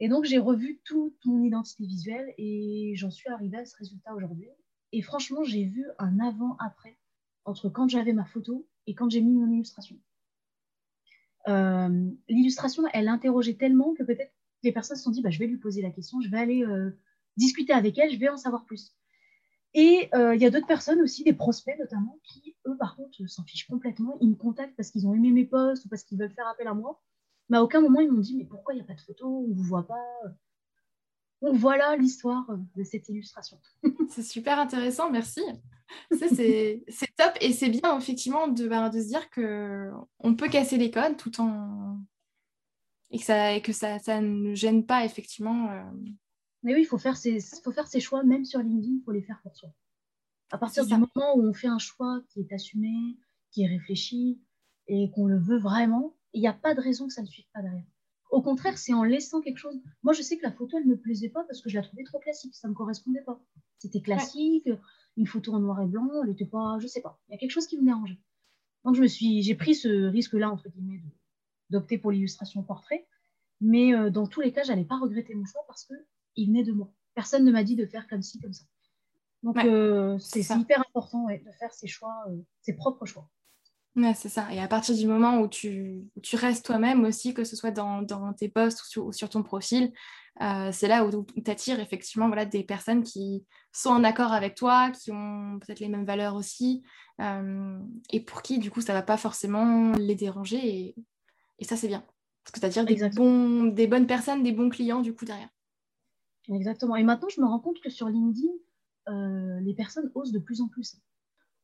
Et 0.00 0.08
donc, 0.08 0.24
j'ai 0.24 0.38
revu 0.38 0.80
toute 0.82 1.22
mon 1.26 1.42
identité 1.42 1.84
visuelle 1.84 2.32
et 2.38 2.94
j'en 2.96 3.10
suis 3.10 3.28
arrivée 3.28 3.58
à 3.58 3.66
ce 3.66 3.76
résultat 3.76 4.14
aujourd'hui. 4.14 4.48
Et 4.96 5.02
franchement, 5.02 5.44
j'ai 5.44 5.64
vu 5.64 5.84
un 5.98 6.18
avant-après 6.20 6.96
entre 7.44 7.68
quand 7.68 7.86
j'avais 7.86 8.14
ma 8.14 8.24
photo 8.24 8.66
et 8.86 8.94
quand 8.94 9.10
j'ai 9.10 9.20
mis 9.20 9.34
mon 9.34 9.52
illustration. 9.52 9.98
Euh, 11.48 12.10
l'illustration, 12.30 12.84
elle 12.94 13.08
interrogeait 13.08 13.56
tellement 13.56 13.92
que 13.92 14.04
peut-être 14.04 14.32
les 14.62 14.72
personnes 14.72 14.96
se 14.96 15.02
sont 15.02 15.10
dit, 15.10 15.20
bah, 15.20 15.28
je 15.28 15.38
vais 15.38 15.48
lui 15.48 15.58
poser 15.58 15.82
la 15.82 15.90
question, 15.90 16.22
je 16.22 16.30
vais 16.30 16.38
aller 16.38 16.64
euh, 16.64 16.98
discuter 17.36 17.74
avec 17.74 17.98
elle, 17.98 18.10
je 18.10 18.18
vais 18.18 18.30
en 18.30 18.38
savoir 18.38 18.64
plus. 18.64 18.96
Et 19.74 20.08
euh, 20.14 20.34
il 20.34 20.40
y 20.40 20.46
a 20.46 20.50
d'autres 20.50 20.66
personnes 20.66 21.02
aussi, 21.02 21.24
des 21.24 21.34
prospects 21.34 21.78
notamment, 21.78 22.18
qui, 22.24 22.56
eux, 22.66 22.78
par 22.78 22.96
contre, 22.96 23.22
s'en 23.26 23.44
fichent 23.44 23.66
complètement. 23.66 24.16
Ils 24.22 24.30
me 24.30 24.34
contactent 24.34 24.76
parce 24.76 24.90
qu'ils 24.90 25.06
ont 25.06 25.12
aimé 25.12 25.30
mes 25.30 25.44
posts 25.44 25.84
ou 25.84 25.90
parce 25.90 26.04
qu'ils 26.04 26.18
veulent 26.18 26.32
faire 26.32 26.48
appel 26.48 26.68
à 26.68 26.72
moi. 26.72 27.02
Mais 27.50 27.58
à 27.58 27.62
aucun 27.62 27.82
moment, 27.82 28.00
ils 28.00 28.10
m'ont 28.10 28.20
dit, 28.20 28.34
mais 28.34 28.46
pourquoi 28.46 28.72
il 28.72 28.78
n'y 28.78 28.82
a 28.82 28.86
pas 28.86 28.94
de 28.94 29.00
photo 29.02 29.28
On 29.28 29.48
ne 29.48 29.52
vous 29.52 29.62
voit 29.62 29.86
pas 29.86 30.22
Donc 31.46 31.58
voilà 31.58 31.96
l'histoire 31.96 32.44
de 32.74 32.82
cette 32.82 33.08
illustration. 33.08 33.60
c'est 34.10 34.24
super 34.24 34.58
intéressant, 34.58 35.12
merci. 35.12 35.40
c'est 36.10 36.82
top 37.16 37.32
et 37.40 37.52
c'est 37.52 37.68
bien 37.68 37.96
effectivement 37.96 38.48
de, 38.48 38.66
bah, 38.66 38.88
de 38.88 39.00
se 39.00 39.06
dire 39.06 39.30
qu'on 39.30 40.34
peut 40.34 40.48
casser 40.48 40.76
les 40.76 40.90
codes 40.90 41.16
tout 41.16 41.40
en... 41.40 42.00
Et 43.12 43.18
que 43.18 43.24
ça, 43.24 43.60
que 43.60 43.72
ça, 43.72 44.00
ça 44.00 44.20
ne 44.20 44.56
gêne 44.56 44.84
pas 44.84 45.04
effectivement. 45.04 45.70
Euh. 45.70 45.84
Mais 46.64 46.74
oui, 46.74 46.80
il 46.80 46.86
faut 46.86 46.98
faire, 46.98 47.16
ses, 47.16 47.38
faut 47.62 47.70
faire 47.70 47.86
ses 47.86 48.00
choix, 48.00 48.24
même 48.24 48.44
sur 48.44 48.58
LinkedIn, 48.58 48.96
il 48.98 49.02
faut 49.04 49.12
les 49.12 49.22
faire 49.22 49.40
pour 49.44 49.54
soi. 49.54 49.72
À 50.50 50.58
partir 50.58 50.84
du 50.84 50.94
moment 50.94 51.36
où 51.36 51.48
on 51.48 51.52
fait 51.52 51.68
un 51.68 51.78
choix 51.78 52.20
qui 52.28 52.40
est 52.40 52.52
assumé, 52.52 53.16
qui 53.52 53.62
est 53.62 53.68
réfléchi 53.68 54.40
et 54.88 55.12
qu'on 55.12 55.26
le 55.26 55.38
veut 55.38 55.60
vraiment, 55.60 56.16
il 56.32 56.40
n'y 56.40 56.48
a 56.48 56.52
pas 56.52 56.74
de 56.74 56.80
raison 56.80 57.06
que 57.06 57.12
ça 57.12 57.22
ne 57.22 57.28
suive 57.28 57.46
pas 57.54 57.62
derrière. 57.62 57.84
Au 58.30 58.42
contraire, 58.42 58.76
c'est 58.76 58.92
en 58.92 59.04
laissant 59.04 59.40
quelque 59.40 59.58
chose. 59.58 59.80
Moi, 60.02 60.12
je 60.12 60.22
sais 60.22 60.36
que 60.36 60.42
la 60.42 60.52
photo, 60.52 60.76
elle 60.78 60.84
ne 60.84 60.90
me 60.90 60.96
plaisait 60.96 61.28
pas 61.28 61.44
parce 61.44 61.60
que 61.60 61.68
je 61.68 61.76
la 61.76 61.82
trouvais 61.82 62.04
trop 62.04 62.18
classique. 62.18 62.54
Ça 62.54 62.68
ne 62.68 62.72
me 62.72 62.76
correspondait 62.76 63.22
pas. 63.22 63.40
C'était 63.78 64.00
classique, 64.00 64.68
une 65.16 65.26
photo 65.26 65.54
en 65.54 65.60
noir 65.60 65.80
et 65.82 65.86
blanc, 65.86 66.08
elle 66.22 66.30
n'était 66.30 66.46
pas. 66.46 66.78
Je 66.80 66.86
sais 66.86 67.00
pas. 67.00 67.20
Il 67.28 67.32
y 67.32 67.34
a 67.34 67.38
quelque 67.38 67.52
chose 67.52 67.66
qui 67.66 67.78
me 67.78 67.84
dérangeait. 67.84 68.18
Donc, 68.84 68.94
je 68.94 69.02
me 69.02 69.06
suis, 69.06 69.42
j'ai 69.42 69.54
pris 69.54 69.74
ce 69.74 70.06
risque-là, 70.06 70.50
entre 70.50 70.68
guillemets, 70.68 71.02
d'opter 71.70 71.98
pour 71.98 72.10
l'illustration 72.10 72.62
portrait. 72.62 73.06
Mais 73.60 73.94
euh, 73.94 74.10
dans 74.10 74.26
tous 74.26 74.40
les 74.40 74.52
cas, 74.52 74.62
je 74.62 74.70
n'allais 74.70 74.84
pas 74.84 74.98
regretter 74.98 75.34
mon 75.34 75.44
choix 75.44 75.62
parce 75.66 75.84
qu'il 75.84 76.48
venait 76.48 76.64
de 76.64 76.72
moi. 76.72 76.92
Personne 77.14 77.44
ne 77.44 77.52
m'a 77.52 77.64
dit 77.64 77.76
de 77.76 77.86
faire 77.86 78.06
comme 78.08 78.22
ci, 78.22 78.38
comme 78.40 78.52
ça. 78.52 78.64
Donc, 79.42 79.56
euh, 79.58 80.18
c'est 80.18 80.40
hyper 80.40 80.80
important 80.80 81.26
de 81.28 81.52
faire 81.58 81.72
ses 81.72 81.86
choix, 81.86 82.24
euh, 82.28 82.36
ses 82.62 82.74
propres 82.74 83.06
choix. 83.06 83.30
Ouais, 83.96 84.12
c'est 84.14 84.28
ça. 84.28 84.52
Et 84.52 84.60
à 84.60 84.68
partir 84.68 84.94
du 84.94 85.06
moment 85.06 85.40
où 85.40 85.48
tu, 85.48 86.04
tu 86.22 86.36
restes 86.36 86.66
toi-même 86.66 87.04
aussi, 87.04 87.32
que 87.32 87.44
ce 87.44 87.56
soit 87.56 87.70
dans, 87.70 88.02
dans 88.02 88.34
tes 88.34 88.50
posts 88.50 88.96
ou 88.98 89.10
sur, 89.10 89.28
ton 89.30 89.42
profil, 89.42 89.90
euh, 90.42 90.70
c'est 90.70 90.86
là 90.86 91.06
où, 91.06 91.24
tu 91.24 91.50
attires 91.50 91.80
effectivement 91.80 92.26
voilà, 92.26 92.44
des 92.44 92.62
personnes 92.62 93.02
qui 93.02 93.46
sont 93.72 93.88
en 93.88 94.04
accord 94.04 94.34
avec 94.34 94.54
toi, 94.54 94.90
qui 94.90 95.12
ont 95.12 95.58
peut-être 95.60 95.80
les 95.80 95.88
mêmes 95.88 96.04
valeurs 96.04 96.34
aussi, 96.34 96.82
euh, 97.22 97.78
et 98.10 98.20
pour 98.20 98.42
qui, 98.42 98.58
du 98.58 98.70
coup, 98.70 98.82
ça 98.82 98.92
ne 98.92 98.98
va 98.98 99.02
pas 99.02 99.16
forcément 99.16 99.92
les 99.92 100.14
déranger. 100.14 100.58
Et, 100.58 100.94
et 101.58 101.64
ça, 101.64 101.76
c'est 101.76 101.88
bien. 101.88 102.04
Parce 102.44 102.52
que 102.52 102.60
tu 102.60 102.66
attires 102.66 102.84
des, 102.84 103.08
bons, 103.16 103.64
des 103.64 103.86
bonnes 103.86 104.06
personnes, 104.06 104.42
des 104.42 104.52
bons 104.52 104.68
clients, 104.68 105.00
du 105.00 105.14
coup, 105.14 105.24
derrière. 105.24 105.48
Exactement. 106.52 106.96
Et 106.96 107.02
maintenant, 107.02 107.28
je 107.30 107.40
me 107.40 107.46
rends 107.46 107.60
compte 107.60 107.80
que 107.80 107.88
sur 107.88 108.10
LinkedIn, 108.10 108.52
euh, 109.08 109.58
les 109.60 109.74
personnes 109.74 110.10
osent 110.14 110.32
de 110.32 110.38
plus 110.38 110.60
en 110.60 110.68
plus 110.68 110.96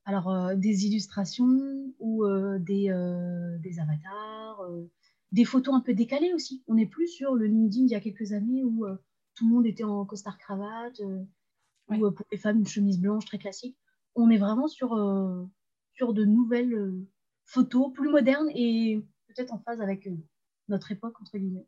alors 0.05 0.29
euh, 0.31 0.55
des 0.55 0.87
illustrations 0.87 1.93
ou 1.99 2.25
euh, 2.25 2.59
des, 2.59 2.91
euh, 2.91 3.59
des, 3.59 3.79
avatars, 3.79 4.69
des 5.31 5.45
photos 5.45 5.75
un 5.75 5.81
peu 5.81 5.95
décalées 5.95 6.33
aussi. 6.35 6.63
On 6.67 6.75
n'est 6.75 6.87
plus 6.87 7.09
sur 7.09 7.35
le 7.35 7.47
LinkedIn 7.47 7.85
d'il 7.85 7.93
y 7.93 7.95
a 7.95 8.01
quelques 8.01 8.33
années 8.33 8.65
où 8.65 8.87
tout 9.35 9.49
le 9.49 9.55
monde 9.55 9.67
était 9.67 9.85
en 9.85 10.05
costard 10.05 10.39
cravate 10.39 11.01
ou 11.89 11.99
pour 11.99 12.27
les 12.31 12.39
femmes 12.39 12.59
une 12.59 12.67
chemise 12.67 13.01
blanche 13.01 13.25
très 13.27 13.39
classique. 13.39 13.77
On 14.15 14.31
est 14.31 14.39
vraiment 14.39 14.69
sur, 14.69 14.91
sur 15.95 16.13
de 16.13 16.25
nouvelles 16.25 16.95
photos 17.45 17.93
plus 17.93 18.11
modernes 18.11 18.51
et 18.55 19.03
peut-être 19.29 19.53
en 19.53 19.59
phase 19.59 19.81
avec 19.81 20.09
notre 20.69 20.93
époque 20.93 21.21
entre 21.21 21.39
guillemets. 21.39 21.67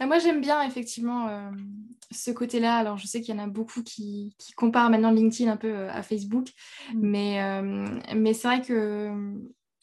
Oui, 0.00 0.06
moi, 0.06 0.18
j'aime 0.18 0.40
bien 0.40 0.62
effectivement 0.62 1.28
euh, 1.28 1.50
ce 2.10 2.30
côté-là. 2.30 2.76
Alors, 2.76 2.98
je 2.98 3.06
sais 3.06 3.20
qu'il 3.20 3.34
y 3.34 3.38
en 3.38 3.42
a 3.42 3.46
beaucoup 3.46 3.82
qui, 3.82 4.36
comparent 4.56 4.90
maintenant 4.90 5.10
LinkedIn 5.10 5.50
un 5.50 5.56
peu 5.56 5.68
euh, 5.68 5.90
à 5.90 6.02
Facebook, 6.02 6.50
mm. 6.92 6.98
mais, 7.00 7.42
euh, 7.42 8.00
mais 8.14 8.34
c'est 8.34 8.48
vrai 8.48 8.62
que 8.62 9.12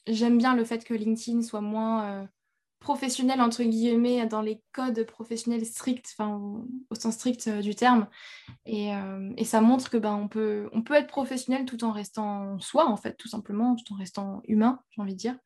j'aime 0.08 0.38
bien 0.38 0.56
le 0.56 0.66
fait 0.66 0.84
que 0.84 0.94
LinkedIn 0.94 1.42
soit 1.42 1.62
moins 1.62 2.28
professionnel, 2.80 3.40
entre 3.42 3.62
guillemets, 3.62 4.26
dans 4.26 4.42
les 4.42 4.64
codes 4.72 5.06
professionnels 5.06 5.68
stricts, 5.68 6.16
enfin, 6.18 6.36
au, 6.90 6.96
sens 6.96 7.14
strict 7.14 7.48
du 7.48 7.76
terme. 7.76 8.08
Et, 8.66 8.90
et, 9.38 9.46
ça 9.46 9.62
montre 9.62 9.92
que 9.92 9.98
ben, 9.98 10.16
on, 10.16 10.28
peut, 10.28 10.68
on 10.74 10.82
peut 10.82 10.96
être 10.96 11.06
professionnel 11.06 11.66
tout 11.66 11.84
en 11.84 11.92
restant 11.92 12.60
soi, 12.60 12.88
en 12.88 12.98
fait, 12.98 13.14
tout 13.18 13.28
simplement, 13.28 13.76
tout 13.76 13.94
en 13.94 13.98
restant 13.98 14.42
humain, 14.48 14.80
j'ai 14.90 15.02
envie 15.04 15.14
de 15.14 15.20
dire. 15.20 15.38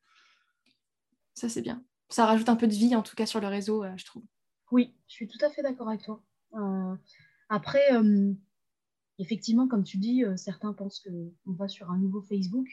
Ça, 1.34 1.50
c'est 1.50 1.60
bien. 1.60 1.84
Ça 2.08 2.24
rajoute 2.24 2.48
un 2.48 2.56
peu 2.56 2.66
de 2.66 2.72
vie, 2.72 2.96
en 2.96 3.02
tout 3.02 3.14
cas, 3.14 3.26
sur 3.26 3.40
le 3.40 3.48
réseau, 3.48 3.84
je 3.96 4.04
trouve. 4.06 4.22
Oui, 4.72 4.92
je 5.06 5.14
suis 5.14 5.28
tout 5.28 5.38
à 5.44 5.50
fait 5.50 5.62
d'accord 5.62 5.88
avec 5.88 6.02
toi. 6.02 6.22
Euh, 6.54 6.94
après, 7.48 7.94
euh, 7.94 8.32
effectivement, 9.18 9.68
comme 9.68 9.84
tu 9.84 9.98
dis, 9.98 10.24
euh, 10.24 10.36
certains 10.36 10.72
pensent 10.72 11.00
qu'on 11.00 11.52
va 11.52 11.68
sur 11.68 11.90
un 11.90 11.98
nouveau 11.98 12.20
Facebook. 12.20 12.68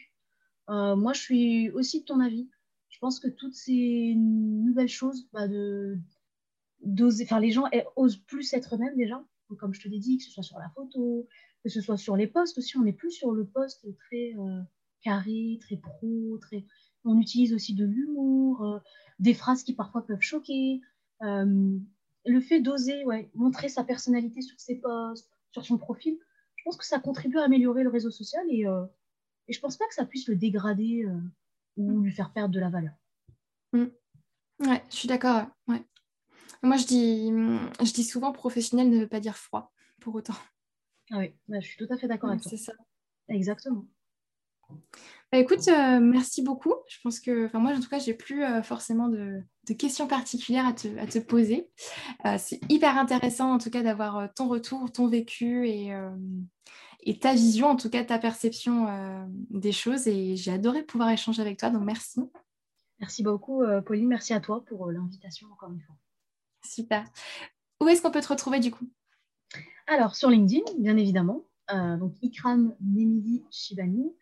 moi, 0.68 1.12
je 1.12 1.20
suis 1.20 1.70
aussi 1.70 2.00
de 2.00 2.04
ton 2.04 2.20
avis. 2.20 2.48
Je 2.88 2.98
pense 2.98 3.20
que 3.20 3.28
toutes 3.28 3.54
ces 3.54 4.14
nouvelles 4.16 4.88
choses, 4.88 5.28
bah, 5.32 5.48
de, 5.48 5.98
les 6.80 7.50
gens 7.50 7.64
osent 7.96 8.16
plus 8.16 8.52
être 8.54 8.74
eux-mêmes 8.74 8.96
déjà. 8.96 9.22
comme 9.58 9.74
je 9.74 9.80
te 9.80 9.88
l'ai 9.88 9.98
dit, 9.98 10.18
que 10.18 10.24
ce 10.24 10.30
soit 10.30 10.42
sur 10.42 10.58
la 10.58 10.70
photo, 10.70 11.28
que 11.62 11.68
ce 11.68 11.80
soit 11.80 11.96
sur 11.96 12.16
les 12.16 12.26
posts 12.26 12.58
aussi, 12.58 12.76
on 12.76 12.82
n'est 12.82 12.92
plus 12.92 13.10
sur 13.10 13.32
le 13.32 13.46
post 13.46 13.86
très 13.98 14.34
carré, 15.02 15.58
très 15.60 15.76
pro, 15.76 16.38
très... 16.40 16.64
on 17.04 17.20
utilise 17.20 17.52
aussi 17.52 17.74
de 17.74 17.84
l'humour, 17.84 18.80
des 19.18 19.34
phrases 19.34 19.62
qui 19.62 19.74
parfois 19.74 20.06
peuvent 20.06 20.20
choquer. 20.20 20.80
Euh, 21.22 21.78
le 22.26 22.40
fait 22.40 22.60
d'oser 22.60 23.04
ouais, 23.04 23.30
montrer 23.34 23.68
sa 23.68 23.84
personnalité 23.84 24.42
sur 24.42 24.58
ses 24.58 24.76
posts, 24.76 25.30
sur 25.52 25.64
son 25.64 25.78
profil, 25.78 26.18
je 26.56 26.64
pense 26.64 26.76
que 26.76 26.86
ça 26.86 26.98
contribue 26.98 27.38
à 27.38 27.44
améliorer 27.44 27.82
le 27.82 27.90
réseau 27.90 28.10
social 28.10 28.44
et, 28.50 28.66
euh, 28.66 28.84
et 29.48 29.52
je 29.52 29.60
pense 29.60 29.76
pas 29.76 29.86
que 29.86 29.94
ça 29.94 30.06
puisse 30.06 30.26
le 30.28 30.36
dégrader 30.36 31.04
euh, 31.04 31.20
ou 31.76 32.00
lui 32.00 32.12
faire 32.12 32.32
perdre 32.32 32.54
de 32.54 32.60
la 32.60 32.70
valeur. 32.70 32.94
Mm. 33.72 33.84
Ouais, 34.60 34.82
je 34.88 34.96
suis 34.96 35.08
d'accord. 35.08 35.46
Ouais. 35.68 35.82
Moi, 36.62 36.76
je 36.76 36.86
dis, 36.86 37.28
je 37.28 37.92
dis 37.92 38.04
souvent 38.04 38.32
professionnel 38.32 38.88
ne 38.88 39.00
veut 39.00 39.08
pas 39.08 39.20
dire 39.20 39.36
froid, 39.36 39.72
pour 40.00 40.14
autant. 40.14 40.36
Ah 41.10 41.18
oui, 41.18 41.34
je 41.48 41.60
suis 41.60 41.76
tout 41.76 41.92
à 41.92 41.98
fait 41.98 42.08
d'accord 42.08 42.30
avec 42.30 42.42
toi. 42.42 42.50
C'est 42.50 42.56
ça. 42.56 42.72
Exactement. 43.28 43.84
Bah, 45.34 45.40
écoute, 45.40 45.66
euh, 45.66 45.98
merci 45.98 46.42
beaucoup. 46.42 46.74
Je 46.86 46.98
pense 47.02 47.18
que, 47.18 47.46
enfin 47.46 47.58
moi 47.58 47.72
en 47.72 47.80
tout 47.80 47.88
cas, 47.88 47.98
j'ai 47.98 48.14
plus 48.14 48.44
euh, 48.44 48.62
forcément 48.62 49.08
de, 49.08 49.42
questions 49.76 50.06
particulières 50.06 50.64
à 50.64 50.72
te, 50.72 51.18
poser. 51.18 51.68
Euh, 52.24 52.36
c'est 52.38 52.60
hyper 52.68 52.96
intéressant 52.96 53.52
en 53.52 53.58
tout 53.58 53.68
cas 53.68 53.82
d'avoir 53.82 54.32
ton 54.34 54.46
retour, 54.46 54.92
ton 54.92 55.08
vécu 55.08 55.68
et, 55.68 55.90
et, 57.00 57.18
ta 57.18 57.34
vision, 57.34 57.66
en 57.66 57.74
tout 57.74 57.90
cas 57.90 58.04
ta 58.04 58.20
perception 58.20 58.86
des 59.50 59.72
choses. 59.72 60.06
Et 60.06 60.36
j'ai 60.36 60.52
adoré 60.52 60.84
pouvoir 60.84 61.10
échanger 61.10 61.42
avec 61.42 61.58
toi, 61.58 61.70
donc 61.70 61.82
merci. 61.82 62.20
Merci 63.00 63.24
beaucoup, 63.24 63.64
Pauline. 63.84 64.06
Merci 64.06 64.34
à 64.34 64.40
toi 64.40 64.64
pour 64.64 64.88
l'invitation 64.92 65.48
encore 65.50 65.72
une 65.72 65.80
fois. 65.80 65.96
Super. 66.64 67.04
Où 67.80 67.88
est-ce 67.88 68.02
qu'on 68.02 68.12
peut 68.12 68.20
te 68.20 68.28
retrouver 68.28 68.60
du 68.60 68.70
coup? 68.70 68.88
Alors 69.88 70.14
sur 70.14 70.30
LinkedIn, 70.30 70.62
bien 70.78 70.96
évidemment. 70.96 71.42
donc 71.72 72.12
Ikram 72.22 72.76
Nemili 72.80 73.42
Shibani. 73.50 74.14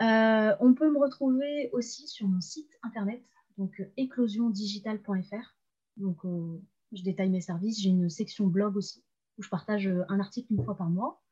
Euh, 0.00 0.56
on 0.60 0.74
peut 0.74 0.90
me 0.90 0.98
retrouver 0.98 1.70
aussi 1.72 2.08
sur 2.08 2.26
mon 2.26 2.40
site 2.40 2.70
internet, 2.82 3.22
donc 3.58 3.78
euh, 3.80 3.92
éclosiondigital.fr. 3.96 5.56
Donc, 5.96 6.24
euh, 6.24 6.60
je 6.92 7.02
détaille 7.02 7.30
mes 7.30 7.40
services. 7.40 7.80
J'ai 7.80 7.90
une 7.90 8.08
section 8.08 8.46
blog 8.46 8.76
aussi 8.76 9.04
où 9.38 9.42
je 9.42 9.48
partage 9.48 9.88
un 10.08 10.20
article 10.20 10.52
une 10.52 10.64
fois 10.64 10.76
par 10.76 10.90
mois. 10.90 11.22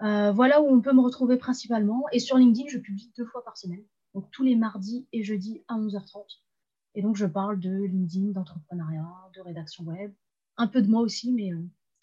voilà 0.00 0.62
où 0.62 0.68
on 0.68 0.80
peut 0.80 0.92
me 0.92 1.00
retrouver 1.00 1.36
principalement. 1.36 2.04
Et 2.12 2.18
sur 2.18 2.36
LinkedIn, 2.36 2.68
je 2.68 2.78
publie 2.78 3.12
deux 3.16 3.26
fois 3.26 3.44
par 3.44 3.56
semaine, 3.56 3.84
donc 4.14 4.30
tous 4.30 4.42
les 4.42 4.56
mardis 4.56 5.08
et 5.12 5.22
jeudis 5.22 5.64
à 5.68 5.76
11h30. 5.76 6.24
Et 6.94 7.02
donc, 7.02 7.16
je 7.16 7.26
parle 7.26 7.58
de 7.58 7.84
LinkedIn, 7.84 8.30
d'entrepreneuriat, 8.30 9.08
de 9.34 9.40
rédaction 9.40 9.84
web, 9.84 10.12
un 10.56 10.66
peu 10.68 10.82
de 10.82 10.88
moi 10.88 11.00
aussi, 11.00 11.32
mais 11.32 11.50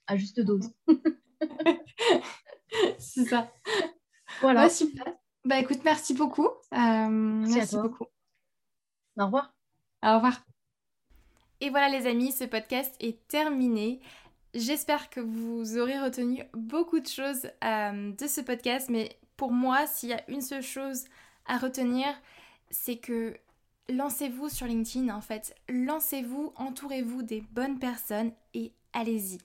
à 0.07 0.17
juste 0.17 0.39
dose. 0.41 0.69
C'est 2.99 3.25
ça. 3.25 3.51
Voilà. 4.41 4.69
super. 4.69 5.05
Bah 5.45 5.59
écoute, 5.59 5.81
merci 5.83 6.13
beaucoup. 6.13 6.47
Euh, 6.73 7.07
merci, 7.09 7.75
beaucoup. 7.75 8.05
Au 9.17 9.25
revoir. 9.25 9.53
Au 10.01 10.15
revoir. 10.15 10.41
Et 11.59 11.69
voilà 11.69 11.89
les 11.89 12.07
amis, 12.07 12.31
ce 12.31 12.45
podcast 12.45 12.95
est 12.99 13.27
terminé. 13.27 13.99
J'espère 14.53 15.09
que 15.09 15.19
vous 15.19 15.77
aurez 15.77 15.99
retenu 15.99 16.43
beaucoup 16.53 16.99
de 16.99 17.07
choses 17.07 17.49
euh, 17.63 18.11
de 18.11 18.27
ce 18.27 18.41
podcast, 18.41 18.89
mais 18.89 19.17
pour 19.35 19.51
moi, 19.51 19.85
s'il 19.87 20.09
y 20.09 20.13
a 20.13 20.29
une 20.29 20.41
seule 20.41 20.61
chose 20.61 21.05
à 21.45 21.57
retenir, 21.57 22.05
c'est 22.69 22.97
que 22.97 23.35
lancez-vous 23.89 24.49
sur 24.49 24.67
LinkedIn 24.67 25.13
en 25.13 25.21
fait. 25.21 25.55
Lancez-vous, 25.69 26.53
entourez-vous 26.55 27.21
des 27.23 27.41
bonnes 27.41 27.79
personnes 27.79 28.31
et 28.53 28.71
allez-y. 28.93 29.39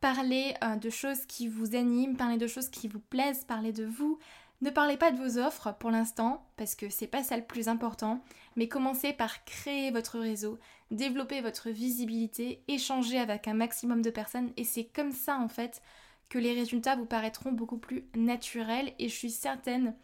Parlez 0.00 0.54
euh, 0.62 0.76
de 0.76 0.90
choses 0.90 1.26
qui 1.26 1.48
vous 1.48 1.74
animent, 1.74 2.16
parlez 2.16 2.36
de 2.36 2.46
choses 2.46 2.68
qui 2.68 2.88
vous 2.88 3.00
plaisent, 3.00 3.44
parlez 3.44 3.72
de 3.72 3.84
vous, 3.84 4.18
ne 4.60 4.70
parlez 4.70 4.96
pas 4.96 5.12
de 5.12 5.18
vos 5.18 5.38
offres 5.38 5.74
pour 5.78 5.90
l'instant, 5.90 6.44
parce 6.56 6.74
que 6.74 6.88
c'est 6.90 7.06
pas 7.06 7.22
ça 7.22 7.36
le 7.36 7.44
plus 7.44 7.68
important, 7.68 8.22
mais 8.56 8.68
commencez 8.68 9.12
par 9.12 9.44
créer 9.44 9.90
votre 9.90 10.18
réseau, 10.18 10.58
développer 10.90 11.40
votre 11.40 11.70
visibilité, 11.70 12.62
échanger 12.66 13.18
avec 13.18 13.46
un 13.46 13.54
maximum 13.54 14.02
de 14.02 14.10
personnes, 14.10 14.52
et 14.56 14.64
c'est 14.64 14.84
comme 14.86 15.12
ça 15.12 15.38
en 15.38 15.48
fait 15.48 15.80
que 16.28 16.38
les 16.38 16.52
résultats 16.52 16.96
vous 16.96 17.06
paraîtront 17.06 17.52
beaucoup 17.52 17.78
plus 17.78 18.04
naturels, 18.16 18.92
et 18.98 19.08
je 19.08 19.14
suis 19.14 19.30
certaine 19.30 19.94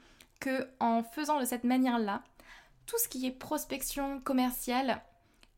que 0.41 0.69
en 0.79 1.03
faisant 1.03 1.41
de 1.41 1.45
cette 1.45 1.65
manière-là, 1.65 2.23
tout 2.87 2.99
ce 2.99 3.09
qui 3.09 3.27
est 3.27 3.31
prospection 3.31 4.21
commerciale 4.21 5.03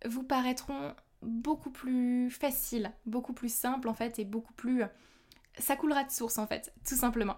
vous 0.05 0.23
paraîtront 0.23 0.95
beaucoup 1.23 1.71
plus 1.71 2.31
faciles, 2.31 2.93
beaucoup 3.05 3.33
plus 3.33 3.53
simples 3.53 3.89
en 3.89 3.95
fait 3.95 4.19
et 4.19 4.25
beaucoup 4.25 4.53
plus... 4.53 4.85
Ça 5.59 5.75
coulera 5.75 6.05
de 6.05 6.11
source 6.11 6.39
en 6.39 6.47
fait, 6.47 6.73
tout 6.87 6.95
simplement. 6.95 7.37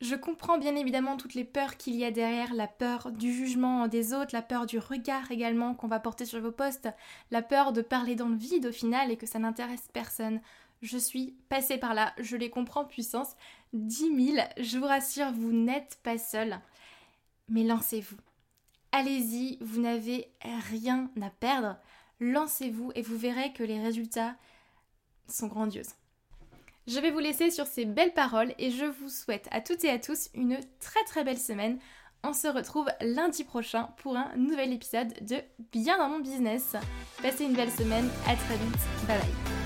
Je 0.00 0.16
comprends 0.16 0.58
bien 0.58 0.76
évidemment 0.76 1.16
toutes 1.16 1.34
les 1.34 1.44
peurs 1.44 1.76
qu'il 1.76 1.94
y 1.94 2.04
a 2.04 2.10
derrière, 2.10 2.52
la 2.52 2.66
peur 2.66 3.10
du 3.12 3.32
jugement 3.32 3.88
des 3.88 4.12
autres, 4.12 4.34
la 4.34 4.42
peur 4.42 4.66
du 4.66 4.78
regard 4.78 5.30
également 5.30 5.74
qu'on 5.74 5.88
va 5.88 6.00
porter 6.00 6.26
sur 6.26 6.40
vos 6.40 6.52
postes, 6.52 6.88
la 7.30 7.42
peur 7.42 7.72
de 7.72 7.80
parler 7.80 8.14
dans 8.14 8.28
le 8.28 8.36
vide 8.36 8.66
au 8.66 8.72
final 8.72 9.10
et 9.10 9.16
que 9.16 9.26
ça 9.26 9.38
n'intéresse 9.38 9.88
personne. 9.92 10.40
Je 10.82 10.98
suis 10.98 11.36
passée 11.48 11.78
par 11.78 11.94
là, 11.94 12.12
je 12.18 12.36
les 12.36 12.50
comprends 12.50 12.84
puissance. 12.84 13.34
10 13.72 14.34
000, 14.34 14.46
je 14.58 14.78
vous 14.78 14.84
rassure, 14.86 15.32
vous 15.32 15.52
n'êtes 15.52 15.98
pas 16.02 16.18
seul. 16.18 16.60
Mais 17.48 17.62
lancez-vous. 17.62 18.16
Allez-y, 18.92 19.58
vous 19.60 19.80
n'avez 19.80 20.28
rien 20.70 21.10
à 21.22 21.30
perdre. 21.30 21.78
Lancez-vous 22.20 22.92
et 22.94 23.02
vous 23.02 23.16
verrez 23.16 23.52
que 23.52 23.64
les 23.64 23.80
résultats 23.80 24.36
sont 25.28 25.46
grandioses. 25.46 25.94
Je 26.86 27.00
vais 27.00 27.10
vous 27.10 27.18
laisser 27.18 27.50
sur 27.50 27.66
ces 27.66 27.86
belles 27.86 28.12
paroles 28.12 28.52
et 28.58 28.70
je 28.70 28.84
vous 28.84 29.08
souhaite 29.08 29.48
à 29.50 29.62
toutes 29.62 29.84
et 29.84 29.90
à 29.90 29.98
tous 29.98 30.28
une 30.34 30.58
très 30.80 31.02
très 31.04 31.24
belle 31.24 31.38
semaine. 31.38 31.78
On 32.22 32.34
se 32.34 32.46
retrouve 32.46 32.88
lundi 33.00 33.44
prochain 33.44 33.88
pour 33.98 34.16
un 34.16 34.34
nouvel 34.36 34.72
épisode 34.72 35.14
de 35.22 35.36
Bien 35.72 35.96
dans 35.98 36.08
mon 36.08 36.20
business. 36.20 36.76
Passez 37.22 37.44
une 37.44 37.54
belle 37.54 37.70
semaine, 37.70 38.08
à 38.26 38.34
très 38.36 38.56
vite, 38.56 39.06
bye 39.06 39.18
bye. 39.18 39.63